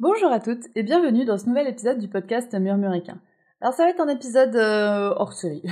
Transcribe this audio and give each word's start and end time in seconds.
Bonjour 0.00 0.32
à 0.32 0.40
toutes 0.40 0.64
et 0.74 0.82
bienvenue 0.82 1.26
dans 1.26 1.36
ce 1.36 1.46
nouvel 1.46 1.66
épisode 1.66 1.98
du 1.98 2.08
podcast 2.08 2.54
Murmuréquin. 2.58 3.20
Alors 3.60 3.74
ça 3.74 3.84
va 3.84 3.90
être 3.90 4.00
un 4.00 4.08
épisode 4.08 4.56
euh, 4.56 5.12
hors 5.14 5.34
série. 5.34 5.62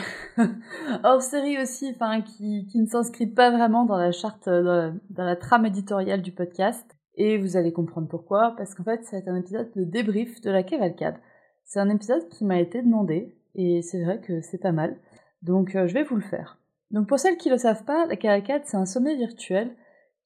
hors 1.03 1.23
série 1.23 1.59
aussi, 1.59 1.91
enfin 1.95 2.21
qui, 2.21 2.67
qui, 2.67 2.79
ne 2.79 2.87
s'inscrit 2.87 3.27
pas 3.27 3.51
vraiment 3.51 3.87
dans 3.87 3.97
la 3.97 4.13
charte, 4.13 4.47
euh, 4.47 4.93
dans 5.09 5.25
la, 5.25 5.35
trame 5.35 5.65
éditoriale 5.65 6.21
du 6.21 6.31
podcast. 6.31 6.85
Et 7.15 7.39
vous 7.39 7.57
allez 7.57 7.73
comprendre 7.73 8.07
pourquoi, 8.07 8.53
parce 8.59 8.75
qu'en 8.75 8.85
fait 8.85 9.03
ça 9.03 9.13
va 9.13 9.19
être 9.21 9.29
un 9.29 9.37
épisode 9.37 9.71
de 9.75 9.85
débrief 9.85 10.43
de 10.43 10.51
la 10.51 10.63
cavalcade. 10.63 11.17
C'est 11.65 11.81
un 11.81 11.89
épisode 11.89 12.29
qui 12.29 12.45
m'a 12.45 12.61
été 12.61 12.83
demandé, 12.83 13.35
et 13.55 13.81
c'est 13.81 14.05
vrai 14.05 14.21
que 14.21 14.43
c'est 14.43 14.59
pas 14.59 14.73
mal. 14.73 14.99
Donc 15.43 15.75
euh, 15.75 15.87
je 15.87 15.95
vais 15.95 16.05
vous 16.05 16.17
le 16.17 16.21
faire. 16.21 16.59
Donc 16.91 17.09
pour 17.09 17.19
celles 17.19 17.39
qui 17.39 17.49
ne 17.49 17.55
le 17.55 17.59
savent 17.59 17.85
pas, 17.85 18.05
la 18.05 18.17
cavalcade 18.17 18.61
c'est 18.67 18.77
un 18.77 18.85
sommet 18.85 19.17
virtuel 19.17 19.71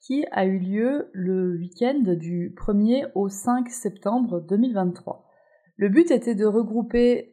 qui 0.03 0.27
a 0.33 0.45
eu 0.47 0.59
lieu 0.59 1.09
le 1.13 1.57
week-end 1.57 2.03
du 2.19 2.55
1er 2.59 3.07
au 3.15 3.29
5 3.29 3.69
septembre 3.71 4.41
2023. 4.41 5.29
Le 5.77 5.89
but 5.89 6.11
était 6.11 6.35
de 6.35 6.45
regrouper 6.45 7.33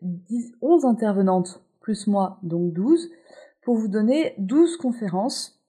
11 0.61 0.85
intervenantes, 0.85 1.63
plus 1.81 2.05
moi, 2.05 2.39
donc 2.44 2.71
12, 2.73 3.09
pour 3.63 3.75
vous 3.75 3.88
donner 3.88 4.35
12 4.38 4.77
conférences 4.77 5.59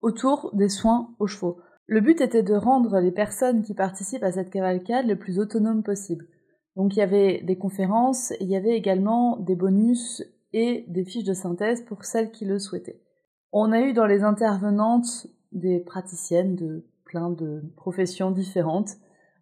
autour 0.00 0.50
des 0.54 0.68
soins 0.68 1.14
aux 1.18 1.26
chevaux. 1.26 1.58
Le 1.86 2.00
but 2.00 2.20
était 2.20 2.44
de 2.44 2.54
rendre 2.54 3.00
les 3.00 3.12
personnes 3.12 3.62
qui 3.62 3.74
participent 3.74 4.22
à 4.22 4.32
cette 4.32 4.50
cavalcade 4.50 5.06
le 5.06 5.18
plus 5.18 5.40
autonomes 5.40 5.82
possible. 5.82 6.28
Donc 6.76 6.94
il 6.94 7.00
y 7.00 7.02
avait 7.02 7.42
des 7.42 7.58
conférences, 7.58 8.32
il 8.40 8.48
y 8.48 8.56
avait 8.56 8.76
également 8.76 9.38
des 9.38 9.56
bonus 9.56 10.22
et 10.52 10.84
des 10.88 11.04
fiches 11.04 11.24
de 11.24 11.34
synthèse 11.34 11.84
pour 11.84 12.04
celles 12.04 12.30
qui 12.30 12.44
le 12.44 12.60
souhaitaient. 12.60 13.00
On 13.50 13.72
a 13.72 13.80
eu 13.80 13.92
dans 13.92 14.06
les 14.06 14.22
intervenantes 14.22 15.26
des 15.54 15.80
praticiennes 15.80 16.56
de 16.56 16.84
plein 17.04 17.30
de 17.30 17.62
professions 17.76 18.30
différentes, 18.30 18.96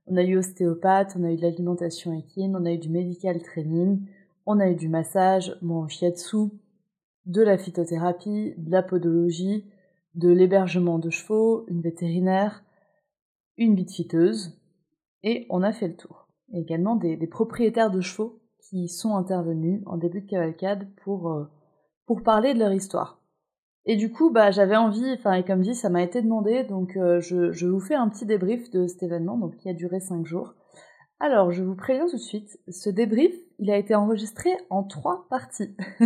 on 0.06 0.16
a 0.16 0.22
eu 0.22 0.36
ostéopathe, 0.36 1.16
on 1.18 1.24
a 1.24 1.32
eu 1.32 1.36
de 1.36 1.42
l'alimentation 1.42 2.12
équine, 2.12 2.56
on 2.56 2.64
a 2.64 2.72
eu 2.72 2.78
du 2.78 2.88
medical 2.88 3.40
training, 3.42 4.06
on 4.46 4.60
a 4.60 4.68
eu 4.68 4.74
du 4.74 4.88
massage, 4.88 5.56
mon 5.62 5.88
shiatsu, 5.88 6.50
de 7.26 7.42
la 7.42 7.56
phytothérapie, 7.56 8.54
de 8.56 8.70
la 8.70 8.82
podologie, 8.82 9.64
de 10.14 10.28
l'hébergement 10.28 10.98
de 10.98 11.10
chevaux, 11.10 11.64
une 11.68 11.80
vétérinaire, 11.80 12.64
une 13.56 13.74
bitfiteuse, 13.74 14.58
et 15.22 15.46
on 15.50 15.62
a 15.62 15.72
fait 15.72 15.88
le 15.88 15.96
tour. 15.96 16.28
Et 16.52 16.60
également 16.60 16.96
des, 16.96 17.16
propriétaires 17.26 17.90
de 17.90 18.00
chevaux 18.00 18.40
qui 18.60 18.88
sont 18.88 19.16
intervenus 19.16 19.82
en 19.86 19.96
début 19.96 20.20
de 20.20 20.28
cavalcade 20.28 20.88
pour, 21.02 21.30
euh, 21.32 21.44
pour 22.06 22.22
parler 22.22 22.54
de 22.54 22.58
leur 22.58 22.72
histoire. 22.72 23.21
Et 23.84 23.96
du 23.96 24.12
coup, 24.12 24.30
bah, 24.30 24.50
j'avais 24.50 24.76
envie, 24.76 25.12
enfin, 25.12 25.32
et 25.34 25.44
comme 25.44 25.60
dit, 25.60 25.74
ça 25.74 25.90
m'a 25.90 26.02
été 26.02 26.22
demandé, 26.22 26.62
donc 26.64 26.96
euh, 26.96 27.20
je, 27.20 27.50
je, 27.50 27.66
vous 27.66 27.80
fais 27.80 27.94
un 27.94 28.08
petit 28.08 28.26
débrief 28.26 28.70
de 28.70 28.86
cet 28.86 29.02
événement, 29.02 29.36
donc 29.36 29.56
qui 29.56 29.68
a 29.68 29.74
duré 29.74 29.98
5 29.98 30.24
jours. 30.24 30.54
Alors, 31.18 31.50
je 31.52 31.62
vous 31.62 31.76
préviens 31.76 32.06
tout 32.06 32.16
de 32.16 32.20
suite, 32.20 32.58
ce 32.68 32.90
débrief, 32.90 33.32
il 33.58 33.70
a 33.70 33.76
été 33.76 33.94
enregistré 33.94 34.50
en 34.70 34.82
trois 34.82 35.26
parties. 35.30 35.76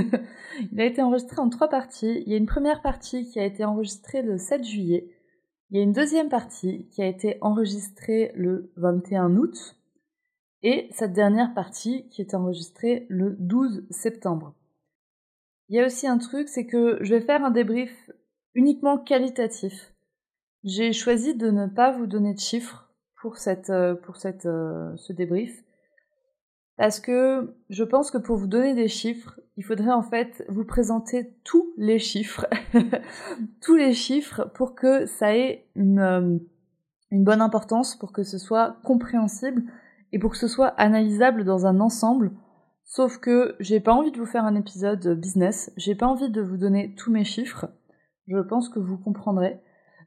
il 0.72 0.78
a 0.78 0.84
été 0.84 1.00
enregistré 1.00 1.40
en 1.40 1.48
trois 1.48 1.68
parties. 1.68 2.22
Il 2.26 2.30
y 2.30 2.34
a 2.34 2.38
une 2.38 2.44
première 2.44 2.82
partie 2.82 3.24
qui 3.30 3.40
a 3.40 3.44
été 3.44 3.64
enregistrée 3.64 4.20
le 4.20 4.36
7 4.36 4.62
juillet. 4.62 5.08
Il 5.70 5.78
y 5.78 5.80
a 5.80 5.82
une 5.82 5.94
deuxième 5.94 6.28
partie 6.28 6.86
qui 6.90 7.02
a 7.02 7.06
été 7.06 7.38
enregistrée 7.40 8.30
le 8.34 8.70
21 8.76 9.36
août. 9.36 9.56
Et 10.62 10.88
cette 10.92 11.14
dernière 11.14 11.54
partie 11.54 12.08
qui 12.10 12.20
est 12.20 12.34
enregistrée 12.34 13.06
le 13.08 13.36
12 13.38 13.86
septembre. 13.90 14.54
Il 15.68 15.76
y 15.76 15.80
a 15.80 15.86
aussi 15.86 16.06
un 16.06 16.18
truc, 16.18 16.48
c'est 16.48 16.66
que 16.66 16.98
je 17.00 17.14
vais 17.14 17.20
faire 17.20 17.44
un 17.44 17.50
débrief 17.50 18.10
uniquement 18.54 18.98
qualitatif. 18.98 19.92
J'ai 20.64 20.92
choisi 20.92 21.34
de 21.34 21.50
ne 21.50 21.66
pas 21.66 21.92
vous 21.92 22.06
donner 22.06 22.34
de 22.34 22.40
chiffres 22.40 22.88
pour, 23.20 23.36
cette, 23.36 23.70
euh, 23.70 23.94
pour 23.94 24.16
cette, 24.16 24.46
euh, 24.46 24.94
ce 24.96 25.12
débrief. 25.12 25.64
Parce 26.76 27.00
que 27.00 27.56
je 27.70 27.84
pense 27.84 28.10
que 28.10 28.18
pour 28.18 28.36
vous 28.36 28.46
donner 28.46 28.74
des 28.74 28.88
chiffres, 28.88 29.40
il 29.56 29.64
faudrait 29.64 29.92
en 29.92 30.02
fait 30.02 30.44
vous 30.48 30.64
présenter 30.64 31.34
tous 31.42 31.72
les 31.76 31.98
chiffres. 31.98 32.46
tous 33.62 33.76
les 33.76 33.92
chiffres 33.92 34.44
pour 34.54 34.74
que 34.74 35.06
ça 35.06 35.36
ait 35.36 35.66
une, 35.74 35.98
euh, 35.98 36.38
une 37.10 37.24
bonne 37.24 37.40
importance, 37.40 37.96
pour 37.96 38.12
que 38.12 38.22
ce 38.22 38.38
soit 38.38 38.76
compréhensible 38.84 39.62
et 40.12 40.18
pour 40.18 40.32
que 40.32 40.36
ce 40.36 40.48
soit 40.48 40.68
analysable 40.68 41.44
dans 41.44 41.66
un 41.66 41.80
ensemble 41.80 42.32
Sauf 42.88 43.18
que 43.18 43.56
j'ai 43.58 43.80
pas 43.80 43.92
envie 43.92 44.12
de 44.12 44.16
vous 44.16 44.26
faire 44.26 44.44
un 44.44 44.54
épisode 44.54 45.18
business, 45.18 45.72
j'ai 45.76 45.96
pas 45.96 46.06
envie 46.06 46.30
de 46.30 46.40
vous 46.40 46.56
donner 46.56 46.94
tous 46.94 47.10
mes 47.10 47.24
chiffres. 47.24 47.66
Je 48.28 48.38
pense 48.38 48.68
que 48.68 48.78
vous 48.78 48.96
comprendrez. 48.96 49.60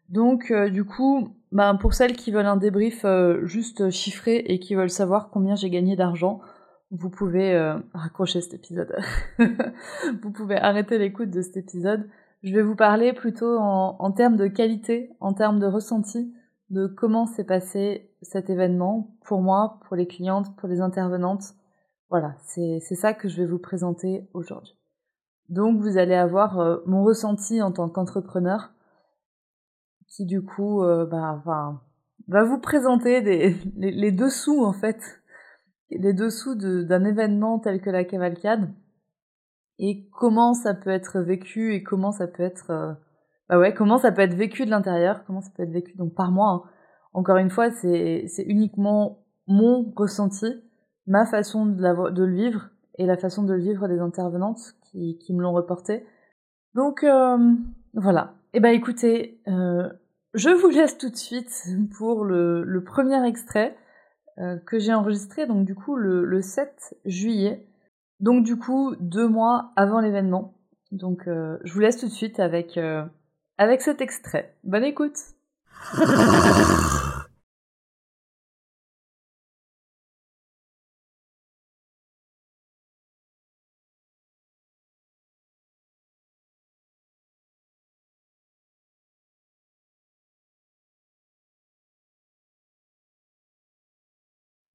Donc 0.07 0.50
euh, 0.50 0.69
du 0.69 0.85
coup, 0.85 1.35
bah, 1.51 1.78
pour 1.79 1.94
celles 1.94 2.16
qui 2.16 2.31
veulent 2.31 2.45
un 2.45 2.56
débrief 2.56 3.03
euh, 3.03 3.45
juste 3.45 3.90
chiffré 3.90 4.38
et 4.47 4.59
qui 4.59 4.75
veulent 4.75 4.90
savoir 4.90 5.29
combien 5.29 5.56
j'ai 5.56 5.69
gagné 5.69 5.97
d'argent, 5.97 6.40
vous 6.90 7.09
pouvez 7.09 7.53
euh, 7.53 7.78
raccrocher 7.94 8.40
cet 8.40 8.53
épisode. 8.53 8.96
vous 10.23 10.31
pouvez 10.31 10.56
arrêter 10.56 10.97
l'écoute 10.97 11.31
de 11.31 11.41
cet 11.41 11.57
épisode. 11.57 12.09
Je 12.44 12.53
vais 12.56 12.63
vous 12.63 12.78
parler 12.78 13.11
plutôt 13.11 13.57
en, 13.57 13.97
en 14.00 14.11
termes 14.11 14.38
de 14.38 14.47
qualité, 14.47 15.11
en 15.19 15.34
termes 15.34 15.59
de 15.59 15.67
ressenti, 15.67 16.34
de 16.69 16.88
comment 16.88 17.25
s'est 17.25 17.44
passé 17.44 18.09
cet 18.22 18.50
événement 18.50 19.17
pour 19.25 19.41
moi, 19.41 19.81
pour 19.85 19.97
les 19.97 20.07
clientes, 20.07 20.56
pour 20.56 20.69
les 20.69 20.79
intervenantes, 20.79 21.56
voilà, 22.09 22.36
c'est 22.44 22.80
ça 22.80 23.14
que 23.14 23.28
je 23.28 23.38
vais 23.38 23.46
vous 23.46 23.59
présenter 23.59 24.28
aujourd'hui. 24.34 24.75
Donc 25.50 25.80
vous 25.80 25.97
allez 25.97 26.16
avoir 26.16 26.59
euh, 26.59 26.78
mon 26.86 27.03
ressenti 27.03 27.62
en 27.62 27.72
tant 27.72 27.90
qu'entrepreneur 27.90 28.72
qui 30.08 30.25
du 30.25 30.44
coup 30.44 30.84
euh, 30.84 31.06
bah, 31.06 31.42
va, 32.28 32.44
vous 32.44 32.59
présenter 32.59 33.22
les, 33.75 34.12
dessous 34.12 34.64
en 34.64 34.74
fait, 34.74 35.22
les 35.92 36.14
dessous 36.14 36.56
d'un 36.56 37.03
événement 37.03 37.59
tel 37.59 37.81
que 37.81 37.90
la 37.90 38.03
cavalcade 38.03 38.72
et 39.78 40.08
comment 40.12 40.53
ça 40.53 40.74
peut 40.74 40.90
être 40.90 41.20
vécu 41.20 41.74
et 41.74 41.84
comment 41.84 42.12
ça 42.12 42.28
peut 42.28 42.44
être 42.44 42.72
euh, 42.72 42.94
bah 43.47 43.58
ouais 43.58 43.74
comment 43.74 43.97
ça 43.97 44.12
peut 44.12 44.22
être 44.22 44.36
vécu 44.36 44.66
de 44.66 44.72
l'intérieur, 44.72 45.24
comment 45.26 45.41
ça 45.41 45.50
peut 45.56 45.64
être 45.64 45.72
vécu 45.72 45.96
donc 45.96 46.14
par 46.14 46.31
moi. 46.31 46.50
Hein. 46.50 46.70
Encore 47.14 47.38
une 47.38 47.50
fois, 47.50 47.72
c'est 47.72 48.28
uniquement 48.46 49.26
mon 49.47 49.91
ressenti 49.96 50.46
ma 51.09 51.25
façon 51.25 51.66
de, 51.66 52.24
le 52.24 52.34
vivre 52.34 52.70
et 52.97 53.06
la 53.06 53.18
façon 53.18 53.44
de 53.44 53.53
le 53.53 53.59
vivre 53.59 53.88
des 53.88 54.00
intervenantes 54.00 54.75
qui, 54.84 55.18
qui 55.18 55.34
me 55.34 55.42
l'ont 55.42 55.53
reporté. 55.53 56.06
Donc 56.75 57.03
euh, 57.03 57.56
voilà. 57.96 58.36
Eh 58.53 58.59
ben 58.59 58.70
écoutez, 58.70 59.42
euh, 59.47 59.90
je 60.36 60.50
vous 60.50 60.70
laisse 60.70 60.97
tout 60.97 61.09
de 61.09 61.16
suite 61.16 61.52
pour 61.97 62.24
le, 62.24 62.64
le 62.64 62.84
premier 62.84 63.28
extrait 63.28 63.75
euh, 64.38 64.58
que 64.58 64.78
j'ai 64.78 64.94
enregistré, 64.94 65.47
donc 65.47 65.66
du 65.66 65.74
coup 65.74 65.96
le, 65.96 66.24
le, 66.24 66.42
7 66.42 66.96
juillet, 67.06 67.68
donc 68.20 68.44
du 68.44 68.56
coup 68.56 68.96
deux 69.00 69.28
mois 69.28 69.72
avant 69.76 70.00
l'événement. 70.02 70.53
Donc 70.91 71.24
je 71.26 71.74
vous 71.74 71.80
laisse 71.80 71.97
tout 71.97 72.08
de 72.08 72.12
suite 72.12 72.40
avec, 72.40 72.80
avec 73.59 73.81
cet 73.81 74.02
extrait. 74.02 74.56
Bonne 74.64 74.84
écoute 74.84 75.18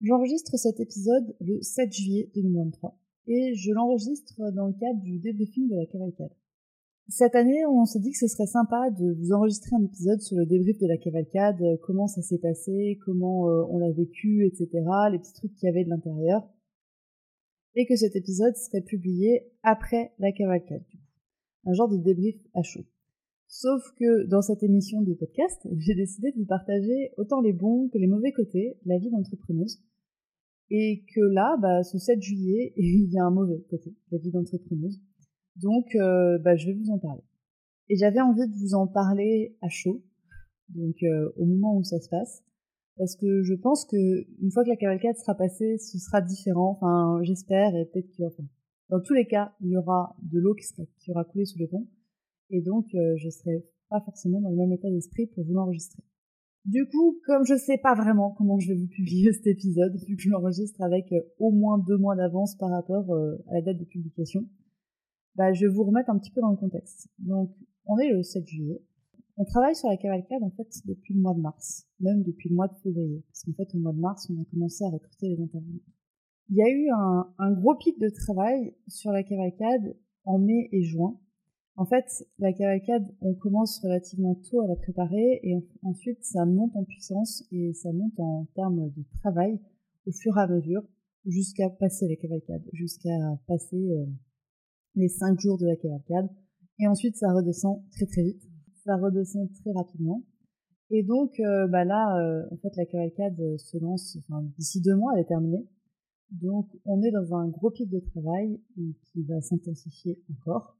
J'enregistre 0.04 0.58
cet 0.58 0.80
épisode 0.80 1.34
le 1.40 1.62
7 1.62 1.90
juillet 1.90 2.30
2023 2.34 2.94
et 3.26 3.54
je 3.54 3.72
l'enregistre 3.72 4.38
dans 4.52 4.66
le 4.66 4.74
cadre 4.74 5.00
du 5.00 5.18
débriefing 5.18 5.66
de 5.66 5.76
la 5.76 5.86
cavalcade. 5.86 6.34
Cette 7.08 7.34
année, 7.34 7.64
on 7.64 7.86
s'est 7.86 8.00
dit 8.00 8.10
que 8.10 8.18
ce 8.18 8.26
serait 8.26 8.46
sympa 8.46 8.90
de 8.90 9.14
vous 9.14 9.32
enregistrer 9.32 9.76
un 9.76 9.82
épisode 9.82 10.20
sur 10.20 10.36
le 10.36 10.44
débrief 10.44 10.76
de 10.76 10.86
la 10.86 10.98
cavalcade, 10.98 11.80
comment 11.82 12.06
ça 12.06 12.20
s'est 12.20 12.38
passé, 12.38 12.98
comment 13.06 13.48
euh, 13.48 13.64
on 13.70 13.78
l'a 13.78 13.92
vécu, 13.92 14.46
etc., 14.46 14.68
les 15.10 15.18
petits 15.18 15.32
trucs 15.32 15.54
qu'il 15.54 15.68
y 15.68 15.70
avait 15.70 15.84
de 15.84 15.88
l'intérieur, 15.88 16.46
et 17.74 17.86
que 17.86 17.96
cet 17.96 18.14
épisode 18.14 18.56
serait 18.56 18.82
publié 18.82 19.52
après 19.62 20.12
la 20.18 20.32
cavalcade, 20.32 20.84
un 21.64 21.72
genre 21.72 21.88
de 21.88 21.96
débrief 21.96 22.36
à 22.52 22.62
chaud. 22.62 22.84
Sauf 23.48 23.82
que 23.98 24.26
dans 24.26 24.42
cette 24.42 24.62
émission 24.62 25.00
de 25.00 25.14
podcast, 25.14 25.66
j'ai 25.78 25.94
décidé 25.94 26.30
de 26.32 26.40
vous 26.40 26.46
partager 26.46 27.12
autant 27.16 27.40
les 27.40 27.54
bons 27.54 27.88
que 27.88 27.96
les 27.96 28.06
mauvais 28.06 28.32
côtés 28.32 28.76
de 28.84 28.88
la 28.90 28.98
vie 28.98 29.10
d'entrepreneuse, 29.10 29.80
Et 30.70 31.04
que 31.14 31.20
là, 31.20 31.56
bah, 31.60 31.82
ce 31.82 31.98
7 31.98 32.20
juillet, 32.22 32.72
il 32.76 33.10
y 33.12 33.18
a 33.18 33.24
un 33.24 33.30
mauvais 33.30 33.64
côté, 33.68 33.94
la 34.10 34.18
vie 34.18 34.30
d'entrepreneuse. 34.30 35.00
Donc, 35.56 35.94
euh, 35.94 36.38
bah, 36.38 36.56
je 36.56 36.66
vais 36.66 36.74
vous 36.74 36.90
en 36.90 36.98
parler. 36.98 37.22
Et 37.88 37.96
j'avais 37.96 38.20
envie 38.20 38.48
de 38.48 38.56
vous 38.56 38.74
en 38.74 38.86
parler 38.86 39.56
à 39.60 39.68
chaud, 39.68 40.02
donc 40.70 41.02
euh, 41.02 41.30
au 41.36 41.44
moment 41.44 41.76
où 41.76 41.84
ça 41.84 42.00
se 42.00 42.08
passe, 42.08 42.42
parce 42.96 43.14
que 43.16 43.42
je 43.42 43.54
pense 43.54 43.84
que 43.84 43.96
une 44.40 44.50
fois 44.50 44.64
que 44.64 44.70
la 44.70 44.76
cavalcade 44.76 45.16
sera 45.16 45.34
passée, 45.34 45.76
ce 45.78 45.98
sera 45.98 46.22
différent. 46.22 46.70
Enfin, 46.70 47.20
j'espère, 47.22 47.76
et 47.76 47.84
peut-être 47.84 48.10
que, 48.16 48.22
enfin, 48.22 48.44
dans 48.88 49.00
tous 49.00 49.12
les 49.12 49.26
cas, 49.26 49.52
il 49.60 49.68
y 49.68 49.76
aura 49.76 50.16
de 50.22 50.38
l'eau 50.38 50.54
qui, 50.54 50.64
qui 50.98 51.10
aura 51.10 51.24
coulé 51.24 51.44
sous 51.44 51.58
les 51.58 51.66
ponts, 51.66 51.86
et 52.48 52.62
donc 52.62 52.86
euh, 52.94 53.14
je 53.16 53.28
serai 53.28 53.66
pas 53.90 54.00
forcément 54.00 54.40
dans 54.40 54.50
le 54.50 54.56
même 54.56 54.72
état 54.72 54.88
d'esprit 54.90 55.26
pour 55.26 55.44
vous 55.44 55.52
l'enregistrer. 55.52 56.02
Du 56.64 56.86
coup, 56.86 57.20
comme 57.26 57.44
je 57.44 57.56
sais 57.56 57.76
pas 57.76 57.94
vraiment 57.94 58.30
comment 58.30 58.58
je 58.58 58.68
vais 58.68 58.78
vous 58.78 58.86
publier 58.86 59.32
cet 59.34 59.46
épisode, 59.46 59.94
vu 60.06 60.16
que 60.16 60.22
je 60.22 60.30
l'enregistre 60.30 60.80
avec 60.82 61.12
euh, 61.12 61.20
au 61.38 61.50
moins 61.50 61.78
deux 61.78 61.98
mois 61.98 62.16
d'avance 62.16 62.56
par 62.56 62.70
rapport 62.70 63.12
euh, 63.12 63.36
à 63.48 63.54
la 63.54 63.62
date 63.62 63.78
de 63.78 63.84
publication, 63.84 64.40
bah, 65.34 65.52
je 65.52 65.66
vais 65.66 65.72
vous 65.72 65.84
remettre 65.84 66.10
un 66.10 66.18
petit 66.18 66.30
peu 66.30 66.40
dans 66.40 66.50
le 66.50 66.56
contexte. 66.56 67.08
Donc, 67.18 67.50
on 67.86 67.98
est 67.98 68.10
le 68.10 68.22
7 68.22 68.46
juillet. 68.46 68.82
On 69.36 69.44
travaille 69.44 69.74
sur 69.74 69.88
la 69.88 69.96
cavalcade, 69.96 70.42
en 70.42 70.50
fait, 70.50 70.68
depuis 70.86 71.12
le 71.12 71.20
mois 71.20 71.34
de 71.34 71.40
mars. 71.40 71.86
Même 72.00 72.22
depuis 72.22 72.48
le 72.48 72.54
mois 72.54 72.68
de 72.68 72.76
février. 72.82 73.22
Parce 73.28 73.42
qu'en 73.42 73.52
fait, 73.52 73.74
au 73.74 73.78
mois 73.80 73.92
de 73.92 73.98
mars, 73.98 74.30
on 74.30 74.40
a 74.40 74.44
commencé 74.44 74.84
à 74.84 74.88
recruter 74.88 75.28
les 75.28 75.42
intervenants. 75.42 75.80
Il 76.50 76.56
y 76.56 76.62
a 76.62 76.70
eu 76.70 76.88
un, 76.90 77.34
un 77.38 77.52
gros 77.52 77.74
pic 77.74 77.98
de 77.98 78.08
travail 78.08 78.74
sur 78.86 79.10
la 79.10 79.22
cavalcade 79.22 79.96
en 80.24 80.38
mai 80.38 80.68
et 80.72 80.82
juin. 80.82 81.18
En 81.76 81.84
fait, 81.86 82.24
la 82.38 82.52
cavalcade, 82.52 83.04
on 83.20 83.34
commence 83.34 83.80
relativement 83.82 84.36
tôt 84.36 84.60
à 84.60 84.68
la 84.68 84.76
préparer 84.76 85.40
et 85.42 85.56
ensuite 85.82 86.24
ça 86.24 86.44
monte 86.44 86.76
en 86.76 86.84
puissance 86.84 87.42
et 87.50 87.72
ça 87.72 87.92
monte 87.92 88.18
en 88.18 88.46
termes 88.54 88.90
de 88.90 89.02
travail 89.20 89.58
au 90.06 90.12
fur 90.12 90.36
et 90.38 90.40
à 90.40 90.46
mesure 90.46 90.82
jusqu'à 91.26 91.70
passer 91.70 92.06
la 92.06 92.16
cavalcade, 92.16 92.62
jusqu'à 92.72 93.18
passer 93.48 93.90
euh, 93.90 94.06
les 94.94 95.08
cinq 95.08 95.40
jours 95.40 95.58
de 95.58 95.66
la 95.66 95.74
cavalcade 95.74 96.28
et 96.78 96.86
ensuite 96.86 97.16
ça 97.16 97.32
redescend 97.32 97.82
très 97.90 98.06
très 98.06 98.22
vite, 98.22 98.42
ça 98.84 98.96
redescend 98.96 99.50
très 99.54 99.72
rapidement 99.72 100.22
et 100.90 101.02
donc 101.02 101.40
euh, 101.40 101.66
bah 101.66 101.84
là, 101.84 102.20
euh, 102.20 102.46
en 102.52 102.56
fait, 102.58 102.76
la 102.76 102.86
cavalcade 102.86 103.56
se 103.56 103.78
lance, 103.78 104.16
enfin 104.20 104.42
d'ici 104.58 104.80
deux 104.80 104.94
mois, 104.94 105.12
elle 105.14 105.22
est 105.22 105.26
terminée. 105.26 105.66
Donc 106.30 106.68
on 106.84 107.02
est 107.02 107.10
dans 107.10 107.34
un 107.34 107.48
gros 107.48 107.70
pic 107.70 107.90
de 107.90 108.00
travail 108.00 108.60
qui 108.76 109.22
va 109.24 109.40
s'intensifier 109.40 110.22
encore. 110.30 110.76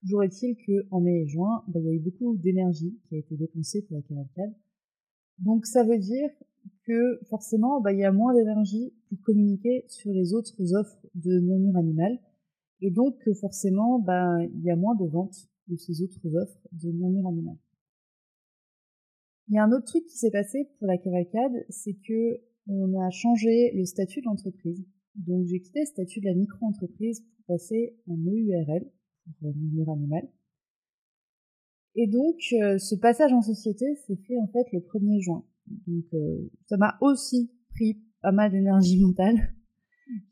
Toujours 0.00 0.24
est-il 0.24 0.56
qu'en 0.56 1.00
mai 1.00 1.22
et 1.22 1.26
juin, 1.26 1.62
bah, 1.68 1.80
il 1.80 1.86
y 1.86 1.90
a 1.90 1.92
eu 1.92 2.00
beaucoup 2.00 2.36
d'énergie 2.36 2.98
qui 3.08 3.16
a 3.16 3.18
été 3.18 3.36
dépensée 3.36 3.82
pour 3.82 3.96
la 3.96 4.02
cavalcade. 4.02 4.54
Donc 5.38 5.66
ça 5.66 5.84
veut 5.84 5.98
dire 5.98 6.30
que 6.84 7.20
forcément, 7.28 7.80
bah, 7.80 7.92
il 7.92 7.98
y 7.98 8.04
a 8.04 8.12
moins 8.12 8.34
d'énergie 8.34 8.94
pour 9.08 9.20
communiquer 9.22 9.84
sur 9.88 10.12
les 10.12 10.32
autres 10.32 10.74
offres 10.74 11.06
de 11.14 11.40
murmure 11.40 11.76
animal. 11.76 12.18
Et 12.80 12.90
donc 12.90 13.16
forcément, 13.40 13.98
bah, 13.98 14.42
il 14.42 14.62
y 14.62 14.70
a 14.70 14.76
moins 14.76 14.94
de 14.94 15.06
ventes 15.06 15.48
de 15.68 15.76
ces 15.76 16.02
autres 16.02 16.34
offres 16.34 16.68
de 16.72 16.90
murmure 16.90 17.28
animal. 17.28 17.56
Il 19.48 19.54
y 19.54 19.58
a 19.58 19.64
un 19.64 19.72
autre 19.72 19.86
truc 19.86 20.06
qui 20.06 20.16
s'est 20.16 20.30
passé 20.30 20.68
pour 20.78 20.86
la 20.86 20.96
cavalcade, 20.96 21.52
c'est 21.68 21.94
que 22.06 22.40
on 22.68 23.00
a 23.00 23.10
changé 23.10 23.72
le 23.74 23.84
statut 23.84 24.20
de 24.20 24.26
l'entreprise. 24.26 24.84
Donc 25.16 25.46
j'ai 25.46 25.60
quitté 25.60 25.80
le 25.80 25.86
statut 25.86 26.20
de 26.20 26.26
la 26.26 26.34
micro-entreprise 26.34 27.20
pour 27.20 27.56
passer 27.56 27.96
en 28.06 28.16
EURL, 28.16 28.86
murmure 29.42 29.90
animal. 29.90 30.28
Et 31.96 32.06
donc, 32.06 32.36
euh, 32.52 32.78
ce 32.78 32.94
passage 32.94 33.32
en 33.32 33.42
société 33.42 33.84
s'est 34.06 34.16
fait 34.16 34.38
en 34.38 34.46
fait 34.48 34.66
le 34.72 34.80
1er 34.80 35.20
juin. 35.20 35.44
Donc, 35.86 36.04
euh, 36.14 36.50
ça 36.66 36.76
m'a 36.76 36.96
aussi 37.00 37.50
pris 37.74 38.00
pas 38.22 38.32
mal 38.32 38.52
d'énergie 38.52 39.00
mentale. 39.02 39.36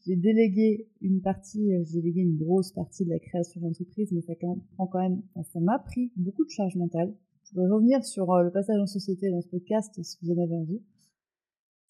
J'ai 0.05 0.17
délégué 0.17 0.89
une 1.01 1.21
partie, 1.21 1.73
euh, 1.73 1.85
j'ai 1.85 2.01
délégué 2.01 2.21
une 2.23 2.37
grosse 2.37 2.73
partie 2.73 3.05
de 3.05 3.11
la 3.11 3.19
création 3.19 3.61
d'entreprise, 3.61 4.11
mais 4.13 4.23
ça 4.23 4.35
prend 4.35 4.87
quand 4.87 5.01
même, 5.01 5.23
ça 5.53 5.61
m'a 5.61 5.79
pris 5.79 6.13
beaucoup 6.17 6.45
de 6.45 6.51
charge 6.51 6.77
mentale. 6.77 7.15
Je 7.45 7.55
pourrais 7.55 7.69
revenir 7.69 8.05
sur 8.05 8.27
le 8.43 8.51
passage 8.51 8.79
en 8.79 8.87
société 8.87 9.31
dans 9.31 9.41
ce 9.41 9.49
podcast 9.49 10.03
si 10.03 10.19
vous 10.23 10.33
en 10.33 10.43
avez 10.43 10.55
envie. 10.55 10.83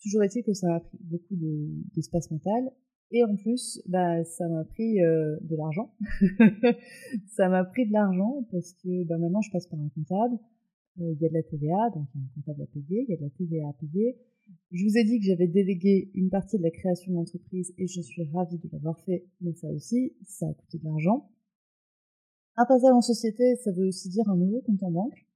Toujours 0.02 0.22
est-il 0.22 0.44
que 0.44 0.52
ça 0.52 0.68
m'a 0.68 0.80
pris 0.80 0.98
beaucoup 1.00 1.34
d'espace 1.94 2.30
mental 2.30 2.70
et 3.10 3.24
en 3.24 3.36
plus, 3.36 3.80
bah, 3.86 4.22
ça 4.24 4.48
m'a 4.48 4.64
pris 4.64 5.00
euh, 5.00 5.36
de 5.40 5.56
l'argent. 5.56 5.94
ça 7.26 7.48
m'a 7.48 7.64
pris 7.64 7.86
de 7.86 7.92
l'argent 7.92 8.46
parce 8.50 8.74
que 8.74 9.04
bah, 9.04 9.16
maintenant 9.16 9.40
je 9.40 9.50
passe 9.50 9.66
par 9.66 9.80
un 9.80 9.88
comptable. 9.88 10.38
Euh, 11.00 11.12
il 11.12 11.22
y 11.22 11.26
a 11.26 11.28
de 11.28 11.34
la 11.34 11.42
TVA, 11.42 11.90
donc 11.94 12.06
il 12.14 12.20
y 12.20 12.24
a 12.24 12.26
un 12.26 12.30
comptable 12.34 12.62
à 12.62 12.66
payer. 12.66 13.06
Il 13.08 13.10
y 13.10 13.14
a 13.14 13.16
de 13.16 13.22
la 13.22 13.30
TVA 13.30 13.68
à 13.68 13.72
payer. 13.72 14.18
Je 14.72 14.84
vous 14.84 14.98
ai 14.98 15.04
dit 15.04 15.18
que 15.18 15.24
j'avais 15.24 15.46
délégué 15.46 16.10
une 16.14 16.30
partie 16.30 16.58
de 16.58 16.62
la 16.62 16.70
création 16.70 17.12
d'entreprise 17.12 17.72
et 17.78 17.86
je 17.86 18.00
suis 18.00 18.24
ravie 18.24 18.58
de 18.58 18.68
l'avoir 18.72 18.98
fait. 19.00 19.26
Mais 19.40 19.52
ça 19.54 19.68
aussi, 19.68 20.14
ça 20.24 20.46
a 20.46 20.52
coûté 20.52 20.78
de 20.78 20.84
l'argent. 20.84 21.30
Un 22.56 22.66
passage 22.66 22.92
en 22.92 23.00
société, 23.00 23.56
ça 23.56 23.72
veut 23.72 23.86
aussi 23.86 24.08
dire 24.08 24.28
un 24.28 24.36
nouveau 24.36 24.60
compte 24.60 24.82
en 24.82 24.90
banque 24.90 25.27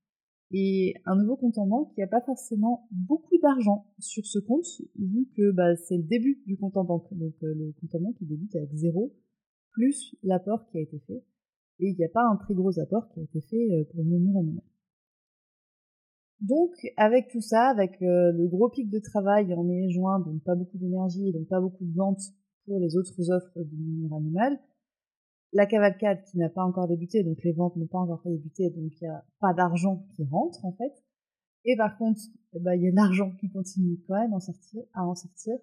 et 0.53 0.95
un 1.07 1.17
nouveau 1.17 1.37
compte 1.37 1.57
en 1.57 1.67
banque, 1.67 1.89
il 1.97 2.01
n'y 2.01 2.05
a 2.05 2.09
pas 2.09 2.21
forcément 2.21 2.87
beaucoup 2.91 3.39
d'argent 3.43 3.87
sur 3.99 4.27
ce 4.27 4.39
compte, 4.39 4.67
vu 4.99 5.27
que 5.35 5.51
bah, 5.51 5.75
c'est 5.77 5.97
le 5.97 6.03
début 6.03 6.43
du 6.47 6.59
compte 6.59 6.77
en 6.77 6.85
banque. 6.85 7.09
Donc 7.13 7.35
euh, 7.43 7.55
le 7.55 7.73
compte 7.81 7.95
en 7.95 8.01
banque, 8.01 8.17
débute 8.21 8.55
avec 8.55 8.71
zéro, 8.75 9.15
plus 9.71 10.15
l'apport 10.23 10.67
qui 10.67 10.79
a 10.79 10.83
été 10.83 10.99
fait. 11.07 11.25
Et 11.81 11.89
il 11.89 11.97
n'y 11.97 12.05
a 12.05 12.11
pas 12.11 12.25
un 12.31 12.37
très 12.37 12.55
gros 12.55 12.79
apport 12.79 13.09
qui 13.09 13.21
a 13.21 13.23
été 13.23 13.41
fait 13.41 13.71
euh, 13.73 13.85
pour 13.85 14.03
le 14.03 14.11
murmure 14.11 14.41
animal. 14.41 14.65
Donc, 16.41 16.73
avec 16.97 17.29
tout 17.29 17.41
ça, 17.41 17.69
avec 17.69 18.03
euh, 18.03 18.33
le 18.33 18.47
gros 18.47 18.69
pic 18.69 18.91
de 18.91 18.99
travail 18.99 19.55
en 19.55 19.63
mai 19.63 19.87
et 19.87 19.91
juin, 19.91 20.21
donc 20.21 20.43
pas 20.43 20.55
beaucoup 20.55 20.77
d'énergie 20.77 21.29
et 21.29 21.33
donc 21.33 21.47
pas 21.49 21.61
beaucoup 21.61 21.85
de 21.85 21.95
ventes 21.95 22.23
pour 22.67 22.79
les 22.79 22.97
autres 22.97 23.31
offres 23.31 23.63
du 23.63 23.77
murmure 23.77 24.17
animal, 24.17 24.59
la 25.53 25.67
cavalcade 25.67 26.23
qui 26.25 26.39
n'a 26.39 26.49
pas 26.49 26.65
encore 26.65 26.89
débuté, 26.89 27.23
donc 27.23 27.43
les 27.45 27.53
ventes 27.53 27.77
n'ont 27.77 27.87
pas 27.87 27.99
encore 27.99 28.23
débuté, 28.25 28.71
donc 28.71 28.93
il 29.01 29.05
n'y 29.05 29.09
a 29.09 29.25
pas 29.39 29.53
d'argent 29.53 30.07
qui 30.15 30.25
rentre 30.25 30.65
en 30.65 30.73
fait. 30.73 30.93
Et 31.65 31.77
par 31.77 31.97
contre, 31.99 32.21
eh 32.55 32.59
ben, 32.59 32.75
il 32.75 32.83
y 32.83 32.89
a 32.89 32.91
de 32.91 32.97
l'argent 32.97 33.31
qui 33.39 33.51
continue 33.51 33.99
quand 34.09 34.19
même 34.19 34.33
en 34.33 34.41
sortir, 34.41 34.83
à 34.95 35.07
en 35.07 35.15
sortir. 35.15 35.55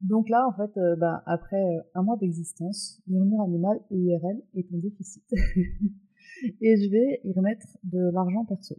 Donc 0.00 0.28
là, 0.28 0.46
en 0.48 0.52
fait, 0.52 0.72
ben, 0.98 1.22
après 1.26 1.62
euh, 1.62 1.80
un 1.94 2.02
mois 2.02 2.16
d'existence, 2.16 3.00
Murmure 3.06 3.42
Animal 3.42 3.80
URL 3.90 4.42
est 4.54 4.72
en 4.72 4.78
déficit. 4.78 5.24
et 5.32 6.76
je 6.76 6.90
vais 6.90 7.20
y 7.24 7.32
remettre 7.32 7.66
de 7.84 8.10
l'argent 8.12 8.44
perso. 8.44 8.74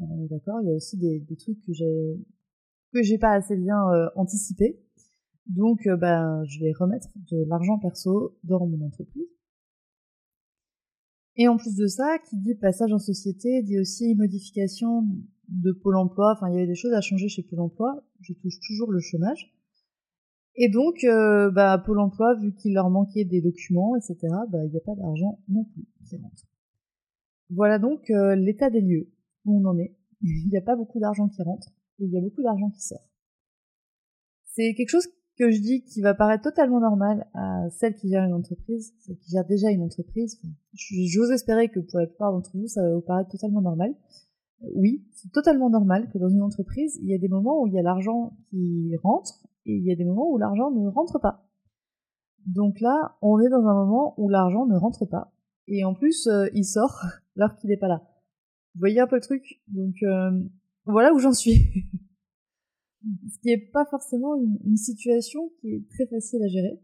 on 0.00 0.24
est 0.24 0.28
d'accord, 0.28 0.60
il 0.62 0.68
y 0.68 0.72
a 0.72 0.74
aussi 0.74 0.98
des, 0.98 1.24
trucs 1.36 1.60
que 1.64 1.72
j'ai 1.72 2.18
que 2.92 3.02
j'ai 3.02 3.18
pas 3.18 3.32
assez 3.32 3.56
bien 3.56 3.80
euh, 3.90 4.08
anticipé. 4.16 4.80
Donc, 5.46 5.86
ben, 6.00 6.42
je 6.44 6.58
vais 6.58 6.72
remettre 6.72 7.08
de 7.30 7.44
l'argent 7.48 7.78
perso 7.78 8.36
dans 8.42 8.66
mon 8.66 8.84
entreprise. 8.84 9.35
Et 11.36 11.48
en 11.48 11.56
plus 11.56 11.76
de 11.76 11.86
ça, 11.86 12.18
qui 12.18 12.36
dit 12.36 12.54
passage 12.54 12.92
en 12.92 12.98
société, 12.98 13.62
dit 13.62 13.78
aussi 13.78 14.14
modification 14.14 15.06
de 15.48 15.72
Pôle 15.72 15.96
emploi. 15.96 16.32
Enfin, 16.34 16.48
il 16.48 16.54
y 16.54 16.56
avait 16.56 16.66
des 16.66 16.74
choses 16.74 16.92
à 16.92 17.00
changer 17.00 17.28
chez 17.28 17.42
Pôle 17.42 17.60
emploi. 17.60 18.02
Je 18.20 18.32
touche 18.32 18.58
toujours 18.66 18.90
le 18.90 19.00
chômage. 19.00 19.52
Et 20.54 20.70
donc, 20.70 21.04
euh, 21.04 21.50
bah, 21.50 21.76
Pôle 21.84 22.00
emploi, 22.00 22.34
vu 22.34 22.54
qu'il 22.54 22.72
leur 22.72 22.88
manquait 22.88 23.24
des 23.24 23.42
documents, 23.42 23.94
etc., 23.96 24.16
bah, 24.48 24.64
il 24.64 24.70
n'y 24.70 24.78
a 24.78 24.80
pas 24.80 24.94
d'argent 24.94 25.38
non 25.48 25.64
plus 25.64 25.84
qui 26.08 26.16
rentre. 26.16 26.44
Voilà 27.50 27.78
donc 27.78 28.10
euh, 28.10 28.34
l'état 28.34 28.70
des 28.70 28.80
lieux 28.80 29.10
où 29.44 29.60
on 29.60 29.68
en 29.68 29.78
est. 29.78 29.94
Il 30.22 30.48
n'y 30.48 30.56
a 30.56 30.62
pas 30.62 30.74
beaucoup 30.74 30.98
d'argent 30.98 31.28
qui 31.28 31.42
rentre 31.42 31.68
et 31.98 32.04
il 32.04 32.10
y 32.10 32.18
a 32.18 32.20
beaucoup 32.20 32.42
d'argent 32.42 32.70
qui 32.70 32.80
sort. 32.80 33.06
C'est 34.44 34.74
quelque 34.74 34.88
chose 34.88 35.08
que 35.36 35.50
je 35.50 35.60
dis 35.60 35.82
qui 35.82 36.00
va 36.00 36.14
paraître 36.14 36.44
totalement 36.44 36.80
normal 36.80 37.26
à 37.34 37.68
celle 37.70 37.94
qui 37.94 38.08
gère 38.08 38.24
une 38.24 38.32
entreprise, 38.32 38.94
celle 39.00 39.18
qui 39.18 39.30
gère 39.30 39.44
déjà 39.44 39.70
une 39.70 39.82
entreprise. 39.82 40.40
J'ose 40.72 41.30
espérer 41.30 41.68
que 41.68 41.80
pour 41.80 41.98
la 41.98 42.06
plupart 42.06 42.32
d'entre 42.32 42.50
vous, 42.54 42.68
ça 42.68 42.82
va 42.82 42.94
vous 42.94 43.02
paraître 43.02 43.30
totalement 43.30 43.60
normal. 43.60 43.94
Euh, 44.62 44.68
oui, 44.74 45.04
c'est 45.12 45.30
totalement 45.32 45.68
normal 45.68 46.08
que 46.10 46.18
dans 46.18 46.28
une 46.28 46.42
entreprise, 46.42 46.98
il 47.02 47.08
y 47.08 47.14
a 47.14 47.18
des 47.18 47.28
moments 47.28 47.62
où 47.62 47.66
il 47.66 47.74
y 47.74 47.78
a 47.78 47.82
l'argent 47.82 48.36
qui 48.48 48.96
rentre 49.02 49.46
et 49.66 49.74
il 49.74 49.84
y 49.84 49.92
a 49.92 49.96
des 49.96 50.04
moments 50.04 50.30
où 50.30 50.38
l'argent 50.38 50.70
ne 50.70 50.88
rentre 50.88 51.18
pas. 51.18 51.46
Donc 52.46 52.80
là, 52.80 53.16
on 53.20 53.40
est 53.40 53.48
dans 53.48 53.66
un 53.66 53.74
moment 53.74 54.14
où 54.16 54.28
l'argent 54.28 54.66
ne 54.66 54.76
rentre 54.76 55.04
pas. 55.04 55.32
Et 55.66 55.84
en 55.84 55.94
plus, 55.94 56.28
euh, 56.28 56.46
il 56.54 56.64
sort 56.64 57.04
alors 57.36 57.56
qu'il 57.56 57.70
n'est 57.70 57.76
pas 57.76 57.88
là. 57.88 58.02
Vous 58.74 58.80
voyez 58.80 59.00
un 59.00 59.06
peu 59.06 59.16
le 59.16 59.22
truc? 59.22 59.60
Donc 59.68 59.96
euh, 60.02 60.30
voilà 60.86 61.12
où 61.12 61.18
j'en 61.18 61.32
suis. 61.32 61.88
ce 63.28 63.38
qui 63.40 63.50
est 63.50 63.70
pas 63.72 63.84
forcément 63.84 64.34
une, 64.36 64.76
situation 64.76 65.50
qui 65.60 65.74
est 65.74 65.88
très 65.90 66.06
facile 66.06 66.42
à 66.42 66.48
gérer. 66.48 66.80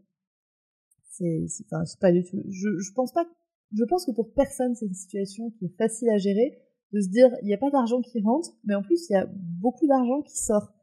C'est, 1.11 1.45
enfin, 1.65 1.85
c'est 1.85 1.99
pas 1.99 2.11
du 2.11 2.23
tout. 2.23 2.41
Je, 2.49 2.79
je 2.79 2.91
pense 2.93 3.11
pas. 3.11 3.25
Je 3.75 3.83
pense 3.83 4.05
que 4.05 4.11
pour 4.11 4.33
personne 4.33 4.75
c'est 4.75 4.85
une 4.85 4.93
situation 4.93 5.51
qui 5.51 5.65
est 5.65 5.77
facile 5.77 6.09
à 6.09 6.17
gérer 6.17 6.59
de 6.91 7.01
se 7.01 7.09
dire 7.09 7.29
il 7.41 7.47
n'y 7.47 7.53
a 7.53 7.57
pas 7.57 7.71
d'argent 7.71 8.01
qui 8.01 8.21
rentre, 8.21 8.57
mais 8.63 8.75
en 8.75 8.83
plus 8.83 9.09
il 9.09 9.13
y 9.13 9.15
a 9.15 9.27
beaucoup 9.35 9.87
d'argent 9.87 10.21
qui 10.21 10.37
sort. 10.37 10.73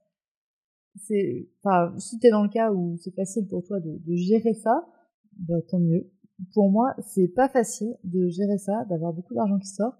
C'est, 0.96 1.48
enfin, 1.62 1.96
si 1.98 2.18
t'es 2.18 2.30
dans 2.30 2.42
le 2.42 2.48
cas 2.48 2.72
où 2.72 2.96
c'est 2.98 3.14
facile 3.14 3.46
pour 3.46 3.62
toi 3.62 3.78
de, 3.80 3.98
de 3.98 4.16
gérer 4.16 4.54
ça, 4.54 4.88
bah 5.36 5.60
tant 5.68 5.78
mieux. 5.78 6.10
Pour 6.52 6.70
moi, 6.70 6.94
c'est 7.06 7.28
pas 7.28 7.48
facile 7.48 7.96
de 8.02 8.28
gérer 8.28 8.58
ça, 8.58 8.84
d'avoir 8.86 9.12
beaucoup 9.12 9.34
d'argent 9.34 9.58
qui 9.58 9.68
sort. 9.68 9.94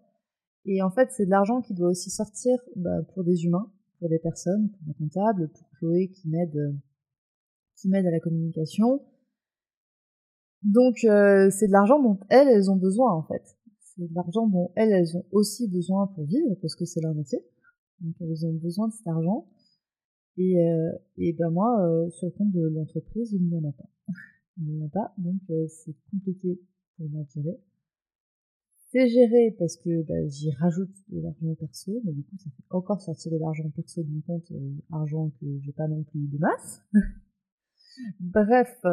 Et 0.65 0.83
en 0.83 0.91
fait, 0.91 1.11
c'est 1.13 1.27
de 1.27 1.31
l'argent 1.31 1.61
qui 1.61 1.75
doit 1.75 1.91
aussi 1.91 2.11
sortir 2.11 2.59
bah, 2.77 3.03
pour 3.15 3.25
des 3.25 3.45
humains, 3.45 3.71
pour 4.01 4.09
des 4.09 4.19
personnes, 4.19 4.71
pour 4.71 4.81
ma 4.89 4.95
comptable, 4.95 5.49
pour 5.49 5.69
Chloé 5.79 6.09
qui 6.09 6.29
m'aide, 6.29 6.77
qui 7.77 7.89
m'aide 7.89 8.07
à 8.07 8.11
la 8.11 8.21
communication. 8.21 9.01
Donc 10.63 11.05
euh, 11.05 11.49
c'est 11.51 11.69
de 11.69 11.73
l'argent 11.73 12.03
dont 12.03 12.19
elles, 12.29 12.49
elles 12.49 12.71
ont 12.71 12.77
besoin 12.77 13.13
en 13.13 13.23
fait. 13.23 13.57
C'est 13.81 14.09
de 14.09 14.15
l'argent 14.15 14.47
dont 14.47 14.73
elles, 14.75 14.91
elles 14.91 15.17
ont 15.17 15.25
aussi 15.31 15.69
besoin 15.69 16.07
pour 16.09 16.25
vivre 16.25 16.55
parce 16.61 16.75
que 16.75 16.85
c'est 16.85 17.01
leur 17.01 17.15
métier. 17.15 17.39
Donc 18.01 18.15
elles 18.21 18.47
ont 18.47 18.55
besoin 18.55 18.89
de 18.89 18.93
cet 18.93 19.07
argent. 19.07 19.47
Et, 20.37 20.59
euh, 20.59 20.93
et 21.19 21.33
ben 21.33 21.51
moi, 21.51 21.81
euh, 21.83 22.09
sur 22.11 22.27
le 22.29 22.33
compte 22.33 22.53
de 22.53 22.69
l'entreprise, 22.69 23.33
il 23.33 23.47
n'y 23.47 23.57
en 23.57 23.69
a 23.69 23.73
pas. 23.73 23.91
il 24.59 24.65
n'y 24.65 24.83
en 24.83 24.87
a 24.87 24.89
pas, 24.89 25.15
donc 25.19 25.41
euh, 25.51 25.67
c'est 25.69 25.95
compliqué 26.11 26.61
pour 26.97 27.09
moi. 27.11 27.25
C'est 28.93 29.09
géré 29.09 29.55
parce 29.57 29.77
que 29.77 30.03
bah, 30.03 30.27
j'y 30.27 30.51
rajoute 30.51 30.91
de 31.11 31.21
l'argent 31.21 31.55
perso, 31.55 32.01
mais 32.05 32.13
du 32.13 32.25
coup 32.25 32.37
ça 32.39 32.51
fait 32.51 32.65
encore 32.71 33.01
sortir 33.01 33.31
de 33.31 33.39
l'argent 33.39 33.71
perso 33.71 34.03
de 34.03 34.09
mon 34.09 34.21
compte, 34.23 34.51
euh, 34.51 34.71
argent 34.91 35.31
que 35.41 35.47
j'ai 35.61 35.73
pas 35.73 35.87
non 35.87 36.03
plus 36.03 36.27
des 36.27 36.39
masses. 36.39 36.83
Bref, 38.21 38.85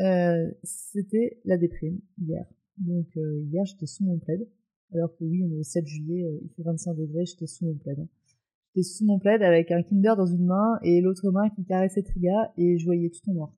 euh, 0.00 0.50
c'était 0.62 1.40
la 1.46 1.56
déprime 1.56 2.00
hier. 2.18 2.44
Donc 2.76 3.06
euh, 3.16 3.40
hier 3.50 3.64
j'étais 3.64 3.86
sous 3.86 4.04
mon 4.04 4.18
plaid, 4.18 4.46
alors 4.92 5.16
que 5.16 5.24
oui 5.24 5.42
on 5.42 5.50
est 5.50 5.56
le 5.56 5.62
7 5.62 5.86
juillet, 5.86 6.24
euh, 6.26 6.38
il 6.42 6.50
fait 6.50 6.62
25 6.62 6.94
degrés, 6.94 7.24
j'étais 7.24 7.46
sous 7.46 7.64
mon 7.64 7.74
plaid. 7.76 7.98
Hein. 7.98 8.08
J'étais 8.74 8.82
sous 8.82 9.06
mon 9.06 9.18
plaid 9.18 9.42
avec 9.42 9.70
un 9.70 9.82
Kinder 9.82 10.16
dans 10.18 10.26
une 10.26 10.44
main 10.44 10.78
et 10.82 11.00
l'autre 11.00 11.30
main 11.30 11.48
qui 11.48 11.64
caressait 11.64 12.02
Triga 12.02 12.52
et 12.58 12.76
je 12.76 12.84
voyais 12.84 13.08
tout 13.08 13.30
en 13.30 13.32
noir. 13.32 13.52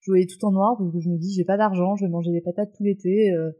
Je 0.00 0.10
voyais 0.10 0.26
tout 0.26 0.44
en 0.44 0.50
noir 0.50 0.76
parce 0.76 0.92
que 0.92 0.98
je 0.98 1.08
me 1.08 1.18
dis 1.18 1.32
j'ai 1.32 1.44
pas 1.44 1.56
d'argent, 1.56 1.94
je 1.94 2.04
vais 2.04 2.10
manger 2.10 2.32
des 2.32 2.40
patates 2.40 2.72
tout 2.72 2.82
l'été. 2.82 3.32
Euh, 3.32 3.52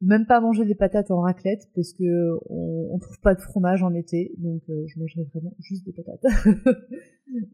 même 0.00 0.26
pas 0.26 0.40
manger 0.40 0.64
des 0.64 0.74
patates 0.74 1.10
en 1.10 1.20
raclette 1.20 1.68
parce 1.74 1.92
que 1.92 2.38
on, 2.50 2.90
on 2.92 2.98
trouve 2.98 3.18
pas 3.20 3.34
de 3.34 3.40
fromage 3.40 3.82
en 3.82 3.94
été, 3.94 4.34
donc 4.38 4.62
euh, 4.68 4.84
je 4.86 4.98
mangerais 4.98 5.24
vraiment 5.32 5.54
juste 5.60 5.84
des 5.86 5.92
patates. 5.92 6.24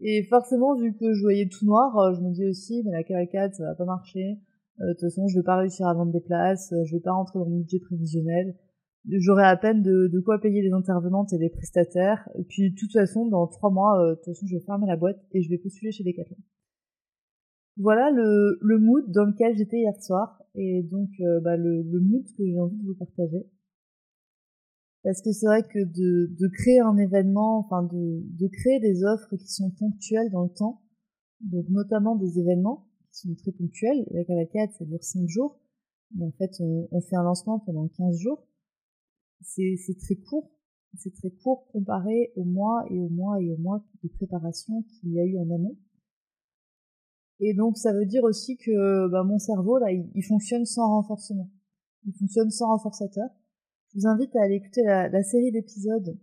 et 0.01 0.25
forcément, 0.25 0.77
vu 0.77 0.95
que 0.95 1.13
je 1.13 1.21
voyais 1.21 1.49
tout 1.49 1.65
noir, 1.65 1.97
euh, 1.99 2.15
je 2.15 2.21
me 2.21 2.33
dis 2.33 2.47
aussi, 2.47 2.83
mais 2.85 2.93
la 2.93 3.05
cavalcade, 3.05 3.55
ça 3.55 3.65
va 3.65 3.75
pas 3.75 3.85
marcher. 3.85 4.39
Euh, 4.81 4.89
de 4.89 4.93
toute 4.95 5.03
façon, 5.03 5.27
je 5.29 5.39
vais 5.39 5.45
pas 5.45 5.57
réussir 5.57 5.87
à 5.87 5.95
vendre 5.95 6.13
des 6.13 6.21
places, 6.21 6.73
je 6.85 6.97
vais 6.97 7.03
pas 7.03 7.13
rentrer 7.13 7.39
dans 7.39 7.47
mon 7.47 7.59
budget 7.59 7.79
prévisionnel. 7.81 8.57
J'aurai 9.09 9.45
à 9.45 9.57
peine 9.57 9.81
de, 9.83 10.09
de, 10.09 10.21
quoi 10.21 10.39
payer 10.41 10.61
les 10.61 10.73
intervenantes 10.73 11.33
et 11.33 11.39
les 11.39 11.49
prestataires. 11.49 12.29
Et 12.39 12.45
puis, 12.45 12.71
de 12.71 12.77
toute 12.77 12.93
façon, 12.93 13.27
dans 13.27 13.47
trois 13.47 13.71
mois, 13.71 14.11
de 14.11 14.15
toute 14.17 14.27
façon, 14.27 14.47
je 14.47 14.57
vais 14.57 14.65
fermer 14.65 14.87
la 14.87 14.97
boîte 14.97 15.19
et 15.33 15.41
je 15.41 15.49
vais 15.49 15.57
postuler 15.57 15.91
chez 15.91 16.05
Decathlon. 16.05 16.37
Voilà 17.79 18.11
le, 18.11 18.59
le 18.61 18.79
mood 18.79 19.11
dans 19.11 19.25
lequel 19.25 19.57
j'étais 19.57 19.79
hier 19.79 19.95
soir 20.03 20.40
et 20.55 20.83
donc 20.83 21.11
euh, 21.21 21.41
bah, 21.41 21.57
le, 21.57 21.83
le, 21.83 22.01
mood 22.01 22.25
que 22.37 22.45
j'ai 22.45 22.59
envie 22.59 22.77
de 22.77 22.87
vous 22.87 22.95
partager. 22.95 23.47
Parce 25.03 25.23
que 25.23 25.33
c'est 25.33 25.47
vrai 25.47 25.63
que 25.63 25.79
de, 25.79 26.27
de, 26.39 26.49
créer 26.49 26.81
un 26.81 26.97
événement, 26.97 27.59
enfin 27.59 27.83
de, 27.83 28.23
de 28.39 28.49
créer 28.49 28.81
des 28.81 29.03
offres 29.05 29.37
qui 29.37 29.49
sont 29.49 29.71
ponctuelles 29.71 30.31
dans 30.31 30.43
le 30.43 30.51
temps, 30.51 30.83
donc 31.41 31.69
notamment 31.71 32.17
des 32.17 32.39
événements 32.39 32.87
qui 33.13 33.29
sont 33.29 33.35
très 33.35 33.53
ponctuels, 33.53 34.07
la 34.11 34.25
cavalcade 34.25 34.71
ça 34.79 34.85
dure 34.85 35.03
5 35.03 35.27
jours, 35.27 35.59
et 36.19 36.23
en 36.23 36.33
fait 36.33 36.51
on, 36.61 36.87
on 36.91 37.01
fait 37.01 37.17
un 37.17 37.23
lancement 37.23 37.61
pendant 37.61 37.89
15 37.89 38.19
jours, 38.19 38.47
c'est 39.43 39.99
très 39.99 40.17
court, 40.17 40.51
c'est 40.97 41.15
très 41.15 41.31
court 41.31 41.67
comparé 41.73 42.33
aux 42.37 42.45
mois 42.45 42.85
et 42.91 42.99
aux 43.01 43.09
mois 43.09 43.41
et 43.41 43.51
aux 43.51 43.57
mois 43.57 43.83
de 44.03 44.09
préparation 44.09 44.83
qu'il 44.83 45.13
y 45.13 45.21
a 45.21 45.25
eu 45.25 45.39
en 45.39 45.51
amont. 45.51 45.77
Et 47.41 47.55
donc 47.55 47.79
ça 47.79 47.93
veut 47.93 48.07
dire 48.07 48.25
aussi 48.25 48.57
que 48.57 49.09
bah, 49.09 49.25
mon 49.25 49.39
cerveau 49.39 49.79
là, 49.79 49.91
il, 49.91 50.09
il, 50.15 50.23
fonctionne 50.23 50.67
sans 50.67 50.89
renforcement. 50.89 51.49
Il 52.07 52.13
fonctionne 52.15 52.51
sans 52.51 52.69
renforçateur. 52.69 53.29
Je 53.89 53.99
vous 53.99 54.07
invite 54.07 54.37
à 54.37 54.43
aller 54.43 54.57
écouter 54.57 54.83
la, 54.85 55.09
la 55.09 55.23
série 55.23 55.51
d'épisodes 55.51 56.17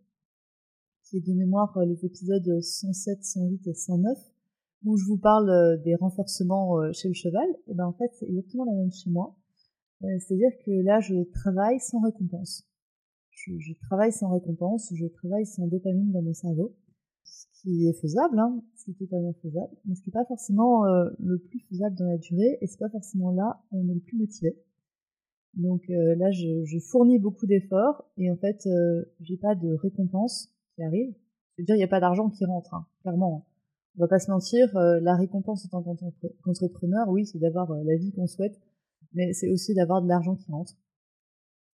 qui 1.03 1.17
est 1.17 1.27
de 1.27 1.33
mémoire 1.33 1.75
euh, 1.77 1.85
les 1.85 2.05
épisodes 2.05 2.61
107, 2.61 3.23
108 3.23 3.67
et 3.67 3.73
109 3.73 4.17
où 4.83 4.95
je 4.95 5.05
vous 5.05 5.17
parle 5.17 5.49
euh, 5.49 5.77
des 5.77 5.95
renforcements 5.95 6.79
euh, 6.79 6.91
chez 6.93 7.07
le 7.07 7.13
cheval. 7.13 7.47
Et 7.67 7.73
ben 7.73 7.85
en 7.85 7.93
fait 7.93 8.11
c'est 8.13 8.27
exactement 8.27 8.65
la 8.65 8.73
même 8.73 8.91
chez 8.91 9.09
moi. 9.09 9.35
C'est-à-dire 10.01 10.51
que 10.63 10.71
là 10.83 10.99
je 10.99 11.23
travaille 11.33 11.79
sans 11.79 11.99
récompense. 12.01 12.67
Je, 13.31 13.57
je 13.57 13.73
travaille 13.73 14.11
sans 14.11 14.29
récompense, 14.29 14.93
je 14.93 15.07
travaille 15.07 15.47
sans 15.47 15.65
dopamine 15.65 16.11
dans 16.11 16.21
mon 16.21 16.33
cerveau 16.33 16.75
ce 16.85 16.86
qui 17.67 17.85
est 17.85 17.99
faisable, 17.99 18.39
hein, 18.39 18.61
ce 18.75 18.85
qui 18.85 18.91
est 18.91 19.05
totalement 19.05 19.33
faisable, 19.41 19.75
mais 19.85 19.95
ce 19.95 20.01
n'est 20.05 20.13
pas 20.13 20.23
forcément 20.25 20.85
euh, 20.85 21.09
le 21.19 21.37
plus 21.37 21.59
faisable 21.69 21.95
dans 21.97 22.05
la 22.07 22.17
durée, 22.17 22.57
et 22.61 22.67
c'est 22.67 22.79
pas 22.79 22.89
forcément 22.89 23.31
là 23.31 23.61
où 23.71 23.81
on 23.81 23.89
est 23.89 23.93
le 23.93 23.99
plus 23.99 24.17
motivé. 24.17 24.55
Donc 25.53 25.89
euh, 25.89 26.15
là, 26.15 26.31
je, 26.31 26.79
fournis 26.79 27.19
beaucoup 27.19 27.45
d'efforts, 27.45 28.09
et 28.17 28.31
en 28.31 28.37
fait, 28.37 28.65
euh, 28.67 29.03
j'ai 29.19 29.35
pas 29.35 29.55
de 29.55 29.73
récompense 29.73 30.49
qui 30.75 30.83
arrive. 30.83 31.13
Je 31.57 31.63
veux 31.63 31.65
dire, 31.65 31.75
il 31.75 31.79
n'y 31.79 31.83
a 31.83 31.89
pas 31.89 31.99
d'argent 31.99 32.29
qui 32.29 32.45
rentre, 32.45 32.73
hein, 32.73 32.85
clairement. 33.01 33.45
On 33.97 34.01
va 34.01 34.07
pas 34.07 34.19
se 34.19 34.31
mentir, 34.31 34.75
euh, 34.77 34.99
la 35.01 35.15
récompense 35.15 35.65
en 35.65 35.81
tant 35.81 35.95
qu'entrepreneur, 36.43 37.09
oui, 37.09 37.25
c'est 37.25 37.39
d'avoir 37.39 37.73
la 37.73 37.97
vie 37.97 38.13
qu'on 38.13 38.27
souhaite, 38.27 38.57
mais 39.13 39.33
c'est 39.33 39.49
aussi 39.49 39.73
d'avoir 39.73 40.01
de 40.01 40.07
l'argent 40.07 40.35
qui 40.35 40.49
rentre. 40.51 40.73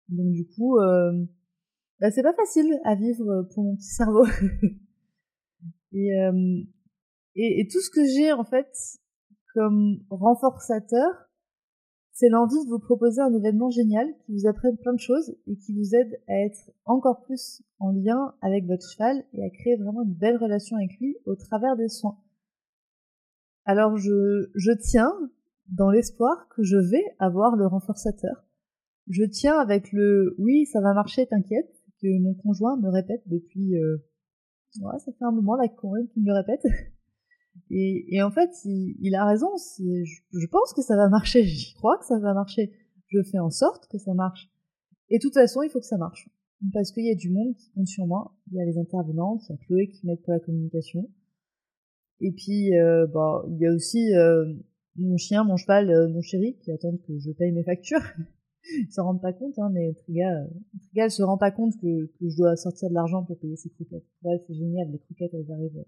Donc 0.09 0.31
du 0.33 0.45
coup, 0.45 0.77
bah, 1.99 2.11
c'est 2.11 2.23
pas 2.23 2.33
facile 2.33 2.79
à 2.83 2.95
vivre 2.95 3.47
pour 3.53 3.63
mon 3.63 3.75
petit 3.75 3.93
cerveau. 3.93 4.25
Et, 5.91 6.19
euh, 6.19 6.61
et, 7.35 7.67
tout 7.71 7.81
ce 7.81 7.89
que 7.89 8.05
j'ai 8.05 8.31
en 8.31 8.43
fait 8.43 8.69
comme 9.53 9.99
renforçateur, 10.09 11.09
c'est 12.11 12.29
l'envie 12.29 12.63
de 12.65 12.69
vous 12.69 12.79
proposer 12.79 13.21
un 13.21 13.33
événement 13.33 13.69
génial 13.69 14.07
qui 14.25 14.33
vous 14.33 14.47
apprenne 14.47 14.77
plein 14.77 14.93
de 14.93 14.99
choses 14.99 15.35
et 15.47 15.55
qui 15.55 15.73
vous 15.73 15.95
aide 15.95 16.21
à 16.27 16.33
être 16.45 16.71
encore 16.85 17.21
plus 17.23 17.63
en 17.79 17.91
lien 17.91 18.35
avec 18.41 18.65
votre 18.65 18.87
cheval 18.87 19.23
et 19.33 19.43
à 19.43 19.49
créer 19.49 19.77
vraiment 19.77 20.03
une 20.03 20.13
belle 20.13 20.37
relation 20.37 20.75
avec 20.77 20.91
lui 20.99 21.17
au 21.25 21.35
travers 21.35 21.75
des 21.75 21.87
soins. 21.87 22.19
Alors 23.65 23.97
je, 23.97 24.49
je 24.53 24.71
tiens 24.71 25.13
dans 25.69 25.89
l'espoir 25.89 26.47
que 26.49 26.63
je 26.63 26.77
vais 26.77 27.03
avoir 27.19 27.55
le 27.55 27.67
renforçateur. 27.67 28.43
Je 29.07 29.23
tiens 29.23 29.57
avec 29.57 29.91
le 29.91 30.35
oui, 30.37 30.65
ça 30.65 30.81
va 30.81 30.93
marcher, 30.93 31.25
t'inquiète, 31.25 31.71
que 32.01 32.07
mon 32.19 32.33
conjoint 32.33 32.77
me 32.77 32.89
répète 32.89 33.23
depuis 33.27 33.75
euh, 33.75 33.97
ouais, 34.81 34.99
ça 34.99 35.11
fait 35.11 35.25
un 35.25 35.31
moment 35.31 35.55
là 35.55 35.63
même 35.67 36.07
qu'il 36.07 36.23
me 36.23 36.27
le 36.27 36.33
répète. 36.33 36.65
Et, 37.71 38.15
et 38.15 38.23
en 38.23 38.31
fait, 38.31 38.49
il, 38.65 38.95
il 38.99 39.15
a 39.15 39.25
raison. 39.25 39.49
Je, 39.77 40.03
je, 40.03 40.47
pense 40.47 40.73
que 40.73 40.81
ça 40.81 40.95
va 40.95 41.07
marcher. 41.07 41.43
J'y 41.43 41.73
crois 41.75 41.97
que 41.99 42.05
ça 42.05 42.17
va 42.17 42.33
marcher. 42.33 42.71
Je 43.07 43.21
fais 43.21 43.37
en 43.37 43.51
sorte 43.51 43.87
que 43.91 43.97
ça 43.97 44.13
marche. 44.13 44.49
Et 45.09 45.17
de 45.17 45.21
toute 45.21 45.33
façon, 45.33 45.61
il 45.61 45.69
faut 45.69 45.79
que 45.79 45.85
ça 45.85 45.97
marche. 45.97 46.29
Parce 46.73 46.91
qu'il 46.91 47.05
y 47.05 47.11
a 47.11 47.15
du 47.15 47.29
monde 47.29 47.55
qui 47.55 47.69
compte 47.71 47.87
sur 47.87 48.07
moi. 48.07 48.35
Il 48.51 48.57
y 48.57 48.61
a 48.61 48.65
les 48.65 48.77
intervenantes, 48.77 49.41
il 49.47 49.51
y 49.51 49.55
a 49.55 49.57
Chloé 49.57 49.87
qui 49.89 50.05
m'aide 50.05 50.21
pour 50.21 50.33
la 50.33 50.39
communication. 50.39 51.09
Et 52.21 52.31
puis, 52.31 52.77
euh, 52.77 53.07
bah, 53.07 53.43
il 53.49 53.57
y 53.59 53.67
a 53.67 53.71
aussi 53.71 54.13
euh, 54.13 54.53
mon 54.97 55.17
chien, 55.17 55.43
mon 55.43 55.55
cheval, 55.55 55.89
euh, 55.89 56.07
mon 56.09 56.21
chéri 56.21 56.57
qui 56.61 56.71
attendent 56.71 57.01
que 57.07 57.17
je 57.17 57.31
paye 57.31 57.51
mes 57.51 57.63
factures. 57.63 58.01
ils 58.65 58.91
s'en 58.91 59.05
rendent 59.05 59.21
pas 59.21 59.33
compte, 59.33 59.57
hein, 59.57 59.69
mais 59.73 59.93
Triga, 59.93 60.41
euh, 60.41 60.47
Triga, 60.87 61.09
se 61.09 61.23
rend 61.23 61.37
pas 61.37 61.51
compte 61.51 61.75
que, 61.77 62.05
que 62.05 62.29
je 62.29 62.37
dois 62.37 62.55
sortir 62.55 62.89
de 62.89 62.93
l'argent 62.93 63.23
pour 63.23 63.37
payer 63.39 63.55
ses 63.55 63.69
croquettes. 63.69 64.05
Ouais, 64.23 64.41
c'est 64.45 64.53
génial, 64.53 64.91
les 64.91 64.99
croquettes, 64.99 65.33
elles 65.33 65.51
arrivent, 65.51 65.85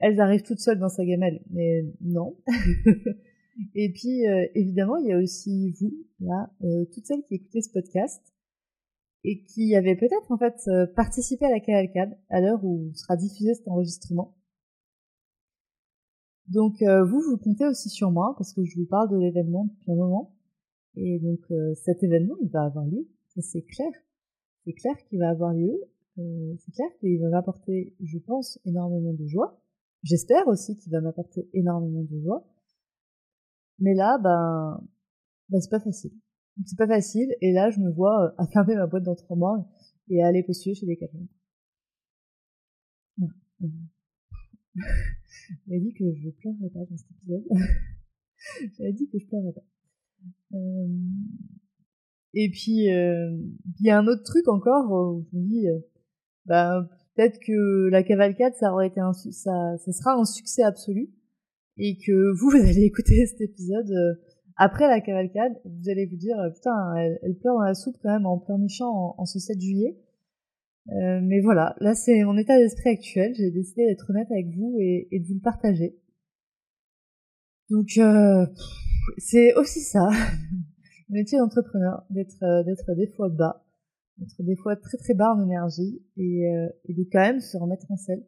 elles 0.00 0.20
arrivent 0.20 0.42
toutes 0.42 0.60
seules 0.60 0.78
dans 0.78 0.88
sa 0.88 1.04
gamelle, 1.04 1.42
mais 1.50 1.84
non. 2.00 2.36
Et 3.74 3.92
puis, 3.92 4.26
euh, 4.28 4.46
évidemment, 4.54 4.96
il 4.98 5.08
y 5.08 5.12
a 5.12 5.18
aussi 5.18 5.72
vous, 5.80 5.92
là, 6.20 6.50
euh, 6.62 6.84
toutes 6.92 7.06
celles 7.06 7.24
qui 7.24 7.34
écoutez 7.34 7.60
ce 7.60 7.72
podcast 7.72 8.22
et 9.24 9.42
qui 9.42 9.74
avaient 9.74 9.96
peut-être, 9.96 10.30
en 10.30 10.38
fait, 10.38 10.70
participé 10.94 11.44
à 11.44 11.50
la 11.50 11.58
cavalcade 11.58 12.16
à 12.30 12.40
l'heure 12.40 12.64
où 12.64 12.92
sera 12.94 13.16
diffusé 13.16 13.52
cet 13.54 13.66
enregistrement. 13.66 14.36
Donc, 16.46 16.80
vous, 16.80 17.20
vous 17.20 17.36
comptez 17.36 17.66
aussi 17.66 17.88
sur 17.88 18.12
moi 18.12 18.34
parce 18.38 18.52
que 18.52 18.64
je 18.64 18.78
vous 18.78 18.86
parle 18.86 19.10
de 19.10 19.16
l'événement 19.16 19.64
depuis 19.64 19.90
un 19.90 19.96
moment. 19.96 20.37
Et 21.00 21.20
donc 21.20 21.40
euh, 21.52 21.74
cet 21.74 22.02
événement, 22.02 22.34
il 22.42 22.48
va 22.48 22.64
avoir 22.64 22.84
lieu, 22.84 23.06
c'est 23.40 23.62
clair. 23.62 23.92
C'est 24.64 24.72
clair 24.72 24.96
qu'il 25.04 25.20
va 25.20 25.30
avoir 25.30 25.54
lieu. 25.54 25.80
Euh, 26.18 26.54
c'est 26.58 26.72
clair 26.72 26.88
qu'il 26.98 27.20
va 27.20 27.28
m'apporter, 27.28 27.94
je 28.00 28.18
pense, 28.18 28.58
énormément 28.64 29.12
de 29.12 29.26
joie. 29.26 29.62
J'espère 30.02 30.48
aussi 30.48 30.76
qu'il 30.76 30.90
va 30.90 31.00
m'apporter 31.00 31.48
énormément 31.52 32.02
de 32.02 32.18
joie. 32.18 32.44
Mais 33.78 33.94
là, 33.94 34.18
ben, 34.18 34.84
ben 35.50 35.60
c'est 35.60 35.70
pas 35.70 35.78
facile. 35.78 36.12
C'est 36.66 36.76
pas 36.76 36.88
facile. 36.88 37.32
Et 37.40 37.52
là, 37.52 37.70
je 37.70 37.78
me 37.78 37.92
vois 37.92 38.24
euh, 38.24 38.30
à 38.38 38.46
fermer 38.48 38.74
ma 38.74 38.88
boîte 38.88 39.04
dans 39.04 39.14
trois 39.14 39.36
mois 39.36 39.68
et 40.08 40.20
à 40.22 40.26
aller 40.26 40.42
postuler 40.42 40.74
chez 40.74 40.86
Decathlon. 40.86 41.28
J'avais 45.66 45.80
dit 45.80 45.94
que 45.94 46.12
je 46.12 46.30
pleurerais 46.30 46.70
pas 46.70 46.84
dans 46.84 46.96
cet 46.96 47.10
épisode. 47.12 47.44
J'avais 48.76 48.92
dit 48.92 49.08
que 49.08 49.18
je 49.18 49.26
pleurerais 49.26 49.52
pas. 49.52 49.64
Euh, 50.54 50.86
et 52.34 52.50
puis, 52.50 52.90
euh, 52.92 53.36
il 53.80 53.86
y 53.86 53.90
a 53.90 53.98
un 53.98 54.06
autre 54.06 54.22
truc 54.24 54.48
encore 54.48 54.90
où 54.90 55.24
je 55.30 55.36
me 55.36 55.42
dis, 55.44 55.68
euh, 55.68 55.78
bah, 56.46 56.88
peut-être 57.14 57.38
que 57.40 57.88
la 57.88 58.02
cavalcade, 58.02 58.54
ça 58.54 58.72
aurait 58.72 58.88
été 58.88 59.00
un, 59.00 59.12
ça, 59.12 59.76
ça 59.78 59.92
sera 59.92 60.14
un 60.14 60.24
succès 60.24 60.62
absolu, 60.62 61.10
et 61.76 61.96
que 61.98 62.32
vous, 62.38 62.50
vous 62.50 62.56
allez 62.56 62.84
écouter 62.84 63.26
cet 63.26 63.40
épisode 63.40 63.90
après 64.56 64.88
la 64.88 65.00
cavalcade, 65.00 65.52
vous 65.64 65.88
allez 65.88 66.06
vous 66.06 66.16
dire, 66.16 66.36
putain, 66.54 66.94
elle, 66.96 67.36
pleure 67.40 67.54
dans 67.54 67.64
la 67.64 67.74
soupe 67.74 67.96
quand 68.02 68.10
même 68.10 68.26
en 68.26 68.38
pleurnichant 68.38 68.90
en, 68.90 69.14
en 69.18 69.24
ce 69.24 69.38
7 69.38 69.60
juillet. 69.60 69.96
Euh, 70.90 71.20
mais 71.22 71.40
voilà, 71.40 71.76
là 71.80 71.94
c'est 71.94 72.22
mon 72.24 72.36
état 72.38 72.58
d'esprit 72.58 72.90
actuel. 72.90 73.34
J'ai 73.34 73.50
décidé 73.50 73.86
d'être 73.86 74.08
honnête 74.10 74.30
avec 74.30 74.46
vous 74.56 74.76
et, 74.80 75.08
et, 75.10 75.20
de 75.20 75.26
vous 75.26 75.34
le 75.34 75.40
partager. 75.40 75.96
Donc 77.68 77.88
euh, 77.98 78.46
c'est 79.16 79.54
aussi 79.54 79.80
ça, 79.80 80.08
le 81.08 81.14
métier 81.14 81.38
d'entrepreneur, 81.38 82.04
d'être 82.10 82.42
euh, 82.42 82.62
d'être 82.64 82.94
des 82.94 83.06
fois 83.06 83.28
bas, 83.28 83.64
d'être 84.18 84.42
des 84.42 84.56
fois 84.56 84.76
très 84.76 84.98
très 84.98 85.14
bas 85.14 85.34
en 85.34 85.42
énergie 85.42 86.02
et, 86.16 86.48
euh, 86.48 86.68
et 86.84 86.94
de 86.94 87.04
quand 87.10 87.20
même 87.20 87.40
se 87.40 87.56
remettre 87.56 87.90
en 87.90 87.96
selle 87.96 88.24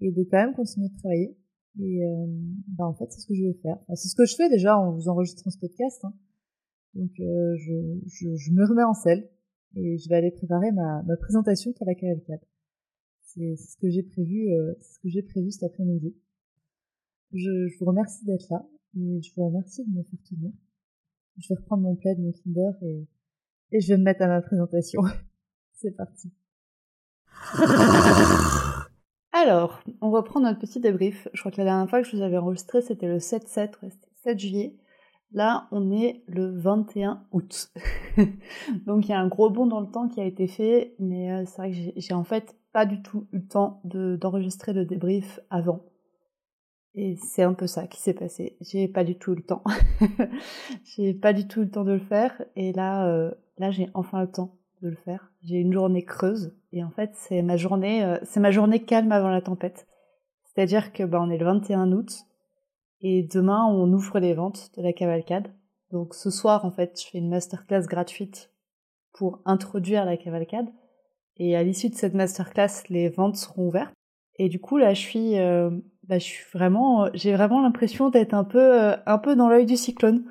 et 0.00 0.12
de 0.12 0.22
quand 0.24 0.38
même 0.38 0.54
continuer 0.54 0.88
de 0.88 0.98
travailler. 0.98 1.36
Et 1.80 2.04
euh, 2.04 2.26
bah 2.78 2.86
en 2.86 2.94
fait 2.94 3.10
c'est 3.10 3.20
ce 3.20 3.26
que 3.26 3.34
je 3.34 3.44
vais 3.44 3.58
faire. 3.62 3.78
C'est 3.94 4.08
ce 4.08 4.14
que 4.14 4.26
je 4.26 4.36
fais 4.36 4.48
déjà 4.48 4.78
en 4.78 4.92
vous 4.92 5.08
enregistrant 5.08 5.50
ce 5.50 5.58
podcast. 5.58 6.04
Hein. 6.04 6.14
Donc 6.94 7.10
je, 7.16 8.00
je, 8.06 8.36
je, 8.36 8.52
me 8.52 8.66
remets 8.66 8.84
en 8.84 8.92
selle 8.92 9.30
et 9.76 9.96
je 9.96 10.08
vais 10.10 10.16
aller 10.16 10.30
préparer 10.30 10.72
ma, 10.72 11.02
ma 11.02 11.16
présentation 11.16 11.72
pour 11.72 11.86
la 11.86 11.94
cavalcade. 11.94 12.42
C'est 13.22 13.56
ce 13.56 13.78
que 13.78 13.88
j'ai 13.88 14.02
prévu, 14.02 14.50
c'est 14.80 14.94
ce 14.94 14.98
que 15.00 15.08
j'ai 15.08 15.22
prévu 15.22 15.50
cet 15.50 15.62
après-midi. 15.62 16.14
Je, 17.32 17.68
je, 17.68 17.78
vous 17.78 17.86
remercie 17.86 18.26
d'être 18.26 18.46
là 18.50 18.68
je 18.94 19.30
vous 19.36 19.46
remercie 19.46 19.84
de 19.84 19.90
me 19.90 20.02
faire 20.02 20.18
tenir. 20.28 20.52
Je 21.38 21.48
vais 21.48 21.60
reprendre 21.60 21.82
mon 21.82 21.96
plaid, 21.96 22.18
mon 22.18 22.32
Kinder 22.32 22.72
et, 22.82 23.06
je 23.80 23.88
vais 23.88 23.96
me 23.96 24.04
mettre 24.04 24.22
à 24.22 24.28
ma 24.28 24.42
présentation. 24.42 25.02
C'est 25.72 25.96
parti. 25.96 26.30
Alors, 29.32 29.82
on 30.02 30.10
reprend 30.10 30.40
notre 30.40 30.58
petit 30.58 30.78
débrief. 30.78 31.26
Je 31.32 31.40
crois 31.40 31.50
que 31.50 31.56
la 31.56 31.64
dernière 31.64 31.88
fois 31.88 32.02
que 32.02 32.08
je 32.08 32.16
vous 32.16 32.22
avais 32.22 32.36
enregistré, 32.36 32.82
c'était 32.82 33.08
le 33.08 33.16
7-7, 33.16 33.72
7 34.22 34.38
juillet. 34.38 34.76
Là, 35.32 35.68
on 35.72 35.90
est 35.90 36.22
le 36.28 36.58
21 36.58 37.24
août. 37.32 37.72
Donc, 38.86 39.06
il 39.06 39.10
y 39.10 39.14
a 39.14 39.18
un 39.18 39.28
gros 39.28 39.48
bond 39.48 39.66
dans 39.66 39.80
le 39.80 39.90
temps 39.90 40.06
qui 40.08 40.20
a 40.20 40.26
été 40.26 40.46
fait, 40.46 40.94
mais 40.98 41.32
euh, 41.32 41.44
c'est 41.46 41.56
vrai 41.56 41.72
que 41.72 41.76
j'ai 41.96 42.14
en 42.14 42.24
fait 42.24 42.54
pas 42.72 42.84
du 42.84 43.02
tout 43.02 43.26
eu 43.32 43.38
le 43.38 43.46
temps 43.46 43.80
d'enregistrer 43.84 44.74
le 44.74 44.84
débrief 44.84 45.40
avant. 45.48 45.82
Et 46.94 47.16
c'est 47.16 47.42
un 47.42 47.54
peu 47.54 47.66
ça 47.66 47.86
qui 47.86 48.00
s'est 48.00 48.12
passé. 48.12 48.56
J'ai 48.60 48.86
pas 48.86 49.04
du 49.04 49.16
tout 49.16 49.34
le 49.34 49.42
temps. 49.42 49.64
j'ai 50.84 51.14
pas 51.14 51.32
du 51.32 51.48
tout 51.48 51.60
le 51.60 51.70
temps 51.70 51.84
de 51.84 51.92
le 51.92 51.98
faire. 51.98 52.42
Et 52.54 52.72
là, 52.72 53.06
euh, 53.06 53.30
là, 53.58 53.70
j'ai 53.70 53.88
enfin 53.94 54.20
le 54.20 54.30
temps 54.30 54.58
de 54.82 54.88
le 54.88 54.96
faire. 54.96 55.32
J'ai 55.42 55.56
une 55.56 55.72
journée 55.72 56.04
creuse. 56.04 56.54
Et 56.72 56.84
en 56.84 56.90
fait, 56.90 57.12
c'est 57.14 57.40
ma 57.40 57.56
journée, 57.56 58.04
euh, 58.04 58.18
c'est 58.24 58.40
ma 58.40 58.50
journée 58.50 58.84
calme 58.84 59.12
avant 59.12 59.30
la 59.30 59.40
tempête. 59.40 59.86
C'est-à-dire 60.44 60.92
que, 60.92 61.02
bah, 61.02 61.20
on 61.22 61.30
est 61.30 61.38
le 61.38 61.46
21 61.46 61.92
août. 61.92 62.26
Et 63.00 63.22
demain, 63.22 63.64
on 63.66 63.90
ouvre 63.92 64.18
les 64.18 64.34
ventes 64.34 64.70
de 64.76 64.82
la 64.82 64.92
cavalcade. 64.92 65.48
Donc, 65.90 66.14
ce 66.14 66.30
soir, 66.30 66.64
en 66.64 66.70
fait, 66.70 67.00
je 67.00 67.08
fais 67.08 67.18
une 67.18 67.30
masterclass 67.30 67.86
gratuite 67.86 68.50
pour 69.12 69.40
introduire 69.44 70.04
la 70.04 70.16
cavalcade. 70.16 70.68
Et 71.38 71.56
à 71.56 71.62
l'issue 71.62 71.88
de 71.88 71.94
cette 71.94 72.14
masterclass, 72.14 72.84
les 72.90 73.08
ventes 73.08 73.36
seront 73.36 73.68
ouvertes. 73.68 73.94
Et 74.38 74.48
du 74.48 74.60
coup, 74.60 74.76
là, 74.76 74.94
je 74.94 75.00
suis, 75.00 75.38
euh, 75.38 75.70
bah, 76.08 76.18
je 76.18 76.24
suis 76.24 76.44
vraiment, 76.52 77.08
j'ai 77.14 77.32
vraiment 77.32 77.62
l'impression 77.62 78.10
d'être 78.10 78.34
un 78.34 78.44
peu, 78.44 78.58
euh, 78.58 78.96
un 79.06 79.18
peu 79.18 79.36
dans 79.36 79.48
l'œil 79.48 79.66
du 79.66 79.76
cyclone. 79.76 80.24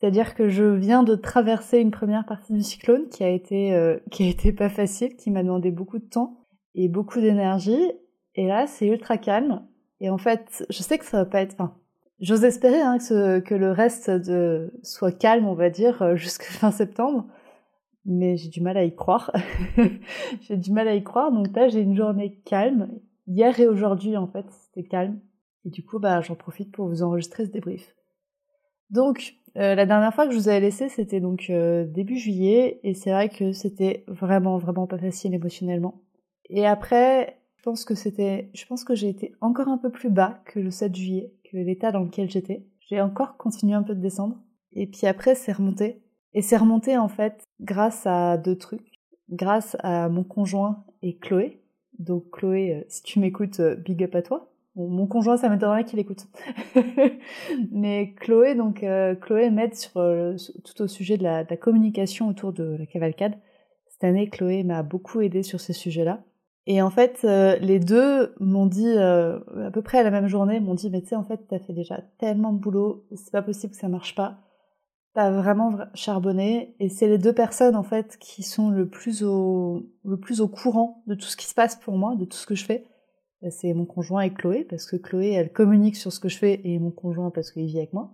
C'est-à-dire 0.00 0.34
que 0.34 0.48
je 0.48 0.64
viens 0.64 1.02
de 1.02 1.14
traverser 1.14 1.78
une 1.78 1.92
première 1.92 2.26
partie 2.26 2.52
du 2.52 2.62
cyclone 2.62 3.08
qui 3.08 3.22
a 3.22 3.28
été, 3.28 3.74
euh, 3.74 3.98
qui 4.10 4.24
a 4.24 4.28
été 4.28 4.52
pas 4.52 4.68
facile, 4.68 5.16
qui 5.16 5.30
m'a 5.30 5.42
demandé 5.42 5.70
beaucoup 5.70 5.98
de 5.98 6.04
temps 6.04 6.44
et 6.74 6.88
beaucoup 6.88 7.20
d'énergie. 7.20 7.92
Et 8.34 8.46
là, 8.46 8.66
c'est 8.66 8.88
ultra 8.88 9.16
calme. 9.16 9.62
Et 10.00 10.10
en 10.10 10.18
fait, 10.18 10.66
je 10.68 10.82
sais 10.82 10.98
que 10.98 11.04
ça 11.04 11.18
va 11.18 11.24
pas 11.24 11.40
être, 11.40 11.54
enfin, 11.54 11.74
j'ose 12.20 12.44
espérer 12.44 12.80
hein, 12.80 12.98
que, 12.98 13.38
que 13.38 13.54
le 13.54 13.70
reste 13.70 14.10
de 14.10 14.74
soit 14.82 15.12
calme, 15.12 15.46
on 15.46 15.54
va 15.54 15.70
dire, 15.70 16.16
jusqu'à 16.16 16.46
fin 16.46 16.72
septembre. 16.72 17.26
Mais 18.04 18.36
j'ai 18.36 18.50
du 18.50 18.60
mal 18.60 18.76
à 18.76 18.84
y 18.84 18.94
croire. 18.94 19.30
j'ai 20.42 20.56
du 20.56 20.72
mal 20.72 20.88
à 20.88 20.94
y 20.94 21.04
croire. 21.04 21.32
Donc 21.32 21.54
là, 21.54 21.68
j'ai 21.68 21.80
une 21.80 21.96
journée 21.96 22.40
calme 22.44 22.88
hier 23.26 23.58
et 23.60 23.68
aujourd'hui 23.68 24.16
en 24.16 24.26
fait, 24.26 24.46
c'était 24.50 24.88
calme. 24.88 25.20
Et 25.64 25.70
du 25.70 25.84
coup, 25.84 25.98
bah, 25.98 26.20
j'en 26.20 26.34
profite 26.34 26.70
pour 26.72 26.88
vous 26.88 27.02
enregistrer 27.02 27.46
ce 27.46 27.50
débrief. 27.50 27.94
Donc, 28.90 29.34
euh, 29.56 29.74
la 29.74 29.86
dernière 29.86 30.14
fois 30.14 30.26
que 30.26 30.32
je 30.32 30.38
vous 30.38 30.48
avais 30.48 30.60
laissé, 30.60 30.88
c'était 30.88 31.20
donc 31.20 31.46
euh, 31.48 31.84
début 31.84 32.18
juillet, 32.18 32.80
et 32.82 32.94
c'est 32.94 33.10
vrai 33.10 33.28
que 33.28 33.52
c'était 33.52 34.04
vraiment, 34.08 34.58
vraiment 34.58 34.86
pas 34.86 34.98
facile 34.98 35.34
émotionnellement. 35.34 36.02
Et 36.50 36.66
après, 36.66 37.40
je 37.56 37.62
pense 37.62 37.84
que 37.84 37.94
c'était, 37.94 38.50
je 38.52 38.66
pense 38.66 38.84
que 38.84 38.94
j'ai 38.94 39.08
été 39.08 39.32
encore 39.40 39.68
un 39.68 39.78
peu 39.78 39.90
plus 39.90 40.10
bas 40.10 40.42
que 40.44 40.60
le 40.60 40.70
7 40.70 40.94
juillet, 40.94 41.32
que 41.50 41.56
l'état 41.56 41.92
dans 41.92 42.00
lequel 42.00 42.30
j'étais. 42.30 42.66
J'ai 42.80 43.00
encore 43.00 43.36
continué 43.38 43.74
un 43.74 43.82
peu 43.82 43.94
de 43.94 44.00
descendre, 44.00 44.36
et 44.72 44.86
puis 44.86 45.06
après, 45.06 45.34
c'est 45.34 45.52
remonté. 45.52 46.02
Et 46.34 46.42
c'est 46.42 46.56
remonté 46.56 46.98
en 46.98 47.08
fait 47.08 47.44
grâce 47.60 48.06
à 48.06 48.36
deux 48.36 48.58
trucs. 48.58 49.00
Grâce 49.30 49.76
à 49.80 50.08
mon 50.08 50.24
conjoint 50.24 50.84
et 51.00 51.16
Chloé, 51.16 51.63
donc 51.98 52.30
Chloé, 52.30 52.74
euh, 52.74 52.84
si 52.88 53.02
tu 53.02 53.20
m'écoutes, 53.20 53.60
euh, 53.60 53.76
big 53.76 54.02
up 54.02 54.14
à 54.14 54.22
toi. 54.22 54.50
mon 54.76 55.06
conjoint, 55.06 55.36
ça 55.36 55.48
m'étonnerait 55.48 55.84
qu'il 55.84 55.98
écoute. 55.98 56.26
Mais 57.72 58.14
Chloé, 58.20 58.54
donc 58.54 58.82
euh, 58.82 59.14
Chloé 59.14 59.50
m'aide 59.50 59.74
sur 59.74 59.92
tout 59.92 60.82
au 60.82 60.86
sujet 60.88 61.16
de 61.16 61.22
la, 61.22 61.44
communication 61.56 62.28
autour 62.28 62.52
de 62.52 62.76
la 62.78 62.86
cavalcade. 62.86 63.34
Cette 63.88 64.04
année, 64.04 64.28
Chloé 64.28 64.64
m'a 64.64 64.82
beaucoup 64.82 65.20
aidé 65.20 65.42
sur 65.42 65.60
ces 65.60 65.72
sujets-là. 65.72 66.22
Et 66.66 66.80
en 66.80 66.90
fait, 66.90 67.22
les 67.60 67.78
deux 67.78 68.34
m'ont 68.40 68.64
dit 68.66 68.96
à 68.96 69.70
peu 69.70 69.82
près 69.82 69.98
à 69.98 70.02
la 70.02 70.10
même 70.10 70.28
journée, 70.28 70.60
m'ont 70.60 70.74
dit 70.74 70.88
mais 70.88 71.02
tu 71.02 71.08
sais 71.08 71.14
en 71.14 71.22
fait 71.22 71.46
t'as 71.46 71.58
fait 71.58 71.74
déjà 71.74 72.00
tellement 72.18 72.54
de 72.54 72.58
boulot, 72.58 73.04
c'est 73.14 73.30
pas 73.30 73.42
possible 73.42 73.74
que 73.74 73.78
ça 73.78 73.88
marche 73.88 74.14
pas 74.14 74.38
t'as 75.14 75.30
vraiment 75.30 75.78
charbonné 75.94 76.74
et 76.80 76.88
c'est 76.88 77.06
les 77.06 77.18
deux 77.18 77.32
personnes 77.32 77.76
en 77.76 77.84
fait 77.84 78.18
qui 78.18 78.42
sont 78.42 78.70
le 78.70 78.88
plus 78.88 79.22
au 79.22 79.86
le 80.04 80.18
plus 80.18 80.40
au 80.40 80.48
courant 80.48 81.02
de 81.06 81.14
tout 81.14 81.26
ce 81.26 81.36
qui 81.36 81.46
se 81.46 81.54
passe 81.54 81.76
pour 81.76 81.96
moi, 81.96 82.16
de 82.16 82.24
tout 82.24 82.36
ce 82.36 82.46
que 82.46 82.56
je 82.56 82.64
fais. 82.64 82.84
Bah, 83.40 83.50
c'est 83.50 83.72
mon 83.74 83.86
conjoint 83.86 84.22
et 84.22 84.32
Chloé 84.32 84.64
parce 84.64 84.86
que 84.86 84.96
Chloé 84.96 85.30
elle 85.32 85.52
communique 85.52 85.96
sur 85.96 86.12
ce 86.12 86.18
que 86.20 86.28
je 86.28 86.38
fais 86.38 86.60
et 86.64 86.78
mon 86.78 86.90
conjoint 86.90 87.30
parce 87.30 87.52
qu'il 87.52 87.66
vit 87.66 87.78
avec 87.78 87.92
moi. 87.92 88.12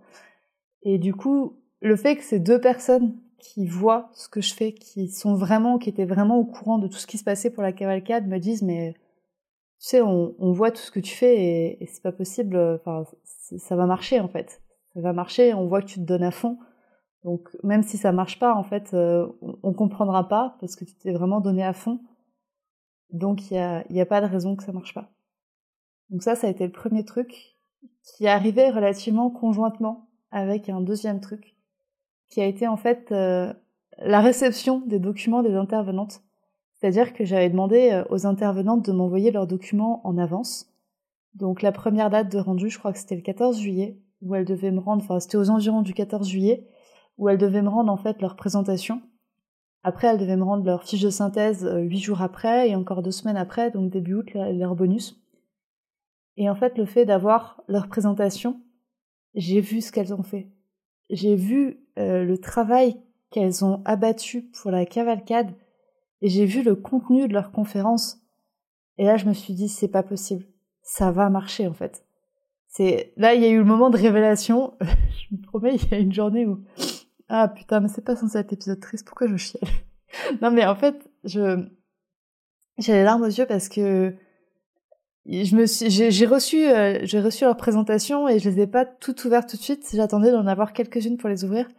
Et 0.83 0.99
du 0.99 1.13
coup, 1.13 1.59
le 1.81 1.95
fait 1.95 2.15
que 2.17 2.23
ces 2.23 2.39
deux 2.39 2.61
personnes 2.61 3.15
qui 3.39 3.65
voient 3.65 4.09
ce 4.13 4.29
que 4.29 4.41
je 4.41 4.53
fais, 4.53 4.73
qui 4.73 5.09
sont 5.09 5.33
vraiment 5.33 5.79
qui 5.79 5.89
étaient 5.89 6.05
vraiment 6.05 6.37
au 6.37 6.45
courant 6.45 6.77
de 6.77 6.87
tout 6.87 6.97
ce 6.97 7.07
qui 7.07 7.17
se 7.17 7.23
passait 7.23 7.49
pour 7.49 7.63
la 7.63 7.71
cavalcade 7.71 8.27
me 8.27 8.37
disent 8.37 8.61
mais 8.61 8.93
tu 9.79 9.87
sais 9.87 10.01
on, 10.01 10.35
on 10.37 10.51
voit 10.51 10.69
tout 10.69 10.81
ce 10.81 10.91
que 10.91 10.99
tu 10.99 11.15
fais 11.15 11.35
et, 11.35 11.83
et 11.83 11.87
c'est 11.87 12.03
pas 12.03 12.11
possible 12.11 12.55
enfin 12.75 13.05
ça 13.57 13.75
va 13.75 13.87
marcher 13.87 14.19
en 14.19 14.27
fait. 14.27 14.61
Ça 14.93 15.01
va 15.01 15.13
marcher, 15.13 15.53
on 15.55 15.65
voit 15.67 15.81
que 15.81 15.87
tu 15.87 15.99
te 15.99 16.05
donnes 16.05 16.23
à 16.23 16.31
fond 16.31 16.59
donc 17.23 17.49
même 17.63 17.83
si 17.83 17.97
ça 17.97 18.11
marche 18.11 18.39
pas, 18.39 18.55
en 18.55 18.63
fait, 18.63 18.93
euh, 18.93 19.27
on, 19.41 19.73
comprendra 19.73 20.27
pas 20.27 20.57
parce 20.59 20.75
que 20.75 20.85
tu 20.85 20.95
t'es 20.95 21.11
vraiment 21.11 21.39
donné 21.39 21.63
à 21.63 21.73
fond. 21.73 21.99
Donc 23.11 23.51
il 23.51 23.55
y 23.55 23.57
a, 23.57 23.83
y 23.91 24.01
a 24.01 24.05
pas 24.05 24.21
de 24.21 24.25
raison 24.25 24.55
que 24.55 24.63
ça 24.63 24.71
marche 24.71 24.93
pas. 24.93 25.11
Donc 26.09 26.23
ça, 26.23 26.35
ça 26.35 26.47
a 26.47 26.49
été 26.49 26.65
le 26.65 26.71
premier 26.71 27.05
truc 27.05 27.57
qui 28.03 28.27
arrivé 28.27 28.69
relativement 28.69 29.29
conjointement 29.29 30.09
avec 30.31 30.69
un 30.69 30.81
deuxième 30.81 31.19
truc 31.19 31.55
qui 32.29 32.41
a 32.41 32.45
été 32.45 32.67
en 32.67 32.77
fait 32.77 33.11
euh, 33.11 33.53
la 33.99 34.21
réception 34.21 34.81
des 34.87 34.99
documents 34.99 35.43
des 35.43 35.53
intervenantes. 35.53 36.21
C'est-à-dire 36.73 37.13
que 37.13 37.25
j'avais 37.25 37.49
demandé 37.49 37.91
euh, 37.91 38.03
aux 38.09 38.25
intervenantes 38.25 38.83
de 38.83 38.91
m'envoyer 38.91 39.31
leurs 39.31 39.47
documents 39.47 40.01
en 40.07 40.17
avance. 40.17 40.73
Donc 41.35 41.61
la 41.61 41.71
première 41.71 42.09
date 42.09 42.31
de 42.31 42.39
rendu, 42.39 42.69
je 42.69 42.79
crois 42.79 42.91
que 42.91 42.97
c'était 42.97 43.15
le 43.15 43.21
14 43.21 43.59
juillet, 43.59 43.99
où 44.21 44.33
elles 44.33 44.45
devaient 44.45 44.71
me 44.71 44.79
rendre, 44.79 45.03
enfin 45.03 45.19
c'était 45.19 45.37
aux 45.37 45.49
environs 45.49 45.81
du 45.81 45.93
14 45.93 46.27
juillet, 46.27 46.67
où 47.21 47.29
elles 47.29 47.37
devaient 47.37 47.61
me 47.61 47.69
rendre 47.69 47.93
en 47.93 47.97
fait 47.97 48.19
leur 48.19 48.35
présentation. 48.35 48.99
Après, 49.83 50.07
elles 50.07 50.17
devaient 50.17 50.35
me 50.35 50.43
rendre 50.43 50.65
leur 50.65 50.83
fiche 50.83 51.01
de 51.01 51.11
synthèse 51.11 51.63
euh, 51.65 51.79
huit 51.79 51.99
jours 51.99 52.23
après 52.23 52.69
et 52.69 52.75
encore 52.75 53.03
deux 53.03 53.11
semaines 53.11 53.37
après, 53.37 53.69
donc 53.69 53.91
début 53.91 54.15
août, 54.15 54.33
leur 54.33 54.75
bonus. 54.75 55.23
Et 56.35 56.49
en 56.49 56.55
fait, 56.55 56.79
le 56.79 56.85
fait 56.85 57.05
d'avoir 57.05 57.61
leur 57.67 57.87
présentation, 57.89 58.59
j'ai 59.35 59.61
vu 59.61 59.81
ce 59.81 59.91
qu'elles 59.91 60.15
ont 60.15 60.23
fait. 60.23 60.49
J'ai 61.11 61.35
vu 61.35 61.85
euh, 61.99 62.23
le 62.23 62.37
travail 62.39 62.99
qu'elles 63.29 63.63
ont 63.63 63.83
abattu 63.85 64.41
pour 64.41 64.71
la 64.71 64.87
cavalcade 64.87 65.51
et 66.21 66.27
j'ai 66.27 66.45
vu 66.45 66.63
le 66.63 66.75
contenu 66.75 67.27
de 67.27 67.33
leur 67.33 67.51
conférence. 67.51 68.19
Et 68.97 69.05
là, 69.05 69.17
je 69.17 69.27
me 69.27 69.33
suis 69.33 69.53
dit, 69.53 69.69
c'est 69.69 69.87
pas 69.87 70.03
possible. 70.03 70.45
Ça 70.81 71.11
va 71.11 71.29
marcher, 71.29 71.67
en 71.67 71.73
fait. 71.73 72.03
C'est, 72.67 73.13
là, 73.15 73.35
il 73.35 73.43
y 73.43 73.45
a 73.45 73.49
eu 73.49 73.57
le 73.57 73.63
moment 73.63 73.91
de 73.91 73.97
révélation. 73.97 74.73
je 74.81 75.35
me 75.35 75.41
promets, 75.41 75.75
il 75.75 75.91
y 75.91 75.93
a 75.93 75.99
une 75.99 76.13
journée 76.13 76.47
où 76.47 76.63
ah 77.33 77.47
putain, 77.47 77.79
mais 77.79 77.87
c'est 77.87 78.03
pas 78.03 78.17
censé 78.17 78.37
être 78.37 78.51
épisode 78.51 78.81
triste, 78.81 79.07
pourquoi 79.07 79.25
je 79.27 79.37
chiale? 79.37 79.71
Non 80.41 80.51
mais 80.51 80.65
en 80.65 80.75
fait, 80.75 81.09
je 81.23 81.65
j'ai 82.77 82.91
les 82.91 83.03
larmes 83.03 83.21
aux 83.21 83.27
yeux 83.27 83.45
parce 83.45 83.69
que 83.69 84.13
je 85.25 85.55
me 85.55 85.65
j'ai 85.65 86.25
reçu 86.25 86.67
euh, 86.67 86.99
j'ai 87.03 87.21
reçu 87.21 87.45
leur 87.45 87.55
présentation 87.55 88.27
et 88.27 88.37
je 88.37 88.49
les 88.49 88.63
ai 88.63 88.67
pas 88.67 88.85
toutes 88.85 89.23
ouvertes 89.23 89.49
tout 89.49 89.55
de 89.55 89.61
suite, 89.61 89.87
j'attendais 89.93 90.31
d'en 90.31 90.45
avoir 90.45 90.73
quelques-unes 90.73 91.15
pour 91.15 91.29
les 91.29 91.45
ouvrir. 91.45 91.69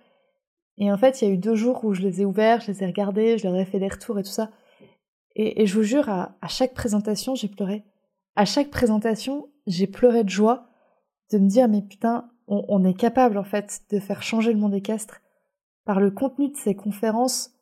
Et 0.78 0.90
en 0.90 0.96
fait, 0.96 1.20
il 1.20 1.28
y 1.28 1.30
a 1.30 1.34
eu 1.34 1.36
deux 1.36 1.54
jours 1.54 1.84
où 1.84 1.92
je 1.92 2.00
les 2.00 2.22
ai 2.22 2.24
ouverts, 2.24 2.62
je 2.62 2.72
les 2.72 2.82
ai 2.82 2.86
regardés, 2.86 3.36
je 3.36 3.46
leur 3.46 3.54
ai 3.56 3.66
fait 3.66 3.78
des 3.78 3.88
retours 3.88 4.18
et 4.18 4.22
tout 4.22 4.30
ça. 4.30 4.50
Et, 5.34 5.66
je 5.66 5.74
vous 5.74 5.82
jure, 5.82 6.08
à, 6.08 6.36
à 6.40 6.48
chaque 6.48 6.72
présentation, 6.72 7.34
j'ai 7.34 7.48
pleuré. 7.48 7.84
À 8.36 8.46
chaque 8.46 8.70
présentation, 8.70 9.50
j'ai 9.66 9.86
pleuré 9.86 10.24
de 10.24 10.30
joie 10.30 10.68
de 11.30 11.38
me 11.38 11.48
dire 11.48 11.68
mais 11.68 11.82
putain, 11.82 12.30
on, 12.48 12.64
on, 12.68 12.84
est 12.84 12.94
capable 12.94 13.36
en 13.36 13.44
fait 13.44 13.82
de 13.90 13.98
faire 13.98 14.22
changer 14.22 14.52
le 14.52 14.58
monde 14.58 14.74
équestre 14.74 15.21
par 15.84 16.00
le 16.00 16.10
contenu 16.10 16.48
de 16.48 16.56
ces 16.56 16.74
conférences, 16.74 17.54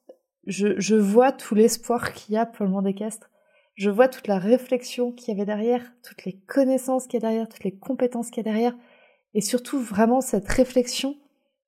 je, 0.47 0.79
je 0.79 0.97
vois 0.97 1.33
tout 1.33 1.55
l'espoir 1.55 2.13
qu'il 2.13 2.35
y 2.35 2.39
a 2.39 2.47
pour 2.47 2.65
le 2.65 2.71
monde 2.71 2.87
équestre. 2.87 3.31
Je 3.75 3.91
vois 3.91 4.09
toute 4.09 4.27
la 4.27 4.39
réflexion 4.39 5.13
qu'il 5.13 5.29
y 5.29 5.37
avait 5.37 5.47
derrière, 5.47 5.93
toutes 6.03 6.25
les 6.25 6.35
connaissances 6.35 7.07
qu'il 7.07 7.15
y 7.15 7.25
a 7.25 7.29
derrière, 7.29 7.49
toutes 7.49 7.65
les 7.65 7.77
compétences 7.77 8.31
qu'il 8.31 8.45
y 8.45 8.49
a 8.49 8.53
derrière. 8.53 8.77
et 9.33 9.41
surtout 9.41 9.79
vraiment 9.79 10.21
cette 10.21 10.49
réflexion, 10.49 11.17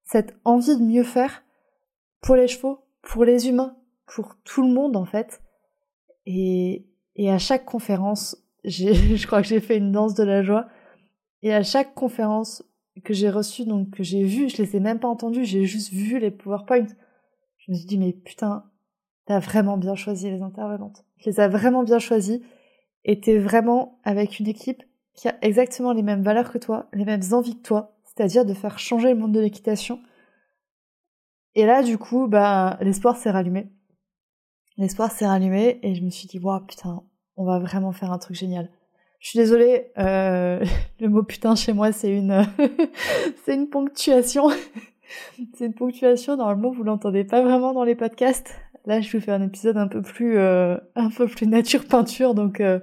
cette 0.04 0.36
envie 0.44 0.76
de 0.76 0.82
mieux 0.82 1.04
faire 1.04 1.42
pour 2.20 2.36
les 2.36 2.48
chevaux, 2.48 2.80
pour 3.02 3.24
les 3.24 3.48
humains, 3.48 3.76
pour 4.06 4.36
tout 4.44 4.62
le 4.62 4.72
monde 4.72 4.96
en 4.96 5.04
fait. 5.04 5.40
Et, 6.26 6.86
et 7.16 7.30
à 7.30 7.38
chaque 7.38 7.64
conférence, 7.64 8.36
je 8.64 9.26
crois 9.26 9.42
que 9.42 9.48
j'ai 9.48 9.60
fait 9.60 9.76
une 9.76 9.92
danse 9.92 10.14
de 10.14 10.24
la 10.24 10.42
joie. 10.42 10.68
Et 11.42 11.52
à 11.52 11.62
chaque 11.62 11.94
conférence 11.94 12.62
que 13.00 13.14
j'ai 13.14 13.30
reçue, 13.30 13.64
donc 13.64 13.90
que 13.90 14.02
j'ai 14.02 14.24
vue, 14.24 14.48
je 14.48 14.58
les 14.58 14.76
ai 14.76 14.80
même 14.80 15.00
pas 15.00 15.08
entendues, 15.08 15.44
j'ai 15.44 15.64
juste 15.64 15.92
vu 15.92 16.18
les 16.18 16.30
PowerPoint. 16.30 16.86
Je 17.58 17.72
me 17.72 17.76
suis 17.76 17.86
dit, 17.86 17.98
mais 17.98 18.12
putain, 18.12 18.64
t'as 19.24 19.38
vraiment 19.38 19.78
bien 19.78 19.94
choisi 19.94 20.30
les 20.30 20.42
intervenantes. 20.42 21.04
Je 21.18 21.30
les 21.30 21.40
as 21.40 21.48
vraiment 21.48 21.84
bien 21.84 21.98
choisies. 21.98 22.42
Et 23.04 23.20
t'es 23.20 23.38
vraiment 23.38 23.98
avec 24.04 24.38
une 24.38 24.46
équipe 24.46 24.82
qui 25.14 25.28
a 25.28 25.36
exactement 25.42 25.92
les 25.92 26.02
mêmes 26.02 26.22
valeurs 26.22 26.52
que 26.52 26.58
toi, 26.58 26.88
les 26.92 27.04
mêmes 27.04 27.22
envies 27.32 27.56
que 27.56 27.62
toi, 27.62 27.96
c'est-à-dire 28.04 28.44
de 28.44 28.54
faire 28.54 28.78
changer 28.78 29.08
le 29.08 29.18
monde 29.18 29.32
de 29.32 29.40
l'équitation. 29.40 30.00
Et 31.54 31.66
là, 31.66 31.82
du 31.82 31.98
coup, 31.98 32.28
bah, 32.28 32.78
l'espoir 32.80 33.16
s'est 33.16 33.30
rallumé. 33.30 33.70
L'espoir 34.78 35.10
s'est 35.10 35.26
rallumé 35.26 35.80
et 35.82 35.94
je 35.94 36.02
me 36.02 36.10
suis 36.10 36.28
dit, 36.28 36.38
waouh, 36.38 36.64
putain, 36.64 37.02
on 37.36 37.44
va 37.44 37.58
vraiment 37.58 37.92
faire 37.92 38.12
un 38.12 38.18
truc 38.18 38.36
génial. 38.36 38.70
Je 39.22 39.28
suis 39.28 39.38
désolée, 39.38 39.92
euh, 39.98 40.64
le 41.00 41.08
mot 41.08 41.22
putain 41.22 41.54
chez 41.54 41.72
moi, 41.72 41.92
c'est 41.92 42.10
une, 42.10 42.44
c'est 43.44 43.54
une 43.54 43.68
ponctuation. 43.68 44.48
c'est 45.54 45.66
une 45.66 45.74
ponctuation. 45.74 46.36
Normalement, 46.36 46.72
vous 46.72 46.82
l'entendez 46.82 47.22
pas 47.22 47.40
vraiment 47.40 47.72
dans 47.72 47.84
les 47.84 47.94
podcasts. 47.94 48.56
Là, 48.84 49.00
je 49.00 49.16
vous 49.16 49.22
fais 49.22 49.30
un 49.30 49.42
épisode 49.42 49.76
un 49.76 49.86
peu 49.86 50.02
plus, 50.02 50.38
euh, 50.38 50.76
un 50.96 51.08
peu 51.08 51.28
plus 51.28 51.46
nature 51.46 51.86
peinture. 51.86 52.34
Donc, 52.34 52.60
euh, 52.60 52.80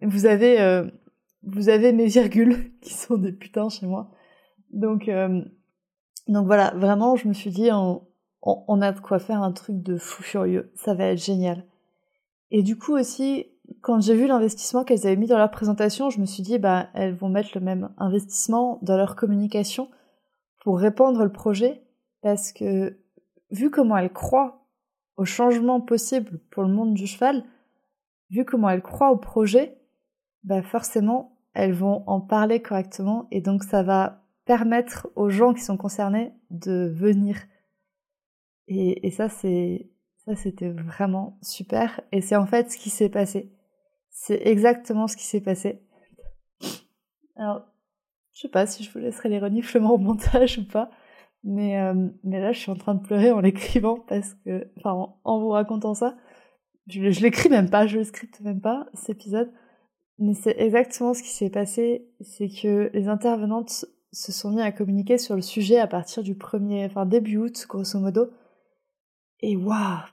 vous 0.00 0.24
avez, 0.24 0.82
vous 1.42 1.68
avez 1.68 1.92
mes 1.92 2.06
virgules 2.06 2.72
qui 2.80 2.94
sont 2.94 3.18
des 3.18 3.30
putains 3.30 3.68
chez 3.68 3.86
moi. 3.86 4.10
Donc, 4.72 5.10
donc 6.26 6.46
voilà, 6.46 6.72
vraiment, 6.74 7.16
je 7.16 7.28
me 7.28 7.34
suis 7.34 7.50
dit, 7.50 7.68
on 7.70 8.80
a 8.80 8.92
de 8.92 8.98
quoi 8.98 9.18
faire 9.18 9.42
un 9.42 9.52
truc 9.52 9.82
de 9.82 9.98
fou 9.98 10.22
furieux. 10.22 10.72
Ça 10.74 10.94
va 10.94 11.04
être 11.08 11.22
génial. 11.22 11.66
Et 12.50 12.62
du 12.62 12.76
coup 12.76 12.94
aussi, 12.94 13.51
quand 13.80 14.00
j'ai 14.00 14.14
vu 14.14 14.26
l'investissement 14.26 14.84
qu'elles 14.84 15.06
avaient 15.06 15.16
mis 15.16 15.26
dans 15.26 15.38
leur 15.38 15.50
présentation, 15.50 16.10
je 16.10 16.20
me 16.20 16.26
suis 16.26 16.42
dit, 16.42 16.58
bah, 16.58 16.88
elles 16.94 17.14
vont 17.14 17.28
mettre 17.28 17.50
le 17.54 17.60
même 17.60 17.90
investissement 17.98 18.78
dans 18.82 18.96
leur 18.96 19.16
communication 19.16 19.90
pour 20.60 20.78
répandre 20.78 21.22
le 21.24 21.32
projet, 21.32 21.82
parce 22.20 22.52
que 22.52 22.98
vu 23.50 23.70
comment 23.70 23.96
elles 23.96 24.12
croient 24.12 24.66
au 25.16 25.24
changement 25.24 25.80
possible 25.80 26.38
pour 26.50 26.62
le 26.62 26.72
monde 26.72 26.94
du 26.94 27.06
cheval, 27.06 27.44
vu 28.30 28.44
comment 28.44 28.70
elles 28.70 28.82
croient 28.82 29.10
au 29.10 29.16
projet, 29.16 29.78
bah 30.44 30.62
forcément, 30.62 31.38
elles 31.54 31.74
vont 31.74 32.02
en 32.06 32.20
parler 32.20 32.62
correctement 32.62 33.28
et 33.30 33.40
donc 33.40 33.62
ça 33.64 33.82
va 33.82 34.22
permettre 34.44 35.08
aux 35.14 35.28
gens 35.28 35.54
qui 35.54 35.62
sont 35.62 35.76
concernés 35.76 36.32
de 36.50 36.92
venir. 36.94 37.36
Et, 38.68 39.10
ça, 39.10 39.28
c'est, 39.28 39.90
ça, 40.24 40.34
c'était 40.34 40.70
vraiment 40.70 41.38
super. 41.42 42.00
Et 42.10 42.20
c'est 42.20 42.36
en 42.36 42.46
fait 42.46 42.70
ce 42.70 42.78
qui 42.78 42.90
s'est 42.90 43.10
passé. 43.10 43.52
C'est 44.24 44.46
exactement 44.46 45.08
ce 45.08 45.16
qui 45.16 45.24
s'est 45.24 45.40
passé. 45.40 45.82
Alors, 47.34 47.66
je 48.32 48.42
sais 48.42 48.48
pas 48.48 48.68
si 48.68 48.84
je 48.84 48.92
vous 48.92 49.00
laisserai 49.00 49.28
les 49.28 49.40
reniflements 49.40 49.94
au 49.94 49.98
montage 49.98 50.58
ou 50.58 50.64
pas, 50.64 50.92
mais, 51.42 51.80
euh, 51.80 52.08
mais 52.22 52.38
là 52.38 52.52
je 52.52 52.60
suis 52.60 52.70
en 52.70 52.76
train 52.76 52.94
de 52.94 53.02
pleurer 53.02 53.32
en 53.32 53.40
l'écrivant 53.40 53.98
parce 53.98 54.34
que, 54.44 54.70
enfin, 54.76 55.12
en, 55.24 55.40
vous 55.40 55.48
racontant 55.48 55.94
ça, 55.94 56.16
je, 56.86 57.10
je 57.10 57.20
l'écris 57.20 57.48
même 57.48 57.68
pas, 57.68 57.88
je 57.88 57.98
le 57.98 58.04
scripte 58.04 58.40
même 58.42 58.60
pas, 58.60 58.86
cet 58.94 59.10
épisode, 59.10 59.52
mais 60.20 60.34
c'est 60.34 60.56
exactement 60.56 61.14
ce 61.14 61.24
qui 61.24 61.30
s'est 61.30 61.50
passé, 61.50 62.08
c'est 62.20 62.48
que 62.48 62.90
les 62.94 63.08
intervenantes 63.08 63.86
se 64.12 64.30
sont 64.30 64.52
mis 64.52 64.62
à 64.62 64.70
communiquer 64.70 65.18
sur 65.18 65.34
le 65.34 65.42
sujet 65.42 65.80
à 65.80 65.88
partir 65.88 66.22
du 66.22 66.36
premier, 66.36 66.84
enfin 66.84 67.06
début 67.06 67.38
août, 67.38 67.66
grosso 67.68 67.98
modo, 67.98 68.30
et 69.40 69.56
waouh, 69.56 70.06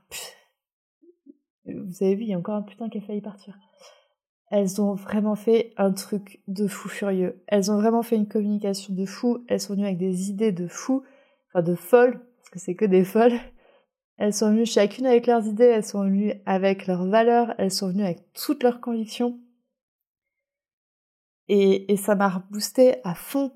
vous 1.67 2.03
avez 2.03 2.15
vu, 2.15 2.23
il 2.23 2.29
y 2.29 2.33
a 2.33 2.39
encore 2.39 2.55
un 2.55 2.63
putain 2.63 2.89
qui 2.89 2.97
a 2.97 3.01
failli 3.01 3.21
partir 3.21 3.55
elles 4.49 4.81
ont 4.81 4.95
vraiment 4.95 5.35
fait 5.35 5.73
un 5.77 5.91
truc 5.91 6.41
de 6.47 6.67
fou 6.67 6.89
furieux. 6.89 7.43
Elles 7.47 7.71
ont 7.71 7.77
vraiment 7.77 8.01
fait 8.01 8.15
une 8.15 8.27
communication 8.27 8.93
de 8.93 9.05
fou. 9.05 9.43
Elles 9.47 9.59
sont 9.59 9.73
venues 9.73 9.85
avec 9.85 9.99
des 9.99 10.29
idées 10.29 10.51
de 10.51 10.67
fou, 10.67 11.03
enfin 11.49 11.62
de 11.62 11.75
folles, 11.75 12.19
parce 12.38 12.49
que 12.49 12.59
c'est 12.59 12.75
que 12.75 12.85
des 12.85 13.03
folles. 13.03 13.39
Elles 14.17 14.33
sont 14.33 14.49
venues 14.49 14.65
chacune 14.65 15.05
avec 15.05 15.27
leurs 15.27 15.45
idées, 15.45 15.65
elles 15.65 15.85
sont 15.85 16.03
venues 16.03 16.33
avec 16.45 16.88
leurs 16.88 17.05
valeurs, 17.05 17.53
elles 17.57 17.71
sont 17.71 17.89
venues 17.89 18.03
avec 18.03 18.33
toutes 18.33 18.63
leurs 18.63 18.81
convictions. 18.81 19.39
Et, 21.47 21.91
et 21.91 21.95
ça 21.95 22.15
m'a 22.15 22.43
boosté 22.49 22.95
à 23.03 23.15
fond, 23.15 23.51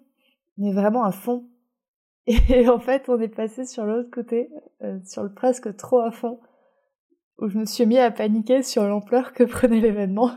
mais 0.57 0.71
vraiment 0.71 1.03
à 1.03 1.11
fond. 1.11 1.49
Et 2.25 2.69
en 2.69 2.79
fait, 2.79 3.09
on 3.09 3.19
est 3.19 3.27
passé 3.27 3.65
sur 3.65 3.85
l'autre 3.85 4.09
côté, 4.09 4.49
euh, 4.83 4.99
sur 5.05 5.23
le 5.23 5.33
presque 5.33 5.75
trop 5.75 5.99
à 5.99 6.11
fond, 6.11 6.39
où 7.39 7.49
je 7.49 7.57
me 7.57 7.65
suis 7.65 7.85
mis 7.85 7.97
à 7.97 8.09
paniquer 8.11 8.63
sur 8.63 8.87
l'ampleur 8.87 9.33
que 9.33 9.43
prenait 9.43 9.81
l'événement 9.81 10.31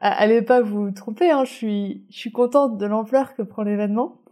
allez 0.00 0.42
pas 0.42 0.60
vous 0.60 0.90
tromper 0.90 1.30
hein, 1.30 1.44
je 1.44 1.52
suis 1.52 2.06
je 2.10 2.18
suis 2.18 2.32
contente 2.32 2.78
de 2.78 2.86
l'ampleur 2.86 3.34
que 3.34 3.42
prend 3.42 3.62
l'événement. 3.62 4.22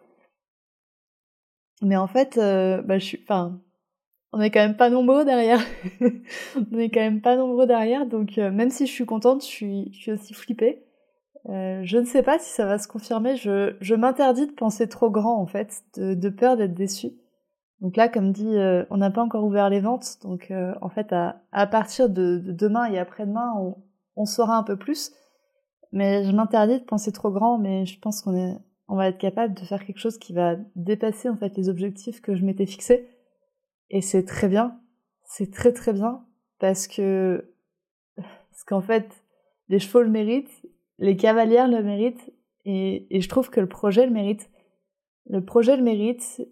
Mais 1.83 1.97
en 1.97 2.07
fait 2.07 2.39
euh, 2.39 2.83
bah 2.83 2.99
je 2.99 3.05
suis 3.05 3.21
enfin 3.23 3.61
on 4.33 4.41
est 4.41 4.51
quand 4.51 4.61
même 4.61 4.77
pas 4.77 4.91
nombreux 4.91 5.25
derrière. 5.25 5.61
On 6.73 6.79
est 6.79 6.89
quand 6.91 7.01
même 7.01 7.21
pas 7.21 7.37
nombreux 7.37 7.67
derrière 7.67 8.07
donc 8.07 8.39
euh, 8.39 8.51
même 8.51 8.71
si 8.71 8.87
je 8.87 8.93
suis 8.93 9.07
contente 9.07 9.43
je 9.43 9.49
suis 9.49 9.93
je 9.93 9.99
suis 9.99 10.13
aussi 10.13 10.35
flippée. 10.35 10.85
Euh, 11.49 11.81
je 11.85 11.99
ne 11.99 12.05
sais 12.05 12.23
pas 12.23 12.39
si 12.39 12.51
ça 12.51 12.67
va 12.67 12.79
se 12.79 12.87
confirmer 12.87 13.37
je 13.37 13.77
je 13.81 13.95
m'interdis 13.95 14.47
de 14.47 14.53
penser 14.53 14.89
trop 14.89 15.11
grand 15.11 15.41
en 15.41 15.47
fait 15.47 15.83
de, 15.97 16.15
de 16.15 16.29
peur 16.29 16.57
d'être 16.57 16.75
déçue. 16.75 17.13
Donc 17.81 17.97
là, 17.97 18.11
comme 18.11 18.31
dit, 18.31 18.59
on 18.91 18.99
n'a 18.99 19.11
pas 19.11 19.23
encore 19.23 19.43
ouvert 19.43 19.71
les 19.71 19.81
ventes. 19.81 20.19
Donc 20.21 20.53
en 20.83 20.89
fait, 20.91 21.15
à, 21.15 21.41
à 21.51 21.67
partir 21.67 22.11
de, 22.11 22.37
de 22.37 22.53
demain 22.53 22.85
et 22.93 22.99
après-demain, 22.99 23.55
on, 23.57 23.75
on 24.17 24.25
saura 24.25 24.57
un 24.57 24.63
peu 24.63 24.77
plus. 24.77 25.13
Mais 25.93 26.25
je 26.25 26.33
m'interdis 26.33 26.79
de 26.79 26.85
penser 26.85 27.13
trop 27.13 27.31
grand, 27.31 27.59
mais 27.59 27.85
je 27.85 27.99
pense 27.99 28.23
qu'on 28.23 28.37
est, 28.37 28.57
on 28.89 28.97
va 28.97 29.09
être 29.09 29.19
capable 29.19 29.55
de 29.55 29.61
faire 29.61 29.85
quelque 29.85 29.99
chose 29.99 30.19
qui 30.19 30.33
va 30.33 30.57
dépasser 30.77 31.29
en 31.29 31.37
fait 31.37 31.57
les 31.57 31.69
objectifs 31.69 32.21
que 32.21 32.37
je 32.37 32.45
m'étais 32.45 32.67
fixés. 32.67 33.09
Et 33.91 34.01
c'est 34.01 34.25
très 34.25 34.49
bien, 34.49 34.81
c'est 35.25 35.53
très 35.53 35.73
très 35.73 35.93
bien 35.93 36.25
parce 36.59 36.87
que 36.87 37.55
parce 38.17 38.65
qu'en 38.65 38.81
fait 38.81 39.09
les 39.69 39.79
chevaux 39.79 40.03
le 40.03 40.11
méritent, 40.11 40.67
les 40.99 41.17
cavalières 41.17 41.69
le 41.69 41.83
méritent 41.83 42.33
et, 42.65 43.17
et 43.17 43.21
je 43.21 43.29
trouve 43.29 43.51
que 43.51 43.61
le 43.61 43.69
projet 43.69 44.07
le 44.07 44.13
mérite. 44.13 44.49
Le 45.29 45.45
projet 45.45 45.77
le 45.77 45.83
mérite. 45.83 46.43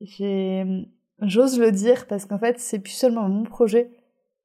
J'ose 0.00 1.58
le 1.60 1.70
dire 1.70 2.06
parce 2.06 2.24
qu'en 2.24 2.38
fait 2.38 2.58
c'est 2.58 2.78
plus 2.78 2.92
seulement 2.92 3.28
mon 3.28 3.44
projet, 3.44 3.90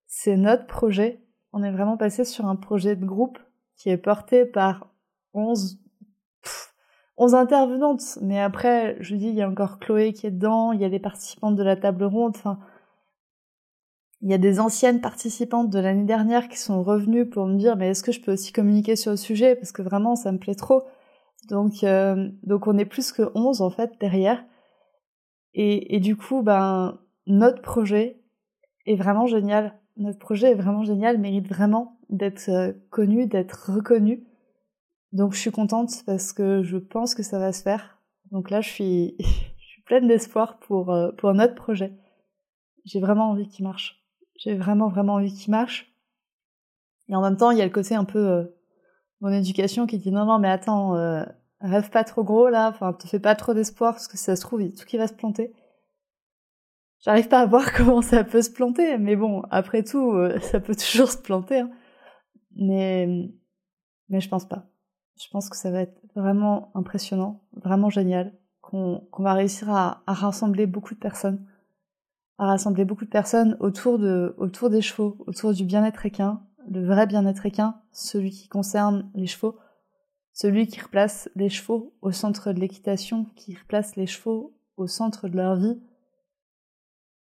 c'est 0.08 0.36
notre 0.36 0.68
projet 0.68 1.25
on 1.56 1.64
est 1.64 1.72
vraiment 1.72 1.96
passé 1.96 2.26
sur 2.26 2.46
un 2.48 2.58
projet 2.58 2.98
de 2.98 3.06
groupe 3.06 3.40
qui 3.78 3.90
est 3.90 3.98
porté 3.98 4.46
par 4.46 4.90
11, 5.34 5.80
11 7.16 7.34
intervenantes. 7.34 8.20
Mais 8.22 8.42
après, 8.42 8.98
je 9.00 9.16
dis, 9.16 9.30
il 9.30 9.36
y 9.36 9.42
a 9.42 9.50
encore 9.50 9.80
Chloé 9.80 10.12
qui 10.12 10.28
est 10.28 10.32
dedans, 10.32 10.74
il 10.74 10.82
y 10.82 10.86
a 10.86 10.90
des 10.90 11.00
participantes 11.00 11.56
de 11.56 11.64
la 11.64 11.78
table 11.78 12.04
ronde, 12.04 12.34
enfin, 12.36 12.60
il 14.22 14.30
y 14.30 14.34
a 14.34 14.38
des 14.38 14.60
anciennes 14.60 15.00
participantes 15.00 15.70
de 15.70 15.80
l'année 15.80 16.04
dernière 16.04 16.50
qui 16.50 16.58
sont 16.58 16.84
revenues 16.84 17.30
pour 17.30 17.46
me 17.46 17.58
dire, 17.58 17.78
mais 17.78 17.90
est-ce 17.92 18.04
que 18.04 18.12
je 18.12 18.20
peux 18.20 18.34
aussi 18.34 18.52
communiquer 18.52 18.98
sur 18.98 19.12
le 19.12 19.18
sujet? 19.18 19.56
Parce 19.56 19.72
que 19.72 19.82
vraiment, 19.82 20.18
ça 20.18 20.34
me 20.34 20.40
plaît 20.40 20.56
trop. 20.56 20.84
Donc, 21.48 21.86
euh, 21.86 22.30
donc 22.44 22.68
on 22.68 22.78
est 22.78 22.86
plus 22.86 23.14
que 23.14 23.32
11 23.34 23.62
en 23.62 23.70
fait 23.70 23.94
derrière. 24.02 24.44
Et, 25.54 25.96
et 25.96 26.02
du 26.02 26.18
coup, 26.18 26.42
ben, 26.42 27.00
notre 27.28 27.62
projet 27.62 28.20
est 28.86 28.96
vraiment 28.96 29.26
génial 29.26 29.80
notre 29.98 30.20
projet 30.20 30.52
est 30.52 30.56
vraiment 30.56 30.84
génial, 30.84 31.18
mérite 31.18 31.48
vraiment 31.48 32.00
d'être 32.10 32.50
euh, 32.50 32.74
connu, 32.90 33.28
d'être 33.28 33.72
reconnu. 33.72 34.26
Donc 35.12 35.34
je 35.34 35.40
suis 35.40 35.52
contente 35.52 36.04
parce 36.06 36.34
que 36.34 36.64
je 36.64 36.78
pense 36.78 37.16
que 37.16 37.24
ça 37.24 37.40
va 37.40 37.54
se 37.54 37.62
faire. 37.62 38.00
Donc 38.32 38.50
là, 38.50 38.62
je 38.62 38.70
suis, 38.70 39.16
je 39.20 39.84
pleine 39.86 40.08
d'espoir 40.08 40.60
pour, 40.60 40.92
euh, 40.92 41.12
pour 41.14 41.34
notre 41.34 41.56
projet. 41.56 41.98
J'ai 42.84 43.00
vraiment 43.00 43.30
envie 43.30 43.48
qu'il 43.48 43.64
marche. 43.64 44.04
J'ai 44.38 44.56
vraiment, 44.56 44.90
vraiment 44.90 45.14
envie 45.14 45.34
qu'il 45.34 45.52
marche. 45.52 45.94
Et 47.08 47.16
en 47.16 47.22
même 47.22 47.38
temps, 47.38 47.52
il 47.52 47.58
y 47.58 47.62
a 47.62 47.66
le 47.66 47.72
côté 47.72 47.96
un 47.96 48.04
peu 48.04 48.20
euh, 48.20 48.44
mon 49.22 49.30
éducation 49.30 49.88
qui 49.88 49.98
dit 49.98 50.12
non, 50.12 50.26
non, 50.26 50.40
mais 50.40 50.50
attends, 50.50 50.92
rêve 51.62 51.90
pas 51.90 52.04
trop 52.04 52.24
gros 52.24 52.50
là, 52.50 52.70
enfin, 52.70 52.94
te 52.94 53.08
fais 53.08 53.20
pas 53.20 53.36
trop 53.36 53.54
d'espoir 53.54 53.94
parce 53.94 54.08
que 54.08 54.18
ça 54.18 54.36
se 54.36 54.42
trouve, 54.42 54.62
tout 54.74 54.86
qui 54.86 54.98
va 54.98 55.08
se 55.08 55.14
planter. 55.14 55.54
J'arrive 57.06 57.28
pas 57.28 57.42
à 57.42 57.46
voir 57.46 57.72
comment 57.78 58.02
ça 58.02 58.24
peut 58.24 58.42
se 58.42 58.50
planter, 58.50 58.98
mais 58.98 59.16
bon, 59.16 59.44
après 59.52 59.84
tout, 59.84 60.12
euh, 60.12 60.40
ça 60.40 60.60
peut 60.60 60.76
toujours 60.76 61.12
se 61.12 61.18
planter. 61.18 61.60
Hein. 61.60 61.70
Mais, 62.56 63.30
mais 64.10 64.20
je 64.20 64.28
pense 64.28 64.46
pas. 64.46 64.66
Je 65.22 65.28
pense 65.30 65.50
que 65.50 65.56
ça 65.56 65.72
va 65.72 65.82
être 65.82 66.02
vraiment 66.16 66.72
impressionnant, 66.74 67.44
vraiment 67.54 67.90
génial, 67.90 68.34
qu'on 68.62 69.08
va 69.20 69.34
réussir 69.34 69.70
à, 69.70 70.04
à, 70.08 70.14
rassembler 70.14 70.66
beaucoup 70.66 70.94
de 70.94 71.00
personnes, 71.00 71.46
à 72.38 72.48
rassembler 72.48 72.84
beaucoup 72.84 73.06
de 73.06 73.10
personnes 73.10 73.56
autour 73.60 74.00
de, 74.00 74.36
autour 74.38 74.70
des 74.70 74.82
chevaux, 74.82 75.16
autour 75.28 75.54
du 75.54 75.64
bien-être 75.64 76.06
équin, 76.06 76.42
le 76.70 76.86
vrai 76.86 77.06
bien-être 77.06 77.46
équin, 77.46 77.80
celui 77.92 78.32
qui 78.32 78.50
concerne 78.50 79.10
les 79.14 79.28
chevaux, 79.28 79.58
celui 80.34 80.68
qui 80.68 80.82
replace 80.82 81.30
les 81.36 81.50
chevaux 81.50 81.94
au 82.02 82.12
centre 82.12 82.52
de 82.52 82.60
l'équitation, 82.60 83.26
qui 83.36 83.56
replace 83.56 83.96
les 83.96 84.08
chevaux 84.08 84.54
au 84.76 84.88
centre 84.88 85.30
de 85.30 85.38
leur 85.38 85.56
vie, 85.56 85.80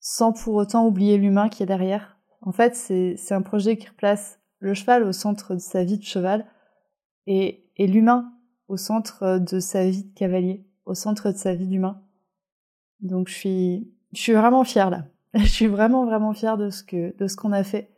sans 0.03 0.33
pour 0.33 0.57
autant 0.57 0.87
oublier 0.87 1.17
l'humain 1.17 1.49
qui 1.49 1.63
est 1.63 1.67
derrière. 1.67 2.19
En 2.43 2.51
fait, 2.53 2.75
c'est 2.75 3.33
un 3.33 3.41
projet 3.41 3.77
qui 3.79 3.89
replace 3.89 4.41
le 4.59 4.75
cheval 4.75 5.05
au 5.05 5.13
centre 5.13 5.55
de 5.55 5.61
sa 5.61 5.85
vie 5.85 5.97
de 5.97 6.03
cheval 6.03 6.45
et, 7.27 7.65
et 7.77 7.87
l'humain 7.87 8.35
au 8.67 8.77
centre 8.77 9.39
de 9.39 9.61
sa 9.61 9.89
vie 9.89 10.05
de 10.05 10.13
cavalier, 10.15 10.67
au 10.87 10.95
centre 10.95 11.31
de 11.31 11.37
sa 11.37 11.55
vie 11.55 11.69
d'humain. 11.69 12.03
Donc 13.01 13.29
je 13.29 13.35
suis, 13.35 13.93
je 14.13 14.21
suis 14.21 14.33
vraiment 14.33 14.65
fière 14.65 14.91
là. 14.91 15.07
Je 15.35 15.47
suis 15.47 15.67
vraiment 15.67 16.05
vraiment 16.05 16.35
fière 16.35 16.59
de 16.59 16.69
ce 16.69 16.83
que 16.85 17.17
de 17.17 17.27
ce 17.27 17.37
qu'on 17.37 17.53
a 17.53 17.65
fait. 17.65 17.91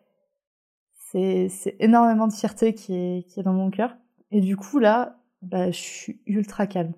C'est 1.11 1.49
c'est 1.49 1.75
énormément 1.81 2.29
de 2.29 2.33
fierté 2.33 2.75
qui 2.75 2.95
est 2.95 3.27
qui 3.29 3.41
est 3.41 3.43
dans 3.43 3.53
mon 3.53 3.71
cœur. 3.71 3.97
Et 4.31 4.41
du 4.41 4.57
coup 4.57 4.79
là, 4.79 5.19
bah 5.43 5.73
je 5.73 5.81
suis 5.81 6.21
ultra 6.27 6.69
calme. 6.69 6.95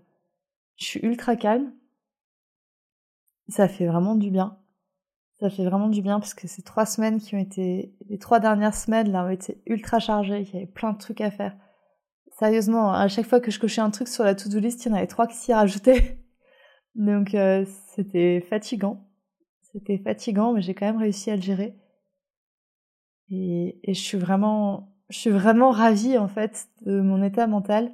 Je 0.77 0.85
suis 0.85 1.01
ultra 1.01 1.37
calme. 1.37 1.73
Ça 3.49 3.66
fait 3.66 3.87
vraiment 3.87 4.14
du 4.14 4.31
bien. 4.31 4.59
Ça 5.40 5.51
fait 5.51 5.64
vraiment 5.64 5.88
du 5.88 6.01
bien 6.01 6.18
parce 6.18 6.33
que 6.33 6.49
ces 6.49 6.62
trois 6.62 6.87
semaines 6.87 7.20
qui 7.20 7.35
ont 7.35 7.38
été, 7.38 7.94
les 8.09 8.18
trois 8.18 8.40
dernières 8.40 8.75
semaines 8.75 9.12
là 9.12 9.25
ont 9.25 9.31
été 9.31 9.61
ultra 9.66 9.99
chargées. 9.99 10.40
Il 10.40 10.55
y 10.55 10.57
avait 10.57 10.66
plein 10.66 10.92
de 10.92 10.99
trucs 10.99 11.20
à 11.20 11.31
faire. 11.31 11.55
Sérieusement, 12.38 12.92
à 12.92 13.09
chaque 13.09 13.27
fois 13.27 13.40
que 13.40 13.51
je 13.51 13.61
cochais 13.61 13.83
un 13.83 13.90
truc 13.90 14.09
sur 14.09 14.25
la 14.25 14.35
to-do 14.35 14.59
list, 14.59 14.85
il 14.85 14.88
y 14.88 14.92
en 14.92 14.96
avait 14.96 15.07
trois 15.07 15.27
qui 15.27 15.37
s'y 15.37 15.53
rajoutaient. 15.53 16.18
Donc 16.94 17.35
euh, 17.35 17.66
c'était 17.94 18.40
fatigant. 18.40 19.07
C'était 19.72 19.99
fatigant, 19.99 20.53
mais 20.55 20.62
j'ai 20.62 20.75
quand 20.75 20.87
même 20.87 20.96
réussi 20.96 21.31
à 21.31 21.37
le 21.37 21.42
gérer. 21.42 21.75
Et, 23.31 23.79
et 23.83 23.92
je 23.92 24.01
suis 24.01 24.18
vraiment, 24.18 24.96
je 25.11 25.18
suis 25.18 25.31
vraiment 25.31 25.70
ravie 25.70 26.16
en 26.16 26.29
fait 26.29 26.68
de 26.81 27.01
mon 27.03 27.22
état 27.22 27.46
mental. 27.46 27.92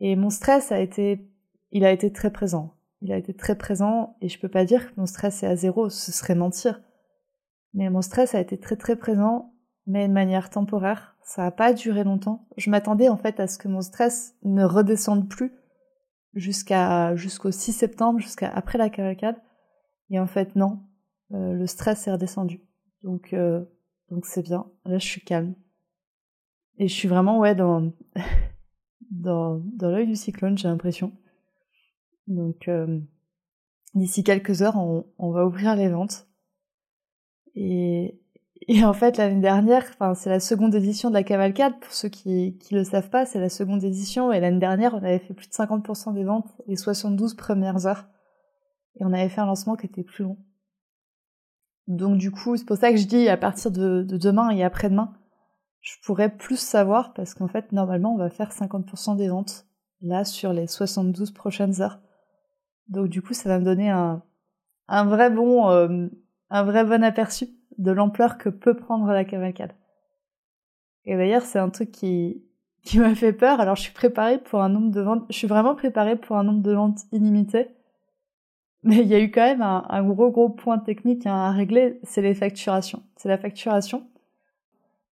Et 0.00 0.16
mon 0.16 0.30
stress 0.30 0.72
a 0.72 0.80
été, 0.80 1.28
il 1.70 1.84
a 1.84 1.92
été 1.92 2.10
très 2.10 2.32
présent 2.32 2.74
il 3.02 3.12
a 3.12 3.16
été 3.16 3.34
très 3.34 3.56
présent 3.56 4.16
et 4.20 4.28
je 4.28 4.38
peux 4.38 4.48
pas 4.48 4.64
dire 4.64 4.90
que 4.90 5.00
mon 5.00 5.06
stress 5.06 5.42
est 5.42 5.46
à 5.46 5.56
zéro, 5.56 5.88
ce 5.88 6.12
serait 6.12 6.34
mentir. 6.34 6.82
Mais 7.72 7.88
mon 7.88 8.02
stress 8.02 8.34
a 8.34 8.40
été 8.40 8.58
très 8.58 8.76
très 8.76 8.96
présent, 8.96 9.54
mais 9.86 10.08
de 10.08 10.12
manière 10.12 10.50
temporaire. 10.50 11.16
Ça 11.22 11.46
a 11.46 11.50
pas 11.50 11.72
duré 11.72 12.04
longtemps. 12.04 12.46
Je 12.56 12.70
m'attendais 12.70 13.08
en 13.08 13.16
fait 13.16 13.40
à 13.40 13.46
ce 13.46 13.58
que 13.58 13.68
mon 13.68 13.80
stress 13.80 14.34
ne 14.42 14.64
redescende 14.64 15.28
plus 15.28 15.52
jusqu'à 16.34 17.14
jusqu'au 17.16 17.50
6 17.50 17.72
septembre, 17.72 18.20
jusqu'à 18.20 18.50
après 18.50 18.78
la 18.78 18.90
cavalcade. 18.90 19.40
Et 20.10 20.18
en 20.18 20.26
fait 20.26 20.56
non, 20.56 20.80
euh, 21.32 21.52
le 21.52 21.66
stress 21.66 22.06
est 22.06 22.12
redescendu. 22.12 22.60
Donc 23.02 23.32
euh, 23.32 23.64
donc 24.10 24.26
c'est 24.26 24.42
bien. 24.42 24.66
Là 24.84 24.98
je 24.98 25.06
suis 25.06 25.22
calme. 25.22 25.54
Et 26.78 26.88
je 26.88 26.94
suis 26.94 27.08
vraiment 27.08 27.38
ouais 27.38 27.54
dans 27.54 27.92
dans 29.10 29.62
dans 29.76 29.90
l'œil 29.90 30.06
du 30.06 30.16
cyclone, 30.16 30.58
j'ai 30.58 30.68
l'impression. 30.68 31.12
Donc 32.26 32.68
euh, 32.68 33.00
d'ici 33.94 34.22
quelques 34.24 34.62
heures, 34.62 34.76
on, 34.76 35.30
va 35.30 35.46
ouvrir 35.46 35.76
les 35.76 35.88
ventes. 35.88 36.26
Et, 37.54 38.20
en 38.84 38.92
fait, 38.92 39.16
l'année 39.16 39.40
dernière, 39.40 39.84
c'est 40.14 40.30
la 40.30 40.40
seconde 40.40 40.74
édition 40.74 41.08
de 41.08 41.14
la 41.14 41.24
cavalcade. 41.24 41.78
Pour 41.80 41.92
ceux 41.92 42.08
qui 42.08 42.56
qui 42.58 42.74
le 42.74 42.84
savent 42.84 43.10
pas, 43.10 43.26
c'est 43.26 43.40
la 43.40 43.48
seconde 43.48 43.82
édition. 43.82 44.32
Et 44.32 44.40
l'année 44.40 44.60
dernière, 44.60 44.94
on 44.94 44.98
avait 44.98 45.18
fait 45.18 45.34
plus 45.34 45.48
de 45.48 45.54
50% 45.54 46.14
des 46.14 46.24
ventes 46.24 46.48
les 46.66 46.76
72 46.76 47.34
premières 47.34 47.86
heures. 47.86 48.06
Et 48.96 49.04
on 49.04 49.12
avait 49.12 49.28
fait 49.28 49.40
un 49.40 49.46
lancement 49.46 49.76
qui 49.76 49.86
était 49.86 50.04
plus 50.04 50.24
long. 50.24 50.38
Donc 51.88 52.18
du 52.18 52.30
coup, 52.30 52.56
c'est 52.56 52.64
pour 52.64 52.76
ça 52.76 52.92
que 52.92 52.98
je 52.98 53.06
dis 53.06 53.28
à 53.28 53.36
partir 53.36 53.72
de, 53.72 54.02
de 54.02 54.16
demain 54.16 54.50
et 54.50 54.62
après-demain, 54.62 55.14
je 55.80 55.94
pourrais 56.04 56.28
plus 56.28 56.58
savoir 56.58 57.14
parce 57.14 57.34
qu'en 57.34 57.48
fait, 57.48 57.72
normalement, 57.72 58.14
on 58.14 58.18
va 58.18 58.30
faire 58.30 58.52
50% 58.52 59.16
des 59.16 59.28
ventes 59.28 59.66
là 60.02 60.24
sur 60.24 60.52
les 60.52 60.66
72 60.66 61.32
prochaines 61.32 61.80
heures. 61.80 62.00
Donc 62.90 63.08
du 63.08 63.22
coup, 63.22 63.32
ça 63.32 63.48
va 63.48 63.58
me 63.58 63.64
donner 63.64 63.90
un, 63.90 64.22
vrai 64.88 65.30
bon, 65.30 65.70
euh, 65.70 66.08
un 66.50 66.62
vrai 66.64 66.84
bon 66.84 67.02
aperçu 67.02 67.48
de 67.78 67.90
l'ampleur 67.90 68.36
que 68.36 68.48
peut 68.48 68.74
prendre 68.74 69.06
la 69.12 69.24
cavalcade. 69.24 69.72
Et 71.06 71.16
d'ailleurs, 71.16 71.42
c'est 71.42 71.58
un 71.58 71.70
truc 71.70 71.90
qui, 71.92 72.44
qui 72.82 72.98
m'a 72.98 73.14
fait 73.14 73.32
peur. 73.32 73.60
Alors, 73.60 73.76
je 73.76 73.82
suis 73.82 73.92
préparée 73.92 74.38
pour 74.38 74.60
un 74.60 74.68
nombre 74.68 74.90
de 74.90 75.00
ventes, 75.00 75.24
je 75.30 75.36
suis 75.36 75.46
vraiment 75.46 75.74
préparée 75.74 76.16
pour 76.16 76.36
un 76.36 76.44
nombre 76.44 76.62
de 76.62 76.72
ventes 76.72 77.00
illimité. 77.12 77.68
Mais 78.82 78.98
il 78.98 79.08
y 79.08 79.14
a 79.14 79.20
eu 79.20 79.30
quand 79.30 79.42
même 79.42 79.62
un, 79.62 79.84
un 79.88 80.02
gros 80.02 80.30
gros 80.30 80.48
point 80.48 80.78
technique 80.78 81.26
à 81.26 81.50
régler, 81.50 82.00
c'est 82.02 82.22
les 82.22 82.34
facturations. 82.34 83.02
C'est 83.16 83.28
la 83.28 83.38
facturation. 83.38 84.06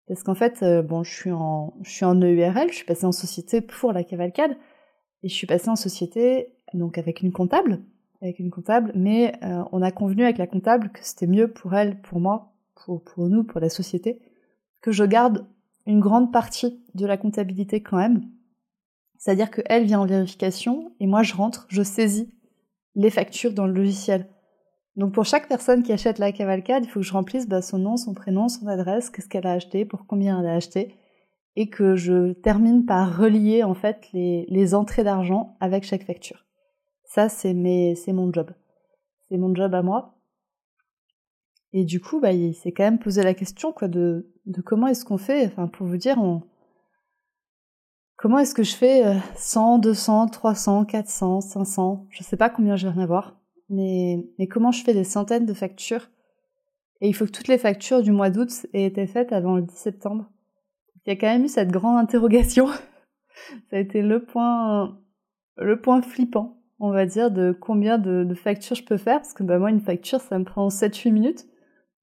Parce 0.07 0.23
qu'en 0.23 0.35
fait, 0.35 0.61
euh, 0.63 0.81
bon, 0.81 1.03
je 1.03 1.13
suis 1.13 1.31
en, 1.31 1.73
je 1.81 1.89
suis 1.89 2.05
en 2.05 2.19
EURL, 2.19 2.69
je 2.69 2.75
suis 2.75 2.85
passée 2.85 3.05
en 3.05 3.11
société 3.11 3.61
pour 3.61 3.93
la 3.93 4.03
cavalcade, 4.03 4.57
et 5.23 5.29
je 5.29 5.33
suis 5.33 5.47
passée 5.47 5.69
en 5.69 5.75
société 5.75 6.53
donc 6.73 6.97
avec 6.97 7.21
une 7.21 7.31
comptable, 7.31 7.79
avec 8.21 8.39
une 8.39 8.51
comptable, 8.51 8.91
mais 8.95 9.33
euh, 9.43 9.63
on 9.71 9.81
a 9.81 9.91
convenu 9.91 10.23
avec 10.23 10.37
la 10.37 10.47
comptable 10.47 10.89
que 10.91 10.99
c'était 11.01 11.27
mieux 11.27 11.51
pour 11.51 11.73
elle, 11.73 12.01
pour 12.01 12.19
moi, 12.19 12.53
pour, 12.75 13.03
pour 13.03 13.27
nous, 13.29 13.43
pour 13.43 13.59
la 13.59 13.69
société, 13.69 14.21
que 14.81 14.91
je 14.91 15.03
garde 15.03 15.45
une 15.85 15.99
grande 15.99 16.31
partie 16.31 16.81
de 16.95 17.05
la 17.05 17.17
comptabilité 17.17 17.81
quand 17.81 17.97
même. 17.97 18.29
C'est-à-dire 19.17 19.51
qu'elle 19.51 19.85
vient 19.85 20.01
en 20.01 20.05
vérification 20.05 20.93
et 20.99 21.07
moi 21.07 21.23
je 21.23 21.33
rentre, 21.33 21.65
je 21.69 21.83
saisis 21.83 22.33
les 22.95 23.09
factures 23.09 23.53
dans 23.53 23.67
le 23.67 23.73
logiciel. 23.73 24.27
Donc 24.95 25.13
pour 25.13 25.25
chaque 25.25 25.47
personne 25.47 25.81
qui 25.81 25.91
achète 25.91 26.19
la 26.19 26.31
cavalcade, 26.31 26.85
il 26.85 26.89
faut 26.89 26.99
que 26.99 27.05
je 27.05 27.13
remplisse 27.13 27.47
bah, 27.47 27.61
son 27.61 27.79
nom, 27.79 27.97
son 27.97 28.13
prénom, 28.13 28.47
son 28.47 28.67
adresse, 28.67 29.09
qu'est-ce 29.09 29.27
qu'elle 29.27 29.47
a 29.47 29.53
acheté, 29.53 29.85
pour 29.85 30.05
combien 30.05 30.39
elle 30.39 30.47
a 30.47 30.55
acheté, 30.55 30.95
et 31.55 31.69
que 31.69 31.95
je 31.95 32.33
termine 32.33 32.85
par 32.85 33.17
relier 33.17 33.63
en 33.63 33.73
fait 33.73 34.09
les, 34.13 34.75
entrées 34.75 35.03
d'argent 35.03 35.55
avec 35.59 35.83
chaque 35.83 36.03
facture. 36.03 36.45
Ça, 37.05 37.29
c'est 37.29 37.53
mon 37.53 38.33
job. 38.33 38.51
C'est 39.29 39.37
mon 39.37 39.53
job 39.53 39.73
à 39.73 39.83
moi. 39.83 40.15
Et 41.71 41.85
du 41.85 41.99
coup, 41.99 42.19
bah, 42.19 42.33
il 42.33 42.53
s'est 42.53 42.71
quand 42.71 42.83
même 42.83 42.99
posé 42.99 43.23
la 43.23 43.33
question, 43.33 43.71
quoi, 43.71 43.87
de, 43.87 44.31
comment 44.65 44.87
est-ce 44.87 45.05
qu'on 45.05 45.17
fait, 45.17 45.45
enfin, 45.47 45.67
pour 45.67 45.87
vous 45.87 45.97
dire, 45.97 46.17
comment 48.15 48.39
est-ce 48.39 48.53
que 48.53 48.63
je 48.63 48.75
fais 48.75 49.03
100, 49.35 49.79
200, 49.79 50.27
300, 50.27 50.85
400, 50.85 51.41
500, 51.41 52.07
je 52.09 52.23
sais 52.23 52.37
pas 52.37 52.49
combien 52.49 52.75
je 52.75 52.87
vais 52.87 52.95
en 52.95 53.01
avoir, 53.01 53.39
mais, 53.69 54.23
mais 54.37 54.47
comment 54.47 54.71
je 54.71 54.83
fais 54.83 54.93
des 54.93 55.03
centaines 55.03 55.47
de 55.47 55.53
factures? 55.53 56.09
Et 57.01 57.09
il 57.09 57.13
faut 57.13 57.25
que 57.25 57.31
toutes 57.31 57.47
les 57.47 57.57
factures 57.57 58.01
du 58.01 58.11
mois 58.11 58.29
d'août 58.29 58.67
aient 58.73 58.85
été 58.85 59.07
faites 59.07 59.33
avant 59.33 59.55
le 59.55 59.63
10 59.63 59.75
septembre. 59.75 60.29
Il 61.05 61.09
y 61.09 61.11
a 61.11 61.15
quand 61.15 61.27
même 61.27 61.45
eu 61.45 61.49
cette 61.49 61.71
grande 61.71 61.97
interrogation. 61.97 62.67
Ça 63.69 63.77
a 63.77 63.79
été 63.79 64.01
le 64.01 64.23
point, 64.23 64.97
le 65.57 65.81
point 65.81 66.01
flippant 66.01 66.63
on 66.83 66.91
va 66.91 67.05
dire, 67.05 67.31
de 67.31 67.55
combien 67.57 67.97
de, 67.97 68.33
factures 68.33 68.75
je 68.75 68.83
peux 68.83 68.97
faire, 68.97 69.21
parce 69.21 69.33
que 69.33 69.43
bah, 69.43 69.57
moi, 69.57 69.69
une 69.69 69.79
facture, 69.79 70.19
ça 70.19 70.37
me 70.37 70.43
prend 70.43 70.67
7-8 70.67 71.11
minutes. 71.11 71.45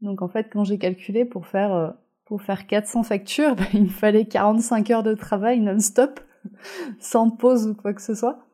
Donc 0.00 0.22
en 0.22 0.28
fait, 0.28 0.48
quand 0.50 0.64
j'ai 0.64 0.78
calculé 0.78 1.26
pour 1.26 1.46
faire, 1.46 1.74
euh, 1.74 1.90
pour 2.24 2.40
faire 2.40 2.66
400 2.66 3.02
factures, 3.02 3.56
bah, 3.56 3.64
il 3.74 3.84
me 3.84 3.88
fallait 3.88 4.24
45 4.24 4.90
heures 4.90 5.02
de 5.02 5.12
travail 5.12 5.60
non-stop, 5.60 6.20
sans 6.98 7.28
pause 7.28 7.68
ou 7.68 7.74
quoi 7.74 7.92
que 7.92 8.00
ce 8.00 8.14
soit. 8.14 8.46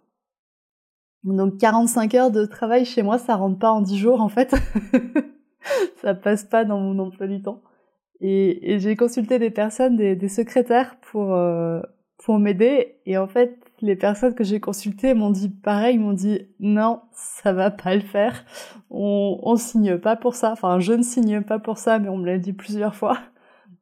Donc 1.23 1.59
45 1.59 2.15
heures 2.15 2.31
de 2.33 2.45
travail 2.45 2.85
chez 2.85 3.05
moi, 3.05 3.19
ça 3.19 3.37
rentre 3.37 3.61
pas 3.61 3.71
en 3.71 3.81
10 3.81 3.97
jours 3.97 4.21
en 4.21 4.29
fait. 4.29 4.53
ça 6.01 6.15
passe 6.15 6.43
pas 6.43 6.65
dans 6.65 6.81
mon 6.81 6.99
emploi 6.99 7.29
du 7.29 7.41
temps. 7.41 7.63
Et, 8.21 8.79
j'ai 8.79 8.97
consulté 8.97 9.39
des 9.39 9.51
personnes, 9.51 9.97
des, 9.97 10.29
secrétaires 10.29 10.97
pour, 11.01 11.35
euh, 11.35 11.81
pour 12.25 12.39
m'aider. 12.39 12.97
Et 13.07 13.19
en 13.19 13.27
fait, 13.27 13.59
les 13.81 13.97
personnes 13.97 14.35
que 14.35 14.45
j'ai 14.45 14.61
consultées 14.61 15.15
m'ont 15.15 15.31
dit 15.31 15.49
pareil, 15.49 15.99
m'ont 15.99 16.13
dit 16.13 16.49
non, 16.61 17.01
ça 17.13 17.53
va 17.53 17.71
pas 17.71 17.95
le 17.95 18.01
faire. 18.01 18.45
On, 18.91 19.39
on 19.43 19.57
signe 19.57 19.99
pas 19.99 20.17
pour 20.17 20.35
ça. 20.35 20.53
Enfin, 20.53 20.81
je 20.81 20.93
ne 20.93 21.03
signe 21.03 21.43
pas 21.43 21.59
pour 21.59 21.79
ça, 21.79 21.99
mais 21.99 22.09
on 22.09 22.17
me 22.17 22.27
l'a 22.27 22.39
dit 22.39 22.53
plusieurs 22.53 22.95
fois. 22.95 23.19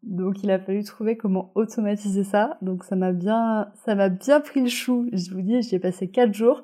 Donc 0.04 0.42
il 0.42 0.50
a 0.50 0.58
fallu 0.58 0.84
trouver 0.84 1.16
comment 1.16 1.50
automatiser 1.54 2.24
ça. 2.24 2.58
Donc 2.62 2.84
ça 2.84 2.96
m'a 2.96 3.12
bien, 3.12 3.72
ça 3.86 3.94
m'a 3.94 4.08
bien 4.08 4.40
pris 4.40 4.60
le 4.60 4.68
chou. 4.68 5.08
Je 5.12 5.32
vous 5.32 5.40
dis, 5.40 5.62
j'y 5.62 5.74
ai 5.76 5.78
passé 5.78 6.08
quatre 6.08 6.34
jours, 6.34 6.62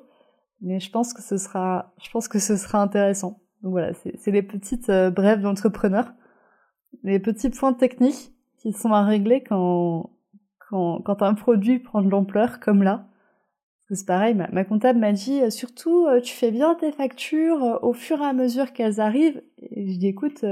mais 0.61 0.79
je 0.79 0.91
pense 0.91 1.13
que 1.13 1.21
ce 1.21 1.37
sera, 1.37 1.93
je 2.01 2.09
pense 2.11 2.27
que 2.27 2.39
ce 2.39 2.55
sera 2.55 2.81
intéressant. 2.81 3.39
Donc 3.63 3.71
voilà, 3.71 3.93
c'est 3.93 4.31
les 4.31 4.43
petites 4.43 4.89
euh, 4.89 5.09
brèves 5.11 5.41
d'entrepreneur, 5.41 6.11
les 7.03 7.19
petits 7.19 7.49
points 7.49 7.73
techniques 7.73 8.31
qui 8.57 8.73
sont 8.73 8.93
à 8.93 9.03
régler 9.03 9.43
quand 9.43 10.09
quand, 10.69 11.01
quand 11.01 11.21
un 11.21 11.33
produit 11.33 11.79
prend 11.79 12.01
de 12.01 12.09
l'ampleur 12.09 12.59
comme 12.59 12.83
là 12.83 13.07
c'est 13.95 14.05
pareil, 14.05 14.35
ma, 14.35 14.63
comptable 14.63 14.99
m'a 14.99 15.11
dit 15.11 15.41
euh, 15.41 15.49
surtout 15.49 16.07
euh, 16.07 16.21
tu 16.21 16.33
fais 16.33 16.51
bien 16.51 16.75
tes 16.75 16.91
factures 16.91 17.63
euh, 17.63 17.77
au 17.81 17.93
fur 17.93 18.21
et 18.21 18.25
à 18.25 18.33
mesure 18.33 18.73
qu'elles 18.73 18.99
arrivent. 18.99 19.41
Et 19.61 19.91
je 19.91 19.97
dis 19.97 20.07
écoute, 20.07 20.45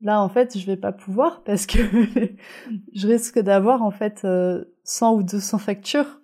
là 0.00 0.20
en 0.20 0.28
fait 0.28 0.58
je 0.58 0.66
vais 0.66 0.76
pas 0.76 0.92
pouvoir 0.92 1.42
parce 1.44 1.66
que 1.66 1.78
je 2.94 3.06
risque 3.06 3.38
d'avoir 3.38 3.82
en 3.82 3.90
fait 3.90 4.26
100 4.84 5.14
ou 5.14 5.22
200 5.22 5.58
factures 5.58 6.20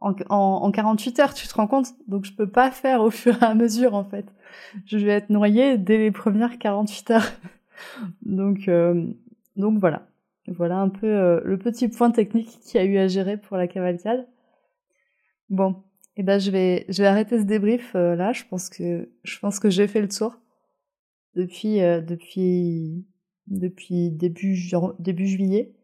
en, 0.00 0.14
en, 0.30 0.70
48 0.70 1.18
heures, 1.20 1.34
tu 1.34 1.46
te 1.46 1.54
rends 1.54 1.66
compte? 1.66 1.88
Donc 2.08 2.24
je 2.24 2.32
peux 2.32 2.48
pas 2.48 2.70
faire 2.70 3.02
au 3.02 3.10
fur 3.10 3.42
et 3.42 3.44
à 3.44 3.54
mesure 3.54 3.94
en 3.94 4.04
fait. 4.04 4.24
Je 4.86 4.96
vais 4.96 5.12
être 5.12 5.28
noyée 5.28 5.76
dès 5.76 5.98
les 5.98 6.10
premières 6.10 6.58
48 6.58 7.10
heures. 7.10 7.32
Donc 8.22 8.68
donc 9.56 9.78
voilà. 9.78 10.06
Voilà 10.46 10.78
un 10.78 10.88
peu 10.88 11.40
le 11.44 11.58
petit 11.58 11.88
point 11.88 12.10
technique 12.10 12.58
qu'il 12.60 12.80
y 12.80 12.84
a 12.84 12.86
eu 12.86 12.98
à 12.98 13.08
gérer 13.08 13.36
pour 13.36 13.56
la 13.56 13.68
cavalcade. 13.68 14.26
Bon, 15.50 15.82
et 16.16 16.20
eh 16.20 16.22
ben 16.22 16.38
je 16.38 16.50
vais 16.50 16.86
je 16.88 17.02
vais 17.02 17.08
arrêter 17.08 17.38
ce 17.38 17.44
débrief 17.44 17.94
euh, 17.94 18.14
là. 18.14 18.32
Je 18.32 18.44
pense 18.48 18.68
que 18.68 19.10
je 19.22 19.38
pense 19.38 19.58
que 19.58 19.70
j'ai 19.70 19.88
fait 19.88 20.00
le 20.00 20.08
tour 20.08 20.36
depuis 21.34 21.80
euh, 21.80 22.00
depuis 22.00 23.06
depuis 23.46 24.10
début 24.10 24.54
juillet 24.54 25.74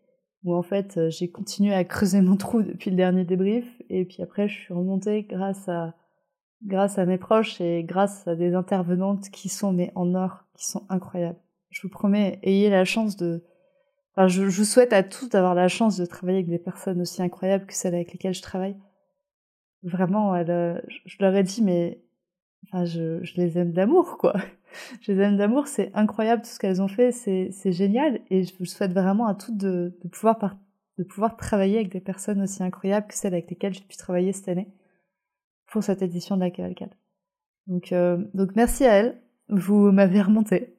où 0.45 0.55
en 0.55 0.63
fait 0.63 0.99
euh, 0.99 1.11
j'ai 1.11 1.31
continué 1.31 1.73
à 1.75 1.85
creuser 1.85 2.21
mon 2.21 2.37
trou 2.37 2.63
depuis 2.63 2.91
le 2.91 2.97
dernier 2.97 3.25
débrief 3.25 3.65
et 3.89 4.05
puis 4.05 4.23
après 4.23 4.49
je 4.49 4.55
suis 4.55 4.75
remontée 4.75 5.23
grâce 5.25 5.69
à 5.69 5.95
grâce 6.65 6.99
à 6.99 7.07
mes 7.07 7.19
proches 7.19 7.61
et 7.61 7.85
grâce 7.85 8.27
à 8.29 8.37
des 8.37 8.55
intervenantes 8.55 9.31
qui 9.31 9.49
sont 9.49 9.73
mais 9.73 9.93
en 9.95 10.15
or, 10.15 10.45
qui 10.55 10.67
sont 10.67 10.87
incroyables. 10.89 11.41
Je 11.71 11.83
vous 11.83 11.89
promets, 11.89 12.39
ayez 12.43 12.71
la 12.71 12.85
chance 12.85 13.17
de 13.17 13.45
enfin 14.13 14.29
je, 14.29 14.45
vous 14.45 14.65
souhaite 14.65 14.93
à 14.93 15.03
tous 15.03 15.29
d'avoir 15.29 15.55
la 15.55 15.69
chance 15.69 15.97
de 15.97 16.07
travailler 16.07 16.39
avec 16.39 16.49
des 16.49 16.59
personnes 16.59 17.01
aussi 17.01 17.23
incroyables 17.23 17.67
que 17.67 17.75
celles 17.75 17.95
avec 17.95 18.13
lesquelles 18.13 18.35
je 18.35 18.43
travaille. 18.43 18.77
Vraiment, 19.83 20.35
elle, 20.35 20.83
je 21.05 21.17
leur 21.21 21.35
ai 21.35 21.43
dit 21.43 21.63
mais 21.63 22.01
enfin 22.65 22.85
je, 22.85 23.21
les 23.37 23.59
aime 23.59 23.73
d'amour 23.73 24.19
quoi. 24.19 24.35
Je 25.01 25.11
les 25.11 25.21
aime 25.23 25.39
d'amour, 25.39 25.69
c'est 25.69 25.91
incroyable 25.95 26.43
tout 26.43 26.51
ce 26.51 26.59
qu'elles 26.59 26.83
ont 26.83 26.89
fait, 26.89 27.11
c'est 27.11 27.73
génial 27.73 28.21
et 28.29 28.45
je 28.45 28.53
vous 28.59 28.67
souhaite 28.67 28.93
vraiment 28.93 29.27
à 29.27 29.35
toutes 29.35 29.57
de, 29.57 29.97
pouvoir 30.13 30.37
de 30.99 31.05
pouvoir 31.05 31.37
travailler 31.37 31.77
avec 31.77 31.91
des 31.91 32.01
personnes 32.01 32.43
aussi 32.43 32.63
incroyables 32.63 33.07
que 33.07 33.15
celles 33.15 33.33
avec 33.33 33.49
lesquelles 33.49 33.73
j'ai 33.73 33.85
pu 33.85 33.97
travailler 33.97 34.35
cette 34.35 34.49
année 34.49 34.69
pour 35.67 35.83
cette 35.83 36.03
édition 36.03 36.37
de 36.37 36.41
la 36.41 36.51
cavalcade. 36.51 36.95
Donc, 37.67 37.93
euh, 37.93 38.19
donc 38.35 38.55
merci 38.57 38.85
à 38.85 38.95
elle. 38.95 39.21
Vous 39.49 39.93
m'avez 39.93 40.23
remonté. 40.23 40.76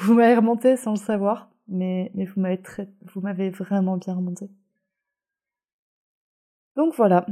Vous 0.00 0.14
m'avez 0.14 0.34
remonté 0.34 0.76
sans 0.76 0.92
le 0.92 0.96
savoir, 0.96 1.50
mais, 1.68 2.10
mais 2.14 2.24
vous 2.24 2.40
m'avez 2.40 2.60
très, 2.60 2.88
vous 3.14 3.20
m'avez 3.20 3.50
vraiment 3.50 3.96
bien 3.96 4.14
remonté. 4.14 4.50
Donc 6.76 6.94
voilà. 6.94 7.26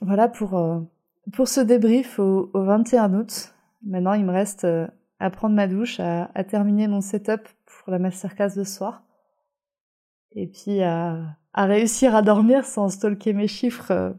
Voilà 0.00 0.28
pour, 0.28 0.56
euh, 0.56 0.80
pour 1.32 1.48
ce 1.48 1.60
débrief 1.60 2.18
au, 2.18 2.50
au, 2.52 2.62
21 2.62 3.14
août. 3.14 3.54
Maintenant, 3.84 4.14
il 4.14 4.24
me 4.24 4.32
reste 4.32 4.64
euh, 4.64 4.86
à 5.18 5.30
prendre 5.30 5.54
ma 5.54 5.66
douche, 5.66 6.00
à, 6.00 6.28
terminer 6.44 6.88
mon 6.88 7.00
setup 7.00 7.48
pour 7.66 7.90
la 7.92 7.98
masterclass 7.98 8.54
de 8.56 8.64
soir. 8.64 9.02
Et 10.32 10.46
puis 10.46 10.82
à, 10.82 11.36
à 11.52 11.66
réussir 11.66 12.14
à 12.14 12.22
dormir 12.22 12.64
sans 12.64 12.88
stalker 12.88 13.32
mes 13.32 13.48
chiffres 13.48 13.90
euh, 13.90 14.12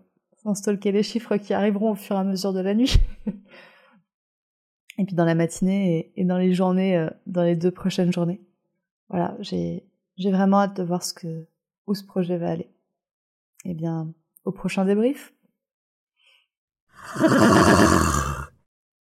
sans 0.43 0.55
stalker 0.55 0.91
les 0.91 1.03
chiffres 1.03 1.37
qui 1.37 1.53
arriveront 1.53 1.91
au 1.91 1.95
fur 1.95 2.15
et 2.15 2.19
à 2.19 2.23
mesure 2.23 2.53
de 2.53 2.59
la 2.59 2.73
nuit. 2.73 2.95
et 4.97 5.05
puis 5.05 5.15
dans 5.15 5.25
la 5.25 5.35
matinée 5.35 6.11
et, 6.15 6.25
dans 6.25 6.37
les 6.37 6.53
journées, 6.53 6.97
euh, 6.97 7.09
dans 7.25 7.43
les 7.43 7.55
deux 7.55 7.71
prochaines 7.71 8.11
journées. 8.11 8.41
Voilà, 9.09 9.35
j'ai 9.39 9.83
vraiment 10.17 10.61
hâte 10.61 10.77
de 10.77 10.83
voir 10.83 11.03
ce 11.03 11.13
que 11.13 11.47
où 11.87 11.93
ce 11.93 12.05
projet 12.05 12.37
va 12.37 12.51
aller. 12.51 12.69
Eh 13.65 13.73
bien, 13.73 14.13
au 14.45 14.51
prochain 14.51 14.85
débrief. 14.85 15.33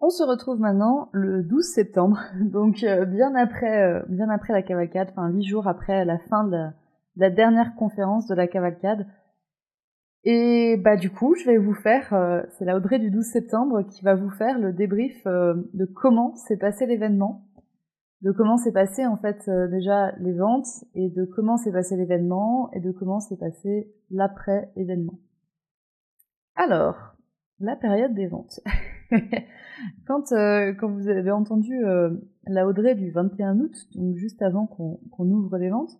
On 0.01 0.09
se 0.09 0.23
retrouve 0.23 0.59
maintenant 0.59 1.09
le 1.13 1.41
12 1.41 1.65
septembre, 1.65 2.19
donc 2.41 2.83
euh, 2.83 3.05
bien 3.05 3.33
après, 3.33 3.83
euh, 3.83 4.03
bien 4.07 4.29
après 4.29 4.53
la 4.53 4.61
cavalcade, 4.61 5.09
enfin 5.11 5.29
huit 5.29 5.45
jours 5.45 5.67
après 5.67 6.05
la 6.05 6.19
fin 6.19 6.43
de 6.43 6.67
la 7.15 7.29
dernière 7.29 7.75
conférence 7.75 8.27
de 8.27 8.35
la 8.35 8.47
cavalcade. 8.47 9.07
Et 10.27 10.75
bah 10.77 10.95
du 10.95 11.11
coup, 11.11 11.35
je 11.35 11.45
vais 11.45 11.59
vous 11.59 11.75
faire, 11.75 12.11
euh, 12.13 12.41
c'est 12.57 12.65
la 12.65 12.75
Audrey 12.75 12.97
du 12.97 13.11
12 13.11 13.23
septembre 13.23 13.83
qui 13.83 14.03
va 14.03 14.15
vous 14.15 14.31
faire 14.31 14.57
le 14.57 14.73
débrief 14.73 15.21
euh, 15.27 15.53
de 15.75 15.85
comment 15.85 16.35
s'est 16.35 16.57
passé 16.57 16.87
l'événement, 16.87 17.45
de 18.23 18.31
comment 18.31 18.57
s'est 18.57 18.71
passé 18.71 19.05
en 19.05 19.17
fait 19.17 19.47
euh, 19.47 19.67
déjà 19.67 20.13
les 20.13 20.33
ventes 20.33 20.83
et 20.95 21.11
de 21.11 21.25
comment 21.25 21.57
s'est 21.57 21.71
passé 21.71 21.95
l'événement 21.95 22.71
et 22.73 22.79
de 22.79 22.91
comment 22.91 23.19
s'est 23.19 23.37
passé 23.37 23.93
l'après 24.09 24.71
événement. 24.75 25.19
Alors, 26.55 27.15
la 27.59 27.75
période 27.75 28.15
des 28.15 28.25
ventes. 28.25 28.61
quand, 30.07 30.29
quand 30.31 30.89
vous 30.89 31.07
avez 31.07 31.31
entendu 31.31 31.83
la 32.47 32.65
Audrey 32.65 32.95
du 32.95 33.11
21 33.11 33.59
août, 33.59 33.75
donc 33.93 34.15
juste 34.15 34.41
avant 34.41 34.65
qu'on 34.65 35.29
ouvre 35.29 35.57
les 35.57 35.69
ventes, 35.69 35.99